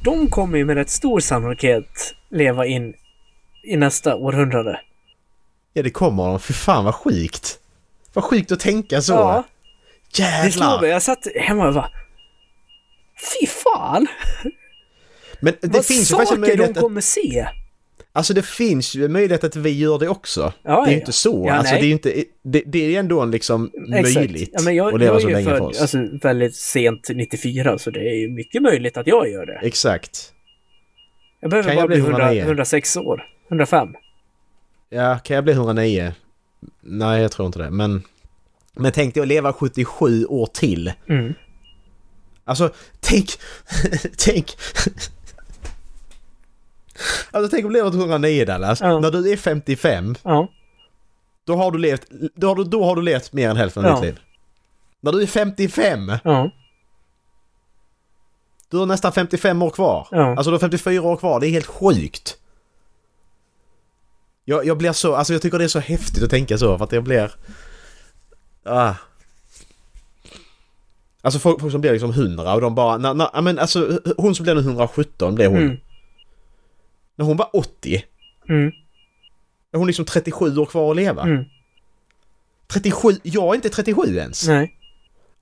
De 0.05 0.31
kommer 0.31 0.59
ju 0.59 0.65
med 0.65 0.77
rätt 0.77 0.91
stor 0.91 1.21
sannolikhet 1.21 2.15
leva 2.31 2.67
in 2.67 2.95
i 3.65 3.77
nästa 3.77 4.17
århundrade. 4.17 4.81
Ja, 5.73 5.83
det 5.83 5.91
kommer 5.91 6.25
de. 6.27 6.41
Fy 6.41 6.55
fan 6.55 6.85
vad 6.85 6.95
sjukt. 6.95 7.59
Vad 8.13 8.25
sjukt 8.25 8.53
att 8.53 8.61
tänka 8.61 9.03
så. 9.03 9.13
Ja, 9.13 9.45
det 10.17 10.23
slår 10.53 10.65
Jävlar. 10.65 10.81
mig. 10.81 10.91
Jag 10.91 11.03
satt 11.03 11.27
hemma 11.37 11.69
och 11.69 11.75
bara... 11.75 11.91
Fy 13.41 13.47
fan! 13.47 14.07
Men 15.41 15.55
det 15.61 15.69
Vad 15.69 15.87
finns 15.87 16.01
ju 16.01 16.05
saker 16.05 16.17
faktiskt 16.17 16.35
en 16.35 16.41
möjlighet 16.41 16.75
de 16.75 16.81
kommer 16.81 17.01
se! 17.01 17.49
Alltså 18.15 18.35
det 18.35 18.47
finns 18.47 18.95
ju 18.95 19.05
en 19.05 19.13
möjlighet 19.13 19.45
att 19.45 19.57
vi 19.57 19.71
gör 19.71 19.99
det 19.99 20.09
också. 20.09 20.53
Ja, 20.63 20.71
det 20.71 20.83
är 20.83 20.87
ju 20.87 20.93
ja. 20.93 20.99
inte 20.99 21.13
så. 21.13 21.45
Ja, 21.47 21.53
alltså 21.53 21.73
nej. 21.73 21.81
det 21.81 21.87
är 21.87 21.89
ju 21.89 21.93
inte... 21.93 22.25
Det, 22.43 22.63
det 22.67 22.85
är 22.85 22.89
ju 22.89 22.97
ändå 22.97 23.25
liksom 23.25 23.71
Exakt. 23.95 24.15
möjligt 24.15 24.51
Ja, 24.53 24.63
men 24.63 24.75
jag, 24.75 24.95
att 24.95 25.01
leva 25.01 25.15
jag 25.15 25.23
så 25.23 25.29
länge 25.29 25.45
för 25.45 25.59
född 25.59 25.63
oss. 25.63 25.81
alltså, 25.81 25.99
väldigt 26.23 26.57
sent 26.57 27.09
94 27.15 27.79
så 27.79 27.91
det 27.91 28.01
är 28.01 28.15
ju 28.15 28.29
mycket 28.29 28.63
möjligt 28.63 28.97
att 28.97 29.07
jag 29.07 29.29
gör 29.31 29.47
det. 29.47 29.61
Exakt. 29.63 30.33
Jag 31.41 31.51
behöver 31.51 31.69
Kan 31.69 31.77
bara 31.77 31.83
jag 31.83 31.89
bli 31.89 31.97
bli 31.97 32.11
100, 32.11 32.23
109? 32.23 32.43
106 32.43 32.97
år. 32.97 33.25
105. 33.49 33.89
Ja, 34.91 35.19
kan 35.19 35.35
jag 35.35 35.45
bli 35.45 35.53
109? 35.53 36.13
Nej, 36.81 37.23
jag 37.23 37.33
tror 37.33 37.47
inte 37.47 37.59
det. 37.59 37.71
Men... 37.71 38.03
Men 38.75 38.93
tänk 38.93 39.15
dig 39.15 39.21
att 39.21 39.29
leva 39.29 39.53
77 39.53 40.25
år 40.27 40.47
till. 40.47 40.93
Mm. 41.09 41.35
Alltså, 42.45 42.71
tänk... 43.01 43.27
tänk... 44.19 44.57
Alltså 47.31 47.51
tänk 47.51 47.65
om 47.67 47.73
du 47.73 47.79
lever 47.79 47.91
till 47.91 48.01
109 48.01 48.45
Dallas. 48.45 48.81
Ja. 48.81 48.99
När 49.01 49.11
du 49.11 49.33
är 49.33 49.37
55, 49.37 50.15
Ja. 50.23 50.49
då 51.45 51.57
har 51.57 51.71
du 51.71 51.79
levt... 51.79 52.07
Då 52.35 52.49
har 52.49 52.55
du, 52.55 52.65
då 52.65 52.85
har 52.85 52.97
du 52.97 53.03
levt 53.03 53.33
mer 53.33 53.49
än 53.51 53.57
hälften 53.57 53.85
av 53.85 53.91
Ja. 53.91 53.95
ditt 53.97 54.05
liv. 54.05 54.21
När 55.01 55.13
du 55.13 55.23
är 55.23 55.27
55, 55.27 56.13
Ja. 56.25 56.51
du 58.71 58.77
har 58.77 58.87
nästan 58.87 59.13
55 59.13 59.63
år 59.63 59.71
kvar. 59.71 60.09
Ja. 60.11 60.37
Alltså 60.37 60.51
du 60.51 60.55
har 60.55 60.59
54 60.61 61.03
år 61.03 61.17
kvar, 61.17 61.41
det 61.41 61.47
är 61.47 61.51
helt 61.51 61.67
sjukt. 61.67 62.39
Jag, 64.45 64.67
jag 64.67 64.79
blir 64.79 64.93
så, 64.93 65.15
alltså 65.15 65.33
jag 65.33 65.43
tycker 65.43 65.59
det 65.59 65.65
är 65.65 65.69
så 65.69 65.79
häftigt 65.79 66.23
att 66.23 66.31
tänka 66.31 66.59
så 66.59 66.79
för 66.79 66.85
att 66.85 66.93
jag 66.93 67.05
blir... 67.05 67.31
Ah. 68.65 68.95
Alltså 71.25 71.39
folk, 71.41 71.61
folk 71.61 71.73
som 71.73 71.81
blir 71.81 71.93
liksom 71.93 72.11
100 72.11 72.55
och 72.55 72.61
de 72.61 72.75
bara, 72.75 72.99
na, 72.99 73.13
na, 73.13 73.41
men 73.43 73.59
alltså 73.59 73.99
hon 74.17 74.35
som 74.35 74.43
blev 74.45 74.57
nu 74.57 74.63
117 74.63 75.35
blev 75.35 75.51
hon. 75.51 75.63
Mm. 75.63 75.77
När 77.17 77.25
hon 77.25 77.37
var 77.37 77.57
80, 77.57 78.05
Mm. 78.49 78.73
är 79.73 79.79
hon 79.79 79.87
liksom 79.87 80.05
37 80.05 80.59
år 80.59 80.67
kvar 80.67 80.91
att 80.91 80.97
leva. 80.97 81.23
Mm. 81.23 81.45
37, 82.67 83.09
jag 83.23 83.51
är 83.51 83.55
inte 83.55 83.69
37 83.69 84.17
ens. 84.17 84.49
Nej. 84.49 84.77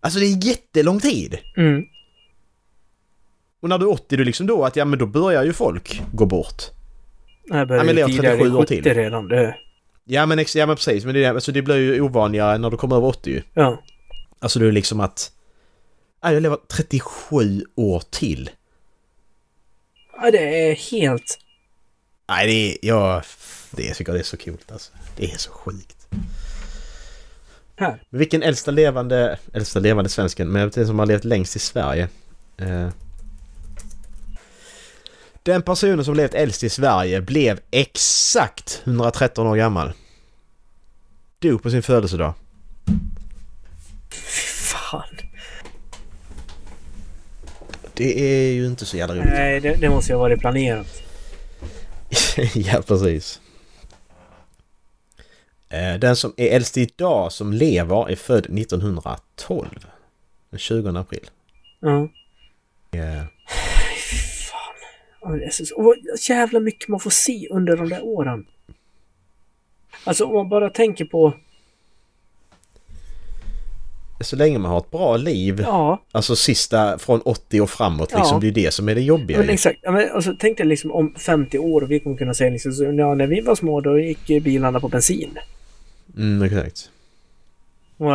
Alltså 0.01 0.19
det 0.21 0.27
är 0.27 0.47
jättelång 0.47 1.01
tid. 1.01 1.39
Mm. 1.57 1.85
Och 3.61 3.69
när 3.69 3.79
du 3.79 3.85
är 3.85 3.91
80, 3.93 4.17
du 4.17 4.25
liksom 4.25 4.47
då 4.47 4.65
att 4.65 4.77
ja 4.77 4.85
men 4.85 4.99
då 4.99 5.07
börjar 5.07 5.45
ju 5.45 5.53
folk 5.53 6.03
gå 6.13 6.27
bort. 6.27 6.63
Jag 7.45 7.59
Ja, 7.61 7.67
började 7.67 7.87
men 7.87 7.95
lever 7.95 8.09
tidigare 8.09 8.37
37 8.37 8.49
i 8.51 8.57
år 8.57 8.61
70 8.63 8.83
till. 8.83 8.95
redan. 8.95 9.29
Det, 9.29 9.57
Ja 10.05 10.27
men, 10.27 10.45
ja, 10.55 10.67
men 10.67 10.77
precis, 10.77 11.05
men 11.05 11.15
det, 11.15 11.27
alltså, 11.27 11.53
det 11.53 11.63
blir 11.63 11.77
ju 11.77 12.01
ovanligare 12.01 12.59
när 12.59 12.71
du 12.71 12.77
kommer 12.77 12.97
över 12.97 13.07
80 13.09 13.31
ju. 13.31 13.43
ja. 13.55 13.83
Alltså 14.39 14.59
det 14.59 14.67
är 14.67 14.73
liksom 14.73 15.01
att... 15.01 15.33
Ja, 16.23 16.33
jag 16.33 16.43
lever 16.43 16.59
37 16.69 17.65
år 17.75 18.03
till. 18.11 18.51
ja. 20.23 20.31
Det 20.31 20.69
är 20.71 20.75
helt... 20.75 21.39
Nej, 22.31 22.47
det 22.47 22.53
är... 22.53 22.77
Jag... 22.83 23.23
Det 23.71 23.83
jag 23.83 23.97
tycker 23.97 24.13
det 24.13 24.19
är 24.19 24.23
så 24.23 24.37
kul 24.37 24.57
alltså. 24.73 24.93
Det 25.17 25.33
är 25.33 25.39
så 25.39 25.51
sjukt. 25.51 26.07
Här. 27.77 28.03
Vilken 28.11 28.43
äldsta 28.43 28.71
levande... 28.71 29.39
Äldsta 29.53 29.81
levande 29.81 30.11
svensken, 30.11 30.49
men 30.49 30.63
inte 30.63 30.87
som 30.87 30.99
har 30.99 31.07
levt 31.07 31.25
längst 31.25 31.57
i 31.57 31.59
Sverige. 31.59 32.09
Eh. 32.57 32.89
Den 35.43 35.63
personen 35.63 36.05
som 36.05 36.15
levt 36.15 36.35
äldst 36.35 36.65
i 36.65 36.69
Sverige 36.69 37.21
blev 37.21 37.61
exakt 37.71 38.83
113 38.85 39.47
år 39.47 39.57
gammal. 39.57 39.93
Dog 41.39 41.63
på 41.63 41.71
sin 41.71 41.83
födelsedag. 41.83 42.35
Fy 44.11 44.47
fan. 44.47 45.17
Det 47.95 48.21
är 48.21 48.53
ju 48.53 48.67
inte 48.67 48.87
så 48.87 48.97
jävla 48.97 49.15
roligt. 49.15 49.31
Nej, 49.31 49.61
det, 49.61 49.75
det 49.75 49.89
måste 49.89 50.13
ju 50.13 50.17
ha 50.17 50.21
varit 50.21 50.41
planerat. 50.41 51.10
ja, 52.55 52.83
precis. 52.87 53.41
Eh, 55.69 55.95
Den 55.99 56.17
som 56.17 56.35
är 56.37 56.57
äldst 56.57 56.77
idag 56.77 57.33
som 57.33 57.53
lever 57.53 58.11
är 58.11 58.17
född 58.17 58.59
1912. 58.59 59.87
Den 60.51 60.59
20 60.59 60.89
april. 60.99 61.31
Ja. 61.81 62.09
Yeah. 62.95 63.25
Fan. 64.51 65.41
Och 65.77 65.85
vad 65.85 65.97
jävla 66.29 66.61
mycket 66.61 66.89
man 66.89 67.01
får 67.01 67.11
se 67.11 67.49
under 67.51 67.77
de 67.77 67.89
där 67.89 68.05
åren. 68.05 68.47
Alltså 70.05 70.25
om 70.25 70.35
man 70.35 70.49
bara 70.49 70.71
tänker 70.71 71.05
på... 71.05 71.35
Så 74.21 74.37
länge 74.37 74.59
man 74.59 74.71
har 74.71 74.79
ett 74.79 74.91
bra 74.91 75.17
liv, 75.17 75.61
Ja, 75.67 76.03
alltså 76.13 76.37
sista 76.37 76.99
från 76.99 77.21
80 77.21 77.61
och 77.61 77.71
framåt 77.71 78.13
liksom, 78.15 78.35
Ja. 78.37 78.41
det 78.41 78.49
är 78.49 78.65
det 78.65 78.75
som 78.75 78.89
är 78.89 78.95
det 78.95 79.01
jobbiga 79.01 79.39
men 79.39 79.49
exakt. 79.51 79.79
Ja, 79.83 79.91
men, 79.91 80.11
alltså, 80.15 80.35
tänk 80.39 80.57
dig 80.59 80.67
liksom 80.67 80.93
om 80.93 81.15
50 81.19 81.59
år 81.59 81.83
och 81.83 81.91
vi 81.91 82.01
kommer 82.01 82.17
kunna 82.17 82.35
säga 82.35 82.51
liksom, 82.51 82.73
så, 82.73 82.85
ja, 82.85 83.15
när 83.15 83.27
vi 83.27 83.41
var 83.41 83.55
små 83.55 83.81
då 83.81 83.99
gick 83.99 84.27
bilarna 84.43 84.81
på 84.81 84.89
bensin. 84.89 85.39
Mm, 86.17 86.43
exakt. 86.43 86.91
Och, 87.97 88.07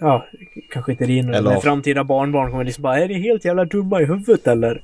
ja, 0.00 0.26
kanske 0.72 0.92
inte 0.92 1.04
rinner. 1.04 1.32
Eller- 1.32 1.60
framtida 1.60 2.04
barnbarn 2.04 2.50
kommer 2.50 2.64
liksom 2.64 2.82
bara, 2.82 2.98
är 2.98 3.08
det 3.08 3.14
helt 3.14 3.44
jävla 3.44 3.64
dumma 3.64 4.00
i 4.00 4.04
huvudet 4.04 4.46
eller? 4.46 4.82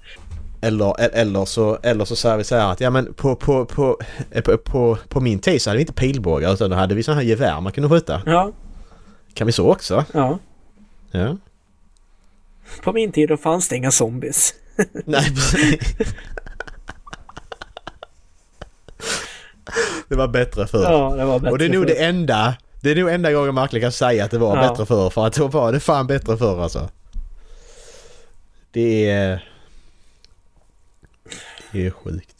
Eller, 0.60 0.94
eller, 1.14 1.44
så, 1.44 1.78
eller 1.82 2.04
så 2.04 2.16
säger 2.16 2.36
vi 2.36 2.44
så 2.44 2.56
här 2.56 2.72
att 2.72 2.80
ja 2.80 2.90
men 2.90 3.14
på, 3.14 3.36
på, 3.36 3.64
på, 3.64 3.98
eh, 4.30 4.42
på, 4.42 4.58
på, 4.58 4.98
på 5.08 5.20
min 5.20 5.38
tid 5.38 5.62
så 5.62 5.70
hade 5.70 5.76
vi 5.76 5.82
inte 5.82 5.92
pilbågar 5.92 6.52
utan 6.52 6.70
då 6.70 6.76
hade 6.76 6.94
vi 6.94 7.02
sådana 7.02 7.20
här 7.20 7.28
gevär 7.28 7.60
man 7.60 7.72
kunde 7.72 7.88
skjuta. 7.88 8.22
Ja, 8.26 8.52
Kan 9.34 9.46
vi 9.46 9.52
så 9.52 9.72
också? 9.72 10.04
ja. 10.12 10.38
Ja. 11.10 11.36
På 12.82 12.92
min 12.92 13.12
tid 13.12 13.28
då 13.28 13.36
fanns 13.36 13.68
det 13.68 13.76
inga 13.76 13.90
zombies. 13.90 14.54
Nej. 15.04 15.24
Det 20.08 20.16
var 20.16 20.28
bättre 20.28 20.66
förr. 20.66 20.82
Ja, 20.82 21.14
det 21.16 21.24
var 21.24 21.38
bättre 21.38 21.50
Och 21.52 21.58
det 21.58 21.64
är 21.64 21.68
nog 21.68 21.82
förr. 21.88 21.94
det 21.94 22.04
enda 22.04 22.54
Det 22.80 22.90
är 22.90 22.96
nog 22.96 23.10
enda 23.10 23.32
gången 23.32 23.54
man 23.54 23.62
verkligen 23.62 23.82
kan 23.84 23.92
säga 23.92 24.24
att 24.24 24.30
det 24.30 24.38
var 24.38 24.56
Ja. 24.56 24.68
bättre 24.70 24.86
förr 24.86 25.10
för 25.10 25.26
att 25.26 25.34
då 25.34 25.46
var 25.48 25.72
det 25.72 25.80
fan 25.80 26.06
bättre 26.06 26.36
förr 26.36 26.62
alltså. 26.62 26.88
Det 28.70 29.10
är... 29.10 29.48
Det 31.72 31.86
är 31.86 31.90
sjukt. 31.90 32.34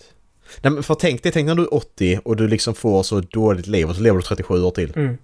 Nej 0.62 0.72
men 0.72 0.82
för 0.82 0.94
tänk 0.94 1.22
dig, 1.22 1.32
tänk 1.32 1.46
när 1.46 1.54
du 1.54 1.62
är 1.62 1.74
80 1.74 2.20
och 2.24 2.36
du 2.36 2.48
liksom 2.48 2.74
får 2.74 3.02
så 3.02 3.20
dåligt 3.20 3.66
liv 3.66 3.88
och 3.88 3.96
så 3.96 4.02
lever 4.02 4.16
du 4.18 4.22
37 4.22 4.62
år 4.62 4.70
till. 4.70 4.92
Mm. 4.96 5.18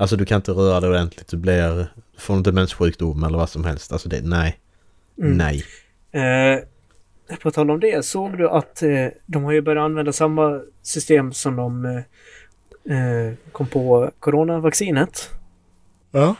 Alltså 0.00 0.16
du 0.16 0.24
kan 0.24 0.36
inte 0.36 0.52
röra 0.52 0.80
dig 0.80 0.90
ordentligt, 0.90 1.28
du 1.28 1.36
blir... 1.36 1.76
Du 2.14 2.20
får 2.20 2.34
en 2.34 2.42
demenssjukdom 2.42 3.24
eller 3.24 3.38
vad 3.38 3.48
som 3.48 3.64
helst. 3.64 3.92
Alltså 3.92 4.08
det, 4.08 4.20
nej. 4.22 4.58
Mm. 5.18 5.36
Nej. 5.36 5.64
Eh, 6.12 7.36
på 7.42 7.50
tal 7.50 7.70
om 7.70 7.80
det, 7.80 8.04
såg 8.04 8.38
du 8.38 8.48
att 8.48 8.82
eh, 8.82 9.06
de 9.26 9.44
har 9.44 9.52
ju 9.52 9.60
börjat 9.60 9.84
använda 9.84 10.12
samma 10.12 10.60
system 10.82 11.32
som 11.32 11.56
de 11.56 11.84
eh, 11.84 11.96
eh, 12.96 13.34
kom 13.52 13.66
på 13.66 14.10
coronavaccinet. 14.20 15.30
Ja. 16.10 16.36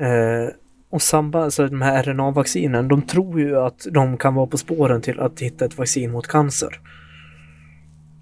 Eh, 0.00 0.54
och 0.90 1.02
samba, 1.02 1.44
alltså 1.44 1.66
de 1.66 1.82
här 1.82 2.02
RNA-vaccinen, 2.02 2.88
de 2.88 3.02
tror 3.02 3.40
ju 3.40 3.58
att 3.60 3.86
de 3.90 4.16
kan 4.16 4.34
vara 4.34 4.46
på 4.46 4.58
spåren 4.58 5.02
till 5.02 5.20
att 5.20 5.40
hitta 5.40 5.64
ett 5.64 5.78
vaccin 5.78 6.10
mot 6.10 6.26
cancer. 6.26 6.80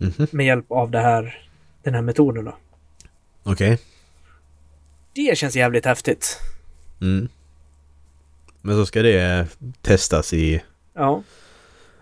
Mhm. 0.01 0.27
Med 0.31 0.47
hjälp 0.47 0.73
av 0.73 0.91
det 0.91 1.01
här, 1.01 1.49
den 1.83 1.95
här 1.95 2.03
metoden 2.03 2.45
då. 2.45 2.57
Okej. 3.43 3.79
Det 5.19 5.39
känns 5.39 5.57
jävligt 5.57 5.85
häftigt. 5.85 6.41
Mm. 7.01 7.29
Men 8.63 8.77
så 8.77 8.87
ska 8.87 9.03
det 9.03 9.47
testas 9.83 10.33
i... 10.33 10.63
Ja, 10.95 11.23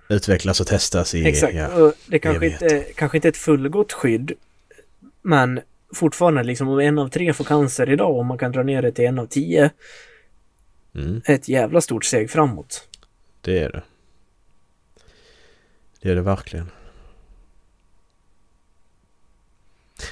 Utvecklas 0.09 0.61
och 0.61 0.67
testas 0.67 1.15
i... 1.15 1.27
exakt. 1.27 1.55
Ja. 1.55 1.69
Och 1.69 1.93
det 2.07 2.19
kanske 2.19 2.47
inte, 2.47 2.87
kanske 2.95 3.19
inte 3.19 3.29
är 3.29 3.31
ett 3.31 3.37
fullgott 3.37 3.93
skydd. 3.93 4.33
Men 5.23 5.61
fortfarande 5.95 6.43
liksom 6.43 6.69
om 6.69 6.79
en 6.79 6.99
av 6.99 7.09
tre 7.09 7.33
får 7.33 7.45
cancer 7.45 7.91
idag 7.91 8.17
och 8.19 8.27
man 8.27 8.39
kan 8.39 8.53
dra 8.53 8.63
ner 8.63 8.83
det 8.83 8.93
till 8.93 9.05
en 9.05 9.19
av 9.19 9.27
tio. 9.27 9.71
Mm. 10.95 11.23
Ett 11.25 11.49
jävla 11.49 11.81
stort 11.81 12.05
steg 12.05 12.31
framåt. 12.31 12.89
Det 13.41 13.59
är 13.59 13.73
det. 13.73 13.83
Det 16.01 16.11
är 16.11 16.15
det 16.15 16.23
verkligen. 16.23 16.71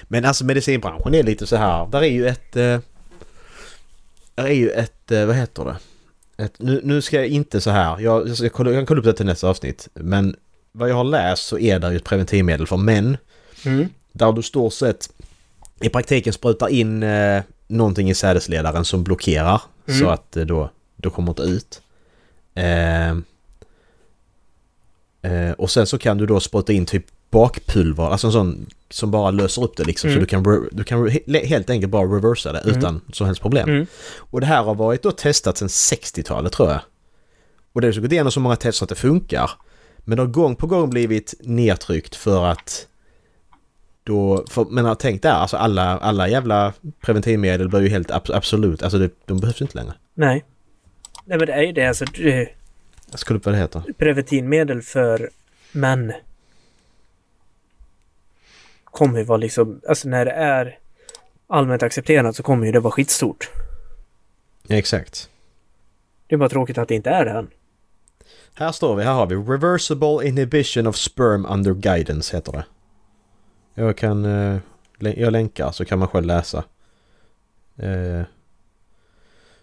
Men 0.02 0.24
alltså 0.24 0.44
medicinbranschen 0.44 1.14
är 1.14 1.22
lite 1.22 1.46
så 1.46 1.56
här. 1.56 1.86
Där 1.86 2.02
är 2.02 2.10
ju 2.10 2.26
ett... 2.26 2.56
Eh, 2.56 2.80
är 4.36 4.52
ju 4.52 4.70
ett... 4.70 5.10
Eh, 5.10 5.26
vad 5.26 5.36
heter 5.36 5.64
det? 5.64 5.76
Ett, 6.44 6.54
nu, 6.58 6.80
nu 6.84 7.02
ska 7.02 7.16
jag 7.16 7.26
inte 7.26 7.60
så 7.60 7.70
här. 7.70 8.00
Jag, 8.00 8.28
jag, 8.28 8.52
kolla, 8.52 8.70
jag 8.70 8.78
kan 8.78 8.86
kolla 8.86 8.98
upp 8.98 9.04
det 9.04 9.12
till 9.12 9.26
nästa 9.26 9.48
avsnitt. 9.48 9.88
Men 9.94 10.36
vad 10.72 10.90
jag 10.90 10.94
har 10.94 11.04
läst 11.04 11.46
så 11.46 11.58
är 11.58 11.78
det 11.78 11.90
ju 11.90 11.96
ett 11.96 12.04
preventivmedel 12.04 12.66
för 12.66 12.76
män. 12.76 13.16
Mm. 13.64 13.88
Där 14.12 14.32
du 14.32 14.42
står 14.42 14.70
sett 14.70 15.08
i 15.80 15.88
praktiken 15.88 16.32
sprutar 16.32 16.68
in 16.68 17.02
eh, 17.02 17.42
någonting 17.66 18.10
i 18.10 18.14
sädesledaren 18.14 18.84
som 18.84 19.04
blockerar 19.04 19.60
Mm. 19.88 20.00
så 20.00 20.08
att 20.08 20.32
det 20.32 20.44
då, 20.44 20.70
då 20.96 21.10
kommer 21.10 21.28
inte 21.30 21.42
ut. 21.42 21.82
Eh, 22.54 23.10
eh, 25.22 25.52
och 25.58 25.70
sen 25.70 25.86
så 25.86 25.98
kan 25.98 26.18
du 26.18 26.26
då 26.26 26.40
spruta 26.40 26.72
in 26.72 26.86
typ 26.86 27.06
bakpulver, 27.34 28.02
alltså 28.04 28.26
en 28.26 28.32
sån 28.32 28.66
som 28.90 29.10
bara 29.10 29.30
löser 29.30 29.62
upp 29.64 29.76
det 29.76 29.84
liksom. 29.84 30.10
Mm. 30.10 30.16
Så 30.16 30.20
du 30.20 30.26
kan, 30.26 30.68
du 30.72 30.84
kan 30.84 31.08
he- 31.08 31.44
helt 31.46 31.70
enkelt 31.70 31.92
bara 31.92 32.06
reversa 32.16 32.52
det 32.52 32.58
Mm. 32.58 32.78
utan 32.78 33.00
så 33.12 33.24
helst 33.24 33.40
problem. 33.42 33.68
Mm. 33.68 33.86
Och 34.16 34.40
det 34.40 34.46
här 34.46 34.62
har 34.62 34.74
varit 34.74 35.02
då 35.02 35.10
testat 35.10 35.56
sedan 35.58 35.68
60-talet 35.68 36.52
tror 36.52 36.70
jag. 36.70 36.80
Och 37.72 37.80
det 37.80 37.86
har 37.86 38.00
gått 38.00 38.12
igenom 38.12 38.32
så 38.32 38.40
många 38.40 38.56
test 38.56 38.78
så 38.78 38.84
att 38.84 38.88
det 38.88 38.94
funkar. 38.94 39.50
Men 39.98 40.16
det 40.16 40.22
har 40.22 40.28
gång 40.28 40.56
på 40.56 40.66
gång 40.66 40.90
blivit 40.90 41.34
nedtryckt 41.40 42.14
för 42.16 42.44
att 42.46 42.86
då, 44.04 44.44
för, 44.50 44.64
men 44.70 44.96
tänk 44.96 45.22
där, 45.22 45.30
alltså 45.32 45.56
alla, 45.56 45.98
alla 45.98 46.28
jävla 46.28 46.72
preventivmedel 47.00 47.68
blir 47.68 47.80
ju 47.80 47.88
helt 47.88 48.10
ab- 48.10 48.30
absolut, 48.34 48.82
alltså 48.82 48.98
det, 48.98 49.10
de 49.26 49.40
behövs 49.40 49.62
inte 49.62 49.76
längre. 49.78 49.92
Nej. 50.14 50.44
Nej 51.24 51.38
men 51.38 51.46
det 51.46 51.52
är 51.52 51.62
ju 51.62 51.72
det 51.72 51.86
alltså. 51.86 52.04
det- 52.04 52.48
Jag 53.10 53.18
ska 53.20 53.28
kolla 53.28 53.38
upp 53.38 53.44
vad 53.46 53.54
det 53.54 53.58
heter. 53.58 53.82
Preventivmedel 53.98 54.82
för 54.82 55.30
män. 55.72 56.12
Kommer 58.94 59.18
ju 59.18 59.24
vara 59.24 59.38
liksom, 59.38 59.80
alltså 59.88 60.08
när 60.08 60.24
det 60.24 60.30
är 60.30 60.78
allmänt 61.46 61.82
accepterat 61.82 62.36
så 62.36 62.42
kommer 62.42 62.66
ju 62.66 62.72
det 62.72 62.80
vara 62.80 62.92
skitstort. 62.92 63.50
Exakt. 64.68 65.30
Det 66.26 66.34
är 66.34 66.38
bara 66.38 66.48
tråkigt 66.48 66.78
att 66.78 66.88
det 66.88 66.94
inte 66.94 67.10
är 67.10 67.24
det 67.24 67.30
än. 67.30 67.50
Här 68.54 68.72
står 68.72 68.96
vi, 68.96 69.04
här 69.04 69.12
har 69.12 69.26
vi 69.26 69.34
Reversible 69.34 70.28
Inhibition 70.28 70.86
of 70.86 70.96
Sperm 70.96 71.46
Under 71.46 71.74
Guidance 71.74 72.36
heter 72.36 72.52
det. 72.52 72.64
Jag 73.74 73.96
kan, 73.96 74.24
eh, 74.24 74.58
jag 74.98 75.32
länkar 75.32 75.70
så 75.70 75.84
kan 75.84 75.98
man 75.98 76.08
själv 76.08 76.26
läsa. 76.26 76.64
Eh, 77.76 78.22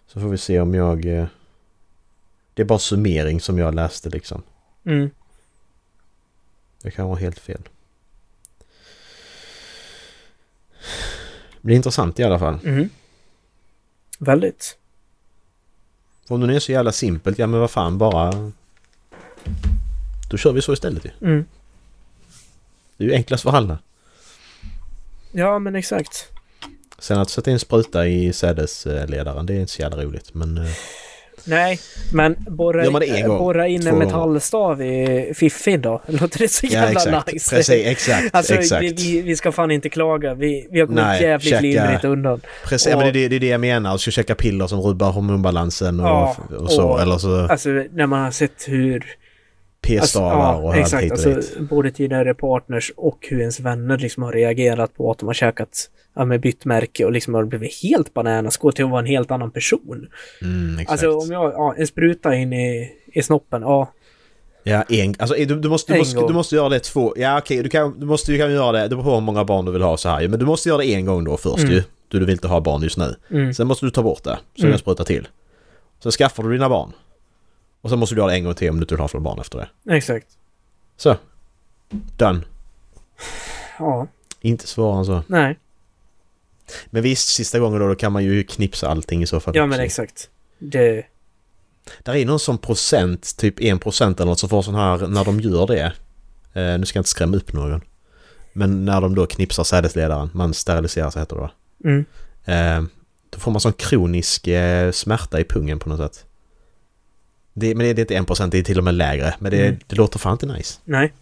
så 0.06 0.20
får 0.20 0.28
vi 0.28 0.38
se 0.38 0.60
om 0.60 0.74
jag... 0.74 1.04
Eh, 1.04 1.26
det 2.54 2.62
är 2.62 2.66
bara 2.66 2.78
summering 2.78 3.40
som 3.40 3.58
jag 3.58 3.74
läste 3.74 4.08
liksom. 4.08 4.42
Mm. 4.84 5.10
Det 6.82 6.90
kan 6.90 7.08
vara 7.08 7.18
helt 7.18 7.38
fel. 7.38 7.62
Det 10.71 10.71
blir 11.60 11.76
intressant 11.76 12.20
i 12.20 12.22
alla 12.22 12.38
fall. 12.38 12.58
Mm. 12.64 12.88
Väldigt. 14.18 14.78
Om 16.28 16.40
det 16.40 16.46
nu 16.46 16.56
är 16.56 16.60
så 16.60 16.72
jävla 16.72 16.92
simpelt, 16.92 17.38
ja 17.38 17.46
men 17.46 17.60
vad 17.60 17.70
fan 17.70 17.98
bara... 17.98 18.52
Då 20.30 20.36
kör 20.36 20.52
vi 20.52 20.62
så 20.62 20.72
istället 20.72 21.04
ju. 21.04 21.10
Mm. 21.20 21.44
Det 22.96 23.04
är 23.04 23.08
ju 23.08 23.14
enklast 23.14 23.42
för 23.42 23.50
alla. 23.50 23.78
Ja 25.32 25.58
men 25.58 25.76
exakt. 25.76 26.32
Sen 26.98 27.18
att 27.18 27.30
sätta 27.30 27.50
in 27.50 27.58
spruta 27.58 28.06
i 28.06 28.32
sädesledaren, 28.32 29.46
det 29.46 29.54
är 29.54 29.60
inte 29.60 29.72
så 29.72 29.82
jävla 29.82 30.02
roligt. 30.04 30.34
Men 30.34 30.58
eh, 30.58 30.72
Nej, 31.44 31.80
men 32.12 32.36
borra, 32.48 32.84
Gör 32.84 32.90
man 32.90 33.00
det 33.00 33.06
en 33.20 33.28
gång, 33.28 33.38
borra 33.38 33.68
in 33.68 33.86
en 33.86 33.98
metallstav 33.98 34.82
i 34.82 35.32
fiffin 35.36 35.80
då. 35.80 36.02
Låter 36.06 36.38
det 36.38 36.48
så 36.48 36.66
ja 36.66 36.72
jävla 36.72 36.90
exakt. 37.00 37.32
nice? 37.32 37.56
Precis, 37.56 37.86
exakt. 37.86 38.28
Alltså 38.32 38.54
exakt. 38.54 38.82
Vi, 38.82 39.22
vi, 39.22 39.36
ska 39.36 39.52
fan 39.52 39.70
inte 39.70 39.88
klaga. 39.88 40.34
Vi, 40.34 40.68
vi 40.70 40.80
har 40.80 40.86
kommit 40.86 41.02
Nej, 41.04 41.22
jävligt 41.22 41.48
checka. 41.48 41.60
lindrigt 41.60 42.04
undan. 42.04 42.40
Precis, 42.64 42.88
ja, 42.88 42.96
och- 42.96 43.02
men 43.02 43.12
det, 43.12 43.24
är 43.24 43.28
det, 43.28 43.36
är 43.36 43.40
det 43.40 43.46
jag 43.46 43.60
menar. 43.60 43.96
Ska 43.96 44.10
käka 44.10 44.34
piller 44.34 44.66
som 44.66 44.80
rubbar 44.80 45.10
hormonbalansen 45.10 46.00
och, 46.00 46.06
Ja, 46.06 46.36
och 46.58 46.70
så. 46.70 46.82
och- 46.88 47.00
eller 47.02 47.18
så 47.18 47.46
Alltså 47.46 47.68
när 47.68 48.06
man 48.06 48.20
har 48.24 48.30
sett 48.30 48.64
hur... 48.68 49.04
p-stavar 49.86 50.62
och 50.62 50.68
allt 50.70 50.78
exakt. 50.80 51.04
hit 51.04 51.12
och 51.12 51.18
Alltså, 51.26 51.34
dit. 51.58 51.68
både 51.70 51.90
tidigare 51.90 52.34
partners 52.34 52.92
och 52.96 53.18
hur 53.30 53.40
ens 53.40 53.60
vänner 53.60 53.98
liksom 53.98 54.22
har 54.22 54.32
reagerat 54.32 54.94
på 54.96 55.10
att 55.10 55.18
de 55.18 55.26
har 55.26 55.34
käkat, 55.34 55.90
ja 56.14 56.24
men 56.24 56.40
bytt 56.40 56.64
märke 56.64 57.04
och 57.04 57.12
liksom 57.12 57.34
har 57.34 57.44
blivit 57.44 57.82
helt 57.82 58.14
bananas, 58.14 58.56
gå 58.56 58.72
till 58.72 58.84
att 58.84 58.90
vara 58.90 59.00
en 59.00 59.06
helt 59.06 59.30
annan 59.30 59.50
person. 59.50 60.06
Mm, 60.42 60.78
exakt. 60.78 60.90
Alltså 60.90 61.18
om 61.18 61.30
jag, 61.32 61.52
ja, 61.52 61.74
en 61.78 61.86
spruta 61.86 62.34
in 62.34 62.52
i, 62.52 62.92
i 63.12 63.22
snoppen, 63.22 63.62
ja. 63.62 63.92
Ja, 64.64 64.82
en, 64.88 65.14
alltså, 65.18 65.34
du, 65.36 65.44
du, 65.44 65.68
måste, 65.68 65.92
du, 65.92 65.98
måste, 65.98 66.20
du 66.26 66.32
måste 66.34 66.54
göra 66.56 66.68
det 66.68 66.78
två... 66.80 67.14
Ja 67.16 67.38
okej, 67.38 67.62
du, 67.62 67.68
kan, 67.68 68.00
du 68.00 68.06
måste 68.06 68.32
ju 68.32 68.38
kan 68.38 68.52
göra 68.52 68.72
det. 68.72 68.82
Det 68.82 68.88
beror 68.88 69.02
på 69.02 69.14
hur 69.14 69.20
många 69.20 69.44
barn 69.44 69.64
du 69.64 69.72
vill 69.72 69.82
ha 69.82 69.96
så 69.96 70.08
här. 70.08 70.28
Men 70.28 70.38
du 70.38 70.46
måste 70.46 70.68
göra 70.68 70.78
det 70.78 70.94
en 70.94 71.06
gång 71.06 71.24
då 71.24 71.36
först 71.36 71.58
Mm. 71.58 71.70
ju. 71.72 71.82
Du, 72.08 72.18
du 72.18 72.24
vill 72.26 72.32
inte 72.32 72.48
ha 72.48 72.60
barn 72.60 72.82
just 72.82 72.96
nu. 72.98 73.14
Mm. 73.30 73.54
Sen 73.54 73.66
måste 73.66 73.86
du 73.86 73.90
ta 73.90 74.02
bort 74.02 74.24
det. 74.24 74.38
Så 74.54 74.62
Mm. 74.62 74.68
mm. 74.70 74.78
spruta 74.78 75.04
till. 75.04 75.28
Sen 76.02 76.12
skaffar 76.12 76.42
du 76.42 76.52
dina 76.52 76.68
barn. 76.68 76.92
Och 77.82 77.90
sen 77.90 77.98
måste 77.98 78.14
du 78.14 78.20
göra 78.20 78.30
det 78.30 78.36
en 78.36 78.44
gång 78.44 78.54
till 78.54 78.70
om 78.70 78.76
du 78.76 78.82
inte 78.82 78.94
vill 78.94 79.00
ha 79.00 79.08
fler 79.08 79.20
barn 79.20 79.38
efter 79.40 79.58
det. 79.58 79.96
Exakt. 79.96 80.26
Så. 80.96 81.16
Done. 82.16 82.40
Ja, 83.78 84.06
Inte 84.40 84.66
svårare 84.66 84.98
än 84.98 85.04
så. 85.04 85.22
nej. 85.26 85.58
Men 86.86 87.02
visst, 87.02 87.28
sista 87.28 87.58
gången 87.58 87.80
då, 87.80 87.88
då 87.88 87.94
kan 87.94 88.12
man 88.12 88.24
ju 88.24 88.44
knipsa 88.44 88.88
allting 88.88 89.22
i 89.22 89.26
så 89.26 89.40
fall. 89.40 89.56
Ja 89.56 89.66
men 89.66 89.80
exakt. 89.80 90.30
Det... 90.58 91.06
Där 92.02 92.14
är 92.14 92.26
någon 92.26 92.38
sån 92.40 92.58
procent, 92.58 93.36
typ 93.36 93.54
1 93.60 93.80
procent 93.80 94.20
eller 94.20 94.30
något 94.30 94.38
som 94.38 94.48
får 94.48 94.62
sån 94.62 94.74
här, 94.74 95.06
när 95.06 95.24
de 95.24 95.40
gör 95.40 95.66
det. 95.66 95.92
Eh, 96.52 96.78
nu 96.78 96.86
ska 96.86 96.96
jag 96.96 97.00
inte 97.00 97.10
skrämma 97.10 97.36
upp 97.36 97.52
någon. 97.52 97.80
Men 98.52 98.84
när 98.84 99.00
de 99.00 99.14
då 99.14 99.26
knipsar 99.26 99.64
sädesledaren, 99.64 100.30
man 100.34 100.54
steriliserar 100.54 101.10
sig 101.10 101.22
heter 101.22 101.36
det 101.36 101.42
va? 101.42 101.50
Mm. 101.84 102.04
Eh, 102.44 102.90
då 103.30 103.38
får 103.38 103.50
man 103.50 103.60
sån 103.60 103.72
kronisk 103.72 104.46
eh, 104.46 104.92
smärta 104.92 105.40
i 105.40 105.44
pungen 105.44 105.78
på 105.78 105.88
något 105.88 105.98
sätt. 106.14 106.26
Det, 107.54 107.74
men 107.74 107.78
det, 107.86 107.90
är 107.90 108.00
inte 108.00 108.14
1 108.16 108.26
procent, 108.26 108.52
det 108.52 108.58
är 108.58 108.62
till 108.62 108.78
och 108.78 108.84
med 108.84 108.94
lägre. 108.94 109.34
Men 109.38 109.50
det, 109.50 109.66
Mm. 109.66 109.80
det 109.86 109.96
låter 109.96 110.18
fan 110.18 110.32
inte 110.32 110.46
nice. 110.46 110.80
Nej. 110.84 111.12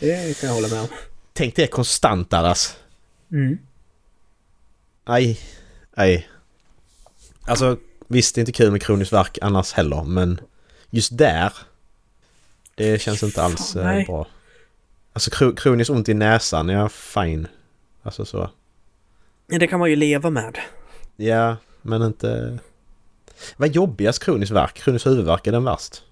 Det 0.00 0.40
kan 0.40 0.48
jag 0.48 0.54
hålla 0.54 0.68
med 0.68 0.80
om. 0.80 0.86
Tänk 1.32 1.56
det 1.56 1.66
konstant 1.66 2.30
Dallas. 2.30 2.76
Mm. 3.32 3.58
Aj, 5.04 5.40
aj. 5.94 6.28
Alltså 7.42 7.76
visst, 8.08 8.34
det 8.34 8.38
är 8.38 8.42
inte 8.42 8.52
kul 8.52 8.70
med 8.70 8.82
kronisk 8.82 9.12
värk 9.12 9.38
annars 9.42 9.72
heller, 9.72 10.04
men 10.04 10.40
just 10.90 11.18
där. 11.18 11.52
Det 12.74 13.00
känns 13.02 13.22
inte 13.22 13.42
alls 13.42 13.72
Fan, 13.72 13.98
eh, 13.98 14.06
bra. 14.06 14.26
Alltså 15.12 15.30
kro- 15.30 15.54
kroniskt 15.56 15.90
ont 15.90 16.08
i 16.08 16.14
näsan, 16.14 16.68
ja 16.68 16.88
fine. 16.88 17.46
Alltså 18.02 18.24
så. 18.24 18.50
Det 19.46 19.66
kan 19.66 19.78
man 19.78 19.90
ju 19.90 19.96
leva 19.96 20.30
med. 20.30 20.58
Ja, 21.16 21.56
men 21.82 22.02
inte... 22.02 22.58
Vad 23.56 23.68
jobbigast 23.74 24.22
kronisk 24.22 24.52
värk? 24.52 24.74
Kronisk 24.74 25.06
huvudvärk 25.06 25.46
är 25.46 25.52
den 25.52 25.64
värst. 25.64 26.02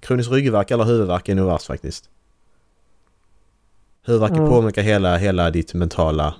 Kronisk 0.00 0.30
ryggvärk 0.30 0.70
eller 0.70 0.84
huvudvärk 0.84 1.28
är 1.28 1.34
nog 1.34 1.46
värst 1.46 1.66
faktiskt. 1.66 2.10
Huvudvärk 4.06 4.32
Ja. 4.34 4.48
påverkar 4.48 4.82
hela, 4.82 5.16
hela 5.16 5.50
ditt 5.50 5.74
mentala 5.74 6.34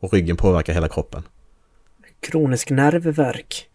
och 0.00 0.12
ryggen 0.12 0.36
påverkar 0.36 0.72
hela 0.74 0.88
kroppen. 0.88 1.22
Kronisk 2.20 2.70
nervvärk. 2.70 3.68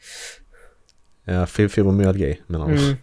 Ja, 1.23 1.45
fi- 1.45 1.69
fibromyalgi 1.69 2.41
menar 2.47 2.67
de. 2.67 2.77
Mm. 2.77 2.95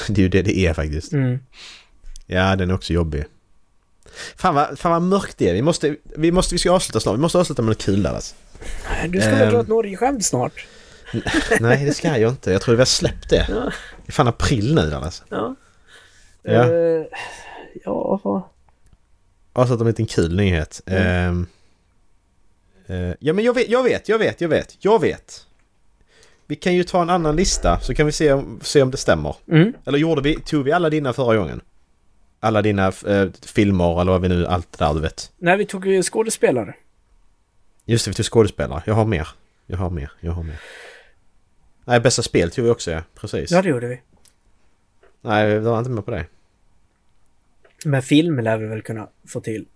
Det 0.08 0.18
är 0.20 0.22
ju 0.22 0.28
det 0.28 0.42
det 0.42 0.58
är 0.58 0.74
faktiskt. 0.74 1.12
Mm. 1.12 1.38
Ja, 2.26 2.56
den 2.56 2.70
är 2.70 2.74
också 2.74 2.92
jobbig. 2.92 3.24
Fan 4.36 4.54
vad, 4.54 4.78
fan 4.78 4.92
vad 4.92 5.02
mörkt 5.02 5.38
det 5.38 5.48
är. 5.48 5.54
Vi 5.54 5.62
måste, 5.62 5.96
vi 6.16 6.32
måste, 6.32 6.54
vi 6.54 6.58
ska 6.58 6.70
avsluta 6.72 7.00
snart. 7.00 7.14
Vi 7.16 7.20
måste 7.20 7.38
avsluta 7.38 7.62
med 7.62 7.68
något 7.68 7.82
kul 7.82 8.02
där 8.02 8.14
alltså. 8.14 8.34
Du 9.08 9.20
ska 9.20 9.30
väl 9.30 9.40
Ehm. 9.42 9.52
dra 9.52 9.60
ett 9.60 9.68
Norge-skämt 9.68 10.24
snart? 10.24 10.66
Nej, 11.60 11.84
det 11.84 11.94
ska 11.94 12.18
jag 12.18 12.30
inte. 12.30 12.52
Jag 12.52 12.62
tror 12.62 12.74
vi 12.74 12.80
har 12.80 12.86
släppt 12.86 13.30
det. 13.30 13.46
Ja. 13.48 13.72
Det 13.96 14.06
är 14.06 14.12
fan 14.12 14.28
april 14.28 14.74
nu 14.74 14.94
alltså. 14.94 15.24
Ja. 15.28 15.54
Ja. 16.42 16.72
Eh, 16.72 17.04
ja. 17.84 18.48
Avsluta 19.52 19.84
med 19.84 19.88
en 19.88 20.04
liten 20.04 20.06
kul 20.06 20.36
nyhet. 20.36 20.82
Ehm, 20.86 21.46
eh, 22.86 23.12
ja, 23.18 23.32
men 23.32 23.44
jag 23.44 23.54
vet, 23.54 23.68
jag 23.68 23.82
vet, 23.82 24.08
jag 24.08 24.18
vet, 24.18 24.40
jag 24.40 24.48
vet, 24.48 24.76
jag 24.78 25.00
vet. 25.00 25.46
Vi 26.46 26.56
kan 26.56 26.74
ju 26.74 26.84
ta 26.84 27.02
en 27.02 27.10
annan 27.10 27.36
lista 27.36 27.80
så 27.80 27.94
kan 27.94 28.06
vi 28.06 28.12
se 28.12 28.32
om, 28.32 28.60
se 28.62 28.82
om 28.82 28.90
det 28.90 28.96
stämmer. 28.96 29.36
Mm. 29.48 29.72
Eller 29.84 29.98
gjorde 29.98 30.22
vi, 30.22 30.40
tog 30.40 30.64
vi 30.64 30.72
alla 30.72 30.90
dina 30.90 31.12
förra 31.12 31.36
gången? 31.36 31.60
Alla 32.40 32.62
dina 32.62 32.86
eh, 32.86 33.28
filmer 33.42 34.00
eller 34.00 34.12
vad 34.12 34.20
vi 34.22 34.28
nu, 34.28 34.46
allt 34.46 34.78
det 34.78 34.84
där 34.84 34.94
du 34.94 35.00
vet. 35.00 35.32
Nej, 35.38 35.56
vi 35.56 35.66
tog 35.66 36.04
skådespelare. 36.04 36.74
Just 37.84 38.04
det, 38.04 38.10
vi 38.10 38.14
tog 38.14 38.26
skådespelare. 38.26 38.82
Jag 38.86 38.94
har 38.94 39.04
mer. 39.04 39.28
Jag 39.66 39.78
har 39.78 39.90
mer. 39.90 40.12
Jag 40.20 40.32
har 40.32 40.42
mer. 40.42 40.60
Nej, 41.84 42.00
bästa 42.00 42.22
spel 42.22 42.50
tog 42.50 42.64
vi 42.64 42.70
också 42.70 42.90
ja. 42.90 43.02
Precis. 43.14 43.50
Ja, 43.50 43.62
det 43.62 43.68
gjorde 43.68 43.88
vi. 43.88 44.00
Nej, 45.20 45.54
vi 45.54 45.58
var 45.58 45.78
inte 45.78 45.90
med 45.90 46.04
på 46.04 46.10
det. 46.10 46.26
Men 47.84 48.02
film 48.02 48.38
lär 48.38 48.58
vi 48.58 48.66
väl 48.66 48.82
kunna 48.82 49.08
få 49.26 49.40
till. 49.40 49.66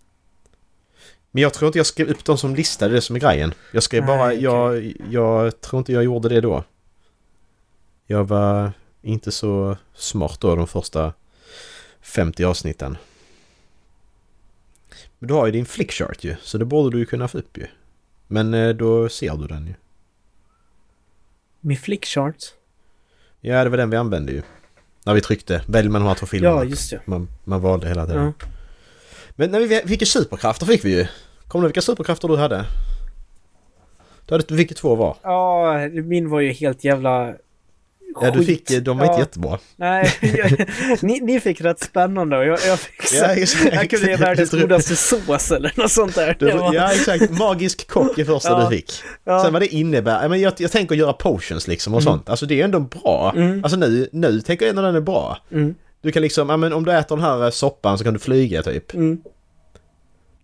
Men 1.31 1.43
jag 1.43 1.55
tror 1.55 1.67
inte 1.67 1.79
jag 1.79 1.87
skrev 1.87 2.09
upp 2.09 2.25
dem 2.25 2.39
som 2.39 2.55
lista, 2.55 2.89
det 2.89 3.01
som 3.01 3.17
är 3.17 3.21
grejen. 3.21 3.55
Jag 3.73 3.83
skrev 3.83 4.05
Nej, 4.05 4.19
bara, 4.19 4.35
jag, 4.35 4.93
jag 5.11 5.61
tror 5.61 5.79
inte 5.79 5.93
jag 5.93 6.05
gjorde 6.05 6.29
det 6.29 6.41
då. 6.41 6.65
Jag 8.07 8.25
var 8.25 8.73
inte 9.03 9.33
så 9.33 9.77
smart 9.95 10.41
då 10.41 10.57
de 10.57 10.67
första 10.67 11.13
50 12.01 12.45
avsnitten. 12.45 12.97
Men 15.19 15.29
du 15.29 15.35
har 15.35 15.47
ju 15.47 15.53
din 15.53 15.67
flickchart 15.67 16.25
ju, 16.25 16.37
så 16.43 16.59
det 16.59 16.65
borde 16.65 16.97
du 16.97 16.99
ju 16.99 17.07
kunna 17.07 17.29
få 17.29 17.39
upp 17.39 17.59
ju. 17.59 17.67
Men 18.27 18.55
eh, 18.55 18.69
då 18.69 19.09
ser 19.09 19.37
du 19.37 19.47
den 19.47 19.67
ju. 19.67 19.75
Min 21.61 21.77
flickchart. 21.77 22.45
Ja, 23.41 23.65
det 23.65 23.71
var 23.71 23.77
den 23.77 23.91
vi 23.91 23.97
använde 23.97 24.33
ju. 24.33 24.43
När 25.05 25.15
vi 25.15 25.21
tryckte, 25.21 25.63
välj 25.67 25.89
mellan 25.89 26.03
de 26.03 26.09
här 26.09 26.15
två 26.15 26.27
filmerna. 26.27 26.57
Ja, 26.57 26.65
just 26.65 26.91
det. 26.91 27.01
Man, 27.05 27.29
man 27.45 27.61
valde 27.61 27.89
hela 27.89 28.07
tiden. 28.07 28.25
Ja. 28.41 28.47
Men 29.31 29.51
när 29.51 29.61
vi 29.61 29.81
fick 29.89 30.01
ju 30.01 30.07
superkrafter 30.07 30.67
fick 30.67 30.85
vi 30.85 30.97
ju. 30.99 31.07
Kommer 31.49 31.63
du 31.63 31.69
vilka 31.69 31.83
superkrafter 31.83 32.29
du 32.29 32.37
hade? 32.37 32.65
Du 34.27 34.35
hade 34.35 34.55
vilka 34.55 34.75
två 34.75 34.95
var? 34.95 35.17
ja, 35.23 35.89
min 35.89 36.31
var 36.31 36.41
ju 36.41 36.53
helt 36.53 36.85
jävla... 36.85 37.35
Ja, 38.21 38.31
du 38.31 38.45
fick, 38.45 38.69
de 38.81 38.99
var 38.99 39.05
inte 39.05 39.15
Ja. 39.15 39.19
jättebra. 39.21 39.59
Nej, 39.77 40.13
jag, 40.21 40.67
ni, 41.03 41.21
ni 41.21 41.41
fick 41.41 41.61
rätt 41.61 41.81
spännande 41.81 42.39
och 42.39 42.45
jag, 42.45 42.59
jag 42.67 42.79
fick 42.79 43.07
så, 43.07 43.17
Ja, 43.17 43.25
exakt. 43.25 43.75
Jag 43.75 43.91
kunde 43.91 44.11
ge 44.11 44.17
världens 44.17 44.51
godaste 44.51 44.97
sås 44.97 45.51
eller 45.51 45.73
något 45.77 45.93
sånt 45.93 46.15
där. 46.15 46.37
Du, 46.39 46.51
var, 46.53 46.75
ja, 46.75 46.93
exakt. 46.93 47.31
Magisk 47.31 47.89
kock 47.89 48.19
är 48.19 48.25
första 48.25 48.49
Ja. 48.51 48.69
du 48.71 48.77
fick. 48.77 48.93
ja. 49.25 49.43
Sen 49.45 49.53
vad 49.53 49.63
det 49.63 49.67
innebär. 49.75 50.29
Men 50.29 50.41
jag, 50.41 50.53
jag 50.59 50.73
tänker 50.73 50.95
göra 50.95 51.13
potions 51.13 51.69
liksom 51.69 51.95
och 51.95 52.01
Mm. 52.03 52.13
sånt. 52.13 52.29
Alltså 52.29 52.47
det 52.47 52.61
är 52.61 52.65
ändå 52.65 52.81
bra. 52.81 53.33
Mm. 53.37 53.65
Alltså 53.65 53.79
nu, 53.79 54.09
nu 54.13 54.41
tänker 54.41 54.65
jag 54.67 54.71
ändå 54.71 54.83
den 54.83 54.95
är 54.95 55.01
bra. 55.01 55.39
Mm, 55.53 55.75
Du 56.03 56.13
kan 56.13 56.23
liksom, 56.23 56.49
ja 56.51 56.57
men 56.57 56.73
om 56.73 56.85
du 56.85 56.93
äter 56.93 57.17
den 57.17 57.25
här 57.25 57.45
eh, 57.45 57.51
soppan 57.51 57.99
så 57.99 58.05
kan 58.05 58.13
du 58.15 58.19
flyga 58.21 58.63
typ. 58.63 58.95
mm, 58.95 59.19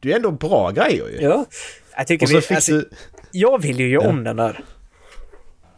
Det 0.01 0.13
är 0.13 0.17
ändå 0.17 0.31
bra 0.31 0.71
grejer 0.71 1.09
ju. 1.09 1.19
ja. 1.21 1.47
Jag 1.97 2.07
tycker 2.07 2.27
vi, 2.27 2.37
alltså, 2.55 2.73
du... 2.73 2.91
jag 3.33 3.63
vill 3.63 3.81
ju 3.81 3.89
göra 3.89 4.09
om 4.09 4.25
den 4.25 4.37
där. 4.37 4.65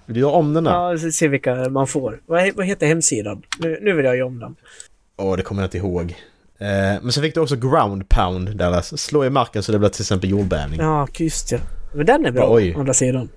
Vill 0.07 0.15
du 0.15 0.21
göra 0.21 0.31
om 0.33 0.55
den 0.55 0.65
där? 0.65 0.79
Åh, 0.93 0.93
Ja, 1.05 1.11
se 1.11 1.29
vilka 1.29 1.69
man 1.69 1.87
får. 1.87 2.21
Vad, 2.27 2.55
vad 2.55 2.67
heter 2.67 2.87
hemsidan? 2.87 3.43
Nu, 3.59 3.79
nu 3.83 3.93
vill 3.93 4.05
jag 4.05 4.17
göra 4.17 4.27
om 4.27 4.39
den. 4.39 4.57
det 5.37 5.43
kommer 5.43 5.63
jag 5.63 5.67
inte 5.67 5.79
ihåg. 5.79 6.11
Eh, 6.59 7.03
men 7.03 7.13
så 7.13 7.21
fick 7.21 7.35
du 7.35 7.41
också 7.41 7.57
ground 7.57 8.09
pound 8.09 8.57
där. 8.57 8.73
Alltså, 8.73 8.97
slå 8.97 9.25
i 9.25 9.31
marken 9.31 9.63
så 9.63 9.73
det 9.73 9.79
blir 9.79 9.89
till 9.89 10.03
exempel 10.03 10.31
jordbävning. 10.31 10.81
Ja, 10.81 11.09
Ja, 11.19 11.25
just 11.25 11.53
ja. 11.53 11.59
Men 11.95 12.07
den 12.07 12.27
är 12.27 12.31
bra, 12.31 12.55
Oj. 12.55 12.75
å 12.77 12.81
andra 12.81 12.95
sidan. 12.95 13.29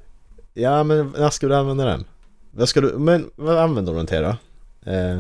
men 0.84 1.14
när 1.18 1.30
ska 1.30 1.48
du 1.48 1.56
använda 1.56 1.86
den? 1.86 2.06
Vad 2.52 2.70
ska 2.70 2.82
du... 2.82 2.98
Men 2.98 3.30
vad 3.36 3.58
använder 3.58 3.92
du 3.92 3.98
den 3.98 4.08
till 4.08 4.22
då? 4.22 4.36
Eh, 4.92 5.20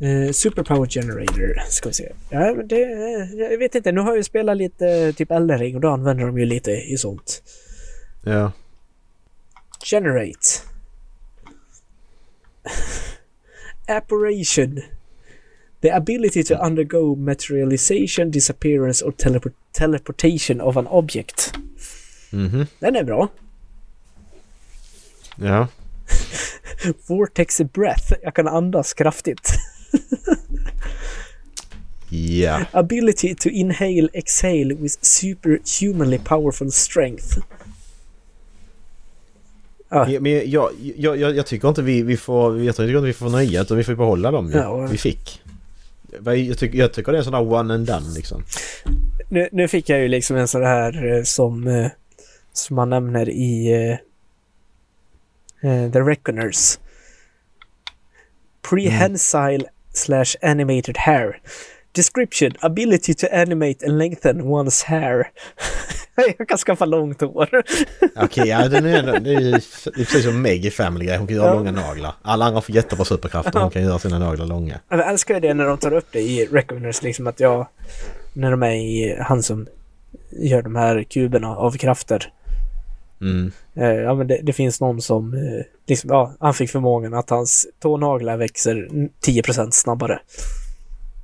Eh, 0.00 0.32
Superpower 0.32 0.86
Generator, 0.86 1.54
ska 1.68 1.88
vi 1.88 1.92
se. 1.94 2.12
Ja, 2.30 2.54
men 2.56 2.68
det... 2.68 2.82
eh, 2.82 3.50
Jag 3.50 3.58
vet 3.58 3.74
inte, 3.74 3.92
nu 3.92 4.00
har 4.00 4.08
jag 4.08 4.16
ju 4.16 4.22
spelat 4.24 4.56
lite 4.56 5.12
typ 5.12 5.30
Eldering 5.30 5.74
och 5.74 5.80
då 5.80 5.88
använder 5.88 6.26
de 6.26 6.38
ju 6.38 6.44
lite 6.46 6.70
i 6.70 6.96
sånt. 6.96 7.42
ja. 8.24 8.52
Generate. 9.84 10.64
Apparition. 13.88 14.82
The 15.82 15.94
ability 15.94 16.42
to 16.44 16.58
undergo 16.58 17.14
materialization, 17.14 18.30
disappearance 18.30 19.02
or 19.02 19.12
teleport 19.12 19.54
teleportation 19.74 20.60
of 20.60 20.76
an 20.76 20.86
object. 20.86 21.52
Mm 22.32 22.48
-hmm. 22.48 22.66
Den 22.80 22.96
är 22.96 23.04
bra. 23.04 23.28
Ja. 25.36 25.68
Vortex 27.08 27.60
breath. 27.60 28.12
Jag 28.22 28.34
kan 28.34 28.48
andas 28.48 28.94
kraftigt. 28.94 29.50
Ja. 32.08 32.64
Ability 32.72 33.34
to 33.34 33.48
inhale, 33.48 34.08
exhale 34.12 34.74
with 34.74 34.98
superhumanly 35.02 36.18
powerful 36.18 36.70
strength. 36.70 37.38
Ah, 39.94 40.06
Men 40.20 40.50
jag, 40.50 40.72
jag, 40.96 41.16
jag, 41.16 41.36
jag, 41.36 41.46
tycker 41.46 41.68
inte 41.68 41.82
vi, 41.82 42.02
vi 42.02 42.16
får... 42.16 42.62
Jag 42.62 42.76
tycker 42.76 42.96
inte 42.96 43.06
vi 43.06 43.12
får 43.12 43.30
nöja 43.30 43.62
utan 43.62 43.76
vi 43.76 43.84
får 43.84 43.94
behålla 43.94 44.30
dem 44.30 44.46
ju. 44.46 44.56
Ja, 44.56 44.76
vi 44.76 44.98
fick. 44.98 45.42
Jag 46.24 46.58
tycker, 46.58 46.78
jag 46.78 46.92
tycker 46.92 47.12
det 47.12 47.16
är 47.16 47.18
en 47.18 47.24
sån 47.24 47.32
där 47.32 47.52
one 47.52 47.74
and 47.74 47.86
done 47.86 48.14
liksom. 48.14 48.44
nu, 49.28 49.48
nu 49.52 49.68
fick 49.68 49.88
jag 49.88 50.00
ju 50.00 50.08
liksom 50.08 50.36
en 50.36 50.48
sån 50.48 50.62
här 50.62 51.16
eh, 51.16 51.22
som, 51.22 51.66
eh, 51.66 51.90
som 52.52 52.76
man 52.76 52.90
nämner 52.90 53.28
i 53.28 53.72
eh, 55.62 55.90
The 55.92 56.00
Reckoners. 56.00 56.78
Prehensile 58.70 59.64
slash 59.92 60.36
animated 60.42 60.96
hair. 60.96 61.40
Description. 61.92 62.52
Ability 62.60 63.14
to 63.14 63.26
animate 63.32 63.86
and 63.86 63.98
lengthen 63.98 64.42
one's 64.42 64.84
hair. 64.84 65.30
jag 66.38 66.48
kan 66.48 66.58
skaffa 66.58 66.84
långt 66.84 67.20
hår. 67.20 67.48
Okej, 68.16 68.48
ja 68.48 68.68
den 68.68 68.86
är, 68.86 69.02
det 69.02 69.34
är, 69.34 69.40
det 69.50 69.50
är 69.50 70.04
precis 70.04 70.24
som 70.24 70.42
Meg 70.42 70.64
i 70.66 70.70
Family 70.70 71.06
Guy. 71.06 71.16
Hon 71.16 71.26
kan 71.26 71.36
göra 71.36 71.46
Ja. 71.46 71.54
långa 71.54 71.70
naglar. 71.72 72.12
Alla 72.22 72.44
andra 72.44 72.60
får 72.60 72.74
jättebra 72.74 73.04
superkrafter. 73.04 73.60
Hon 73.60 73.70
kan 73.70 73.82
göra 73.82 73.98
sina 73.98 74.18
naglar 74.18 74.46
långa. 74.46 74.80
Jag 74.88 75.08
älskar 75.08 75.40
det 75.40 75.54
när 75.54 75.64
de 75.66 75.78
tar 75.78 75.92
upp 75.92 76.06
det 76.12 76.20
i 76.20 76.46
Reckoners 76.52 77.02
liksom 77.02 77.26
att 77.26 77.40
jag... 77.40 77.66
När 78.32 78.50
de 78.50 78.62
är 78.62 78.74
i... 78.74 79.16
Han 79.20 79.42
som 79.42 79.66
gör 80.30 80.62
de 80.62 80.76
här 80.76 81.02
kuberna 81.02 81.56
av 81.56 81.72
krafter. 81.76 82.32
Mm. 83.20 83.52
Eh, 83.74 83.84
ja 83.88 84.14
men 84.14 84.26
det, 84.26 84.40
det 84.42 84.52
finns 84.52 84.80
någon 84.80 85.02
som... 85.02 85.34
Eh, 85.34 85.64
liksom, 85.86 86.10
ja, 86.10 86.32
han 86.40 86.54
fick 86.54 86.70
förmågan 86.70 87.14
att 87.14 87.30
hans 87.30 87.66
tånaglar 87.82 88.36
växer 88.36 88.74
10% 89.26 89.70
snabbare. 89.70 90.18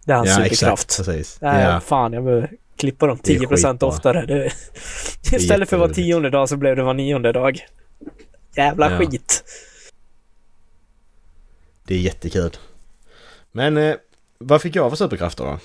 Det 0.04 0.12
är 0.12 0.16
hans 0.16 0.28
Ja, 0.28 0.34
superkraft. 0.36 0.82
exakt. 0.90 0.96
Precis. 1.06 1.38
Nej, 1.40 1.64
Ja. 1.64 1.80
fan 1.80 2.12
jag 2.12 2.24
behöver 2.24 2.50
klippa 2.80 3.06
dem 3.06 3.18
Det 3.22 3.34
är 3.36 3.38
10% 3.40 3.48
skitbra. 3.48 3.88
oftare. 3.88 4.26
Det, 4.26 4.52
istället 5.36 5.68
för 5.68 5.76
var 5.76 5.88
tionde 5.88 6.30
dag 6.30 6.48
så 6.48 6.56
blev 6.56 6.76
det 6.76 6.82
var 6.82 6.94
nionde 6.94 7.32
dag. 7.32 7.66
Jävla 8.56 8.90
Ja. 8.90 8.98
skit. 8.98 9.44
Det 11.84 11.94
är 11.94 11.98
jättekul. 11.98 12.50
Men 13.52 13.76
eh, 13.76 13.94
vad 14.38 14.62
fick 14.62 14.76
jag 14.76 14.90
för 14.90 14.96
superkrafter 14.96 15.44
då? 15.44 15.58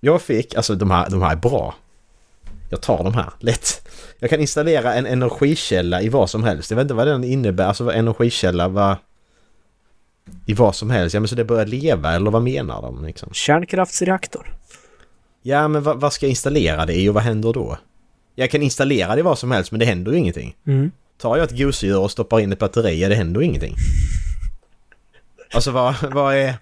Jag 0.00 0.22
fick, 0.22 0.54
alltså 0.54 0.74
de 0.74 0.90
här, 0.90 1.10
de 1.10 1.22
här 1.22 1.32
är 1.32 1.36
bra. 1.36 1.74
Jag 2.70 2.80
tar 2.82 3.04
de 3.04 3.14
här, 3.14 3.30
lätt. 3.40 3.88
Jag 4.18 4.30
kan 4.30 4.40
installera 4.40 4.94
en 4.94 5.06
energikälla 5.06 6.02
i 6.02 6.08
vad 6.08 6.30
som 6.30 6.44
helst. 6.44 6.70
Jag 6.70 6.76
vet 6.76 6.84
inte 6.84 6.94
vad 6.94 7.06
den 7.06 7.24
innebär, 7.24 7.64
alltså 7.64 7.84
vad 7.84 7.94
energikälla, 7.94 8.68
vad... 8.68 8.96
I 10.46 10.54
vad 10.54 10.76
som 10.76 10.90
helst. 10.90 11.14
Ja 11.14 11.20
men 11.20 11.28
så 11.28 11.34
det 11.34 11.44
börjar 11.44 11.66
leva 11.66 12.12
eller 12.14 12.30
vad 12.30 12.42
menar 12.42 12.82
de 12.82 13.04
liksom? 13.04 13.32
Kärnkraftsreaktor. 13.32 14.56
Ja 15.46 15.68
men 15.68 15.82
vad, 15.82 16.00
vad 16.00 16.12
ska 16.12 16.26
jag 16.26 16.30
installera 16.30 16.86
det 16.86 16.94
i 16.94 17.08
och 17.08 17.14
vad 17.14 17.22
händer 17.22 17.52
då? 17.52 17.78
Jag 18.34 18.50
kan 18.50 18.62
installera 18.62 19.14
det 19.14 19.18
i 19.18 19.22
vad 19.22 19.38
som 19.38 19.50
helst 19.50 19.70
men 19.70 19.80
det 19.80 19.86
händer 19.86 20.12
ju 20.12 20.18
ingenting. 20.18 20.56
Mm. 20.66 20.90
Tar 21.18 21.36
jag 21.36 21.44
ett 21.44 21.58
gosedjur 21.58 21.98
och 21.98 22.10
stoppar 22.10 22.40
in 22.40 22.52
ett 22.52 22.58
batteri, 22.58 23.00
ja 23.00 23.08
det 23.08 23.14
händer 23.14 23.40
ju 23.40 23.46
ingenting. 23.46 23.74
Alltså 25.54 25.70
vad, 25.70 25.94
vad 26.12 26.34
är... 26.34 26.54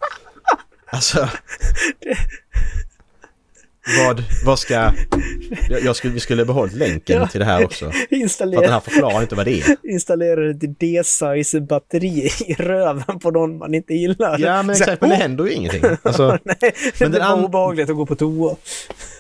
Alltså... 0.86 1.28
Vad, 4.06 4.24
vad 4.44 4.58
ska... 4.58 4.92
Jag, 5.84 5.96
skulle, 5.96 6.14
vi 6.14 6.20
skulle 6.20 6.44
behållit 6.44 6.74
länken 6.74 7.20
Ja. 7.20 7.26
till 7.26 7.40
det 7.40 7.46
här 7.46 7.64
också. 7.64 7.84
För 7.84 8.02
att 8.02 8.10
den 8.10 8.20
Installera, 8.20 8.70
här 8.70 8.80
förklarar 8.80 9.22
inte 9.22 9.34
vad 9.34 9.46
det 9.46 9.60
är. 9.60 9.76
installera 9.82 10.50
ett 10.50 10.80
D-size 10.80 11.60
batteri 11.60 12.30
i 12.46 12.54
röven 12.54 13.18
på 13.18 13.30
någon 13.30 13.58
man 13.58 13.74
inte 13.74 13.94
gillar. 13.94 14.38
Ja 14.38 14.62
men 14.62 14.70
exakt, 14.76 15.00
men 15.00 15.10
det 15.10 15.16
händer 15.16 15.44
ju 15.44 15.52
ingenting. 15.52 15.84
Alltså, 16.02 16.38
Nej, 16.44 16.74
Men 17.00 17.12
det 17.12 17.18
var 17.18 17.26
an- 17.26 17.44
obehagligt 17.44 17.90
att 17.90 17.96
gå 17.96 18.06
på 18.06 18.14
toa. 18.16 18.56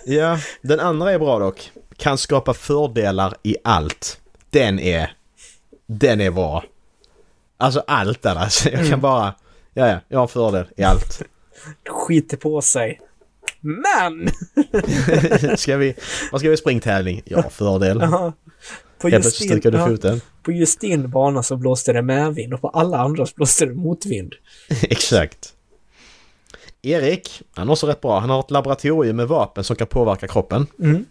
ja, 0.04 0.38
den 0.62 0.80
andra 0.80 1.12
är 1.12 1.18
bra 1.18 1.38
dock. 1.38 1.70
Kan 1.96 2.18
skapa 2.18 2.54
fördelar 2.54 3.34
i 3.42 3.56
allt. 3.64 4.20
Den 4.50 4.78
är... 4.80 5.12
Den 5.86 6.20
är 6.20 6.30
bra. 6.30 6.64
Alltså 7.56 7.82
allt 7.86 8.22
där 8.22 8.36
alltså. 8.36 8.68
Jag 8.70 8.88
kan 8.88 9.00
bara... 9.00 9.34
Ja, 9.74 9.88
ja, 9.88 9.98
jag 10.08 10.18
har 10.18 10.26
fördel 10.26 10.64
i 10.76 10.82
allt. 10.82 11.22
Skiter 11.88 12.36
på 12.36 12.62
sig. 12.62 13.00
Men! 13.62 14.28
ska 15.58 15.76
vi... 15.76 15.94
Vad 16.32 16.40
ska 16.40 16.50
vi 16.50 16.56
springtävling? 16.56 17.22
Ja, 17.24 17.42
fördel. 17.50 17.98
Ja, 18.00 18.32
på, 18.98 19.08
just 19.08 19.40
din, 19.40 19.60
ja, 19.72 20.18
på 20.42 20.52
just 20.52 20.80
din 20.80 21.10
bana 21.10 21.42
så 21.42 21.56
blåste 21.56 21.92
det 21.92 22.02
medvind 22.02 22.54
och 22.54 22.60
på 22.60 22.68
alla 22.68 22.98
andras 22.98 23.34
blåste 23.34 23.66
det 23.66 23.74
motvind. 23.74 24.34
Exakt. 24.82 25.54
Erik, 26.82 27.42
han 27.54 27.68
är 27.68 27.72
också 27.72 27.86
rätt 27.86 28.00
bra. 28.00 28.18
Han 28.18 28.30
har 28.30 28.40
ett 28.40 28.50
laboratorium 28.50 29.16
med 29.16 29.28
vapen 29.28 29.64
som 29.64 29.76
kan 29.76 29.86
påverka 29.86 30.28
kroppen. 30.28 30.66
Mm. 30.78 31.04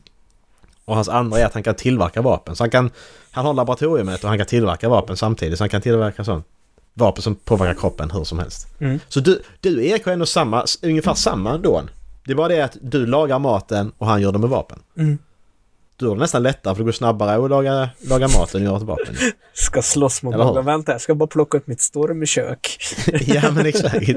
Och 0.85 0.95
hans 0.95 1.09
andra 1.09 1.39
är 1.39 1.45
att 1.45 1.53
han 1.53 1.63
kan 1.63 1.75
tillverka 1.75 2.21
vapen. 2.21 2.55
Så 2.55 2.63
han 2.63 2.69
kan... 2.69 2.91
Han 3.31 3.45
har 3.45 3.53
laboratoriumet 3.53 4.23
och 4.23 4.29
han 4.29 4.37
kan 4.37 4.47
tillverka 4.47 4.89
vapen 4.89 5.17
samtidigt. 5.17 5.57
Så 5.57 5.63
han 5.63 5.69
kan 5.69 5.81
tillverka 5.81 6.23
sånt. 6.23 6.45
Vapen 6.93 7.21
som 7.21 7.35
påverkar 7.35 7.79
kroppen 7.79 8.11
hur 8.11 8.23
som 8.23 8.39
helst. 8.39 8.67
Mm. 8.79 8.99
Så 9.07 9.19
du, 9.19 9.41
du 9.59 9.85
Erik 9.85 10.05
har 10.05 10.13
ändå 10.13 10.25
samma, 10.25 10.65
ungefär 10.81 11.13
samma 11.13 11.57
då. 11.57 11.81
Det 12.25 12.31
är 12.31 12.35
bara 12.35 12.47
det 12.47 12.61
att 12.61 12.77
du 12.81 13.05
lagar 13.05 13.39
maten 13.39 13.91
och 13.97 14.07
han 14.07 14.21
gör 14.21 14.31
det 14.31 14.39
med 14.39 14.49
vapen. 14.49 14.79
Mm. 14.97 15.17
Du 15.95 16.07
har 16.07 16.15
det 16.15 16.21
nästan 16.21 16.43
lättare 16.43 16.75
för 16.75 16.79
det 16.83 16.85
går 16.85 16.91
snabbare 16.91 17.43
att 17.45 17.49
laga, 17.49 17.89
laga 18.09 18.27
maten 18.27 18.61
än 18.61 18.67
att 18.67 18.71
göra 18.71 18.77
ett 18.77 18.83
vapen. 18.83 19.15
Ska 19.53 19.81
slåss 19.81 20.23
mot 20.23 20.35
någon. 20.35 20.65
Vänta, 20.65 20.91
jag 20.91 21.01
ska 21.01 21.15
bara 21.15 21.27
plocka 21.27 21.57
upp 21.57 21.67
mitt 21.67 21.81
stormkök. 21.81 22.77
ja 23.21 23.51
men 23.51 23.65
exakt. 23.65 24.07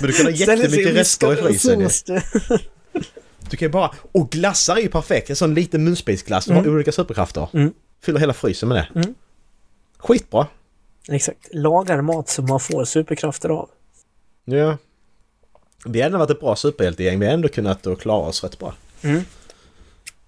Men 0.00 0.10
du 0.10 0.12
kan 0.12 0.26
ha 0.26 0.30
jättemycket 0.32 0.94
rester 0.94 1.32
i 1.32 1.36
frysen. 1.36 1.88
Du 3.50 3.56
kan 3.56 3.66
ju 3.66 3.72
bara... 3.72 3.90
Och 4.12 4.30
glassar 4.30 4.76
är 4.76 4.80
ju 4.80 4.88
perfekt. 4.88 5.30
En 5.30 5.36
sån 5.36 5.54
liten 5.54 5.84
munsbitsglass. 5.84 6.44
Du 6.44 6.52
har 6.52 6.60
Mm. 6.60 6.74
olika 6.74 6.92
superkrafter. 6.92 7.48
Mm. 7.52 7.72
Fyller 8.04 8.20
hela 8.20 8.32
frysen 8.32 8.68
med 8.68 8.76
det. 8.94 9.00
Mm. 9.00 9.14
Skitbra. 9.98 10.46
Exakt. 11.08 11.38
Lagar 11.52 12.00
mat 12.00 12.28
som 12.28 12.46
man 12.46 12.60
får 12.60 12.84
superkrafter 12.84 13.48
av. 13.48 13.68
Ja. 14.44 14.76
Vi 15.84 16.00
har 16.00 16.06
ändå 16.06 16.18
varit 16.18 16.30
ett 16.30 16.40
bra 16.40 16.56
superhjältegäng. 16.56 17.18
Vi 17.20 17.26
har 17.26 17.32
ändå 17.32 17.48
kunnat 17.48 17.82
då 17.82 17.96
klara 17.96 18.26
oss 18.26 18.44
rätt 18.44 18.58
bra. 18.58 18.74
Mm. 19.02 19.22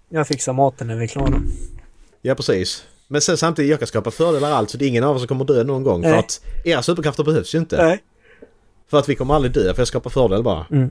Jag 0.08 0.26
fixar 0.28 0.52
maten 0.52 0.86
när 0.86 0.96
vi 0.96 1.04
är 1.04 1.08
klara. 1.08 1.42
Ja, 2.22 2.34
precis. 2.34 2.84
Men 3.08 3.20
sen 3.20 3.36
samtidigt, 3.36 3.70
jag 3.70 3.78
kan 3.78 3.88
skapa 3.88 4.10
fördelar 4.10 4.50
allt 4.50 4.70
så 4.70 4.76
det 4.78 4.84
är 4.84 4.88
ingen 4.88 5.04
av 5.04 5.16
oss 5.16 5.20
som 5.22 5.28
kommer 5.28 5.44
dö 5.44 5.64
någon 5.64 5.82
gång. 5.82 6.02
För 6.02 6.10
Nej. 6.10 6.18
att 6.18 6.40
era 6.64 6.82
superkrafter 6.82 7.24
behövs 7.24 7.54
ju 7.54 7.58
inte. 7.58 7.84
Nej. 7.84 8.02
För 8.90 8.98
att 8.98 9.08
vi 9.08 9.14
kommer 9.14 9.34
aldrig 9.34 9.52
dö 9.54 9.74
för 9.74 9.80
jag 9.80 9.88
skapar 9.88 10.10
fördel 10.10 10.42
bara. 10.42 10.66
Mm. 10.70 10.90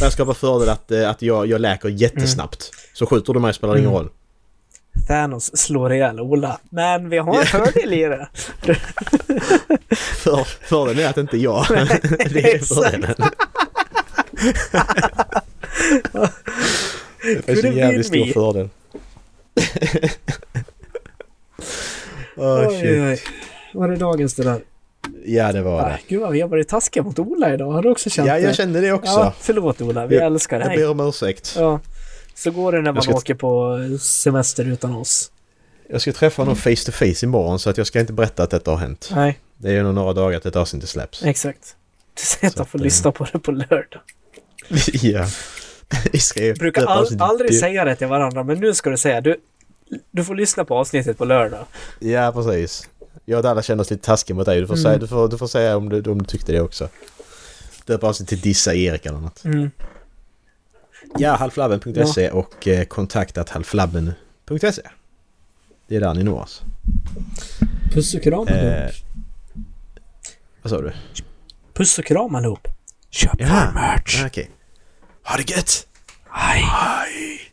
Jag 0.00 0.12
skapar 0.12 0.34
fördel 0.34 0.68
att, 0.68 0.90
eh, 0.90 1.10
att 1.10 1.22
jag, 1.22 1.46
jag 1.46 1.60
läker 1.60 1.88
jättesnabbt. 1.88 2.70
Så 2.94 3.06
skjuter 3.06 3.32
du 3.32 3.40
mig 3.40 3.54
spelar 3.54 3.74
det 3.74 3.80
ingen 3.80 3.90
Mm. 3.90 4.02
roll. 4.02 4.10
Thanos 5.08 5.56
slår 5.56 5.92
ihjäl 5.92 6.20
Ola. 6.20 6.60
Men 6.70 7.08
vi 7.10 7.18
har 7.18 7.40
en 7.40 7.46
fördel 7.46 7.92
i 7.92 8.02
det. 8.04 8.28
För, 9.96 10.44
fördelen 10.68 11.04
är 11.04 11.08
att 11.10 11.16
inte 11.16 11.36
jag. 11.36 11.64
det 12.30 12.52
är 12.54 12.58
fördelen. 12.58 13.14
Det 17.46 17.48
är 17.52 17.62
have 17.64 17.78
jävligt 17.78 18.06
stor 18.06 18.26
me. 18.26 18.32
fördel. 18.32 18.68
Oj, 22.36 22.80
shit. 22.80 23.00
oj. 23.02 23.20
Var 23.74 23.88
det 23.88 23.96
dagens 23.96 24.34
det 24.34 24.42
där? 24.42 24.60
Ja 25.24 25.52
det 25.52 25.62
var 25.62 25.80
Ah, 25.80 25.88
det. 25.88 25.98
gud 26.08 26.20
vad 26.20 26.32
vi 26.32 26.40
har 26.40 26.48
varit 26.48 26.68
taskiga 26.68 27.02
mot 27.02 27.18
Ola 27.18 27.54
idag. 27.54 27.70
Har 27.72 27.82
du 27.82 27.90
också 27.90 28.10
känt 28.10 28.28
Ja 28.28 28.34
det? 28.34 28.40
jag 28.40 28.54
kände 28.54 28.80
det 28.80 28.92
också. 28.92 29.10
Ja, 29.12 29.32
förlåt 29.40 29.80
Ola. 29.80 30.06
Vi 30.06 30.16
Jag- 30.16 30.26
älskar 30.26 30.60
Jag 30.60 30.68
dig. 30.68 30.76
ber 30.76 30.90
om 30.90 31.00
ursäkt. 31.00 31.54
Ja. 31.58 31.80
Så 32.42 32.50
går 32.50 32.72
det 32.72 32.80
när 32.80 32.92
man 32.92 33.08
åker 33.08 33.34
på 33.34 33.78
semester 34.00 34.64
utan 34.64 34.94
oss. 34.94 35.30
Jag 35.88 36.00
ska 36.00 36.12
träffa 36.12 36.42
honom 36.42 36.56
face 36.56 36.76
to 36.86 36.92
face 36.92 37.26
imorgon 37.26 37.58
så 37.58 37.70
att 37.70 37.78
jag 37.78 37.86
ska 37.86 38.00
inte 38.00 38.12
berätta 38.12 38.42
att 38.42 38.50
detta 38.50 38.70
har 38.70 38.78
hänt. 38.78 39.10
Nej, 39.14 39.38
Det 39.58 39.68
är 39.68 39.72
ju 39.72 39.82
nog 39.82 39.94
några 39.94 40.12
dagar 40.12 40.36
att 40.36 40.46
ett 40.46 40.56
avsnitt 40.56 40.88
släpps. 40.88 41.22
exakt. 41.24 41.76
Du 42.14 42.22
säger 42.22 42.46
att 42.48 42.58
jag 42.58 42.68
får 42.68 42.78
eh, 42.78 42.82
lyssna 42.82 43.12
på 43.12 43.26
det 43.32 43.38
på 43.38 43.50
lördag. 43.52 44.00
ja. 44.92 45.26
Ju... 46.36 46.54
Brukar 46.54 46.86
all, 46.86 46.98
avsnittet 46.98 47.22
aldrig 47.22 47.58
säga 47.58 47.84
det 47.84 47.96
till 47.96 48.06
varandra, 48.06 48.44
men 48.44 48.60
nu 48.60 48.74
ska 48.74 48.90
du 48.90 48.96
säga. 48.96 49.20
Du, 49.20 49.36
du 50.10 50.24
får 50.24 50.34
lyssna 50.34 50.64
på 50.64 50.76
avsnittet 50.76 51.18
på 51.18 51.24
lördag. 51.24 51.66
Ja 51.98 52.32
precis. 52.32 52.88
Jag 53.24 53.36
och 53.36 53.42
Dalla 53.42 53.62
känner 53.62 53.82
oss 53.82 53.90
lite 53.90 54.04
taskiga 54.06 54.36
mot 54.36 54.46
dig. 54.46 54.60
Du 54.60 54.66
får, 54.66 54.74
Mm. 54.74 54.82
säga, 54.84 54.98
du 54.98 55.06
får, 55.06 55.28
du 55.28 55.38
får 55.38 55.46
säga 55.46 55.76
om 55.76 55.88
du, 55.88 56.10
om 56.10 56.18
du 56.18 56.24
tyckte 56.24 56.52
det 56.52 56.60
också. 56.60 56.88
Döpa 57.86 58.06
avsnitt 58.06 58.28
till 58.28 58.40
Dissa 58.40 58.74
Erik 58.74 59.06
eller 59.06 59.18
något. 59.18 59.44
Mm. 59.44 59.70
Ja, 61.18 61.34
halflabben.se 61.36 62.30
och 62.30 62.68
eh, 62.68 62.84
kontaktat 62.84 63.48
halflabben.se. 63.48 64.82
Det 65.88 65.96
är 65.96 66.00
där 66.00 66.14
ni 66.14 66.22
når 66.22 66.40
oss. 66.40 66.62
Puss 67.92 68.14
och 68.14 68.22
kram 68.22 68.48
Eh, 68.48 68.90
vad 70.62 70.70
sa 70.70 70.80
du? 70.80 70.92
Puss 71.74 71.98
och 71.98 72.04
kram 72.04 72.34
allihop. 72.34 72.68
Köp 73.10 73.30
Ja. 73.38 73.46
vår 73.48 73.80
merch. 73.80 74.22
Ah, 74.22 74.26
Okej. 74.26 74.50
Ha 75.24 75.36
det 75.36 75.50
gött! 75.50 75.86
Hej. 76.30 76.62
Hej! 76.62 77.49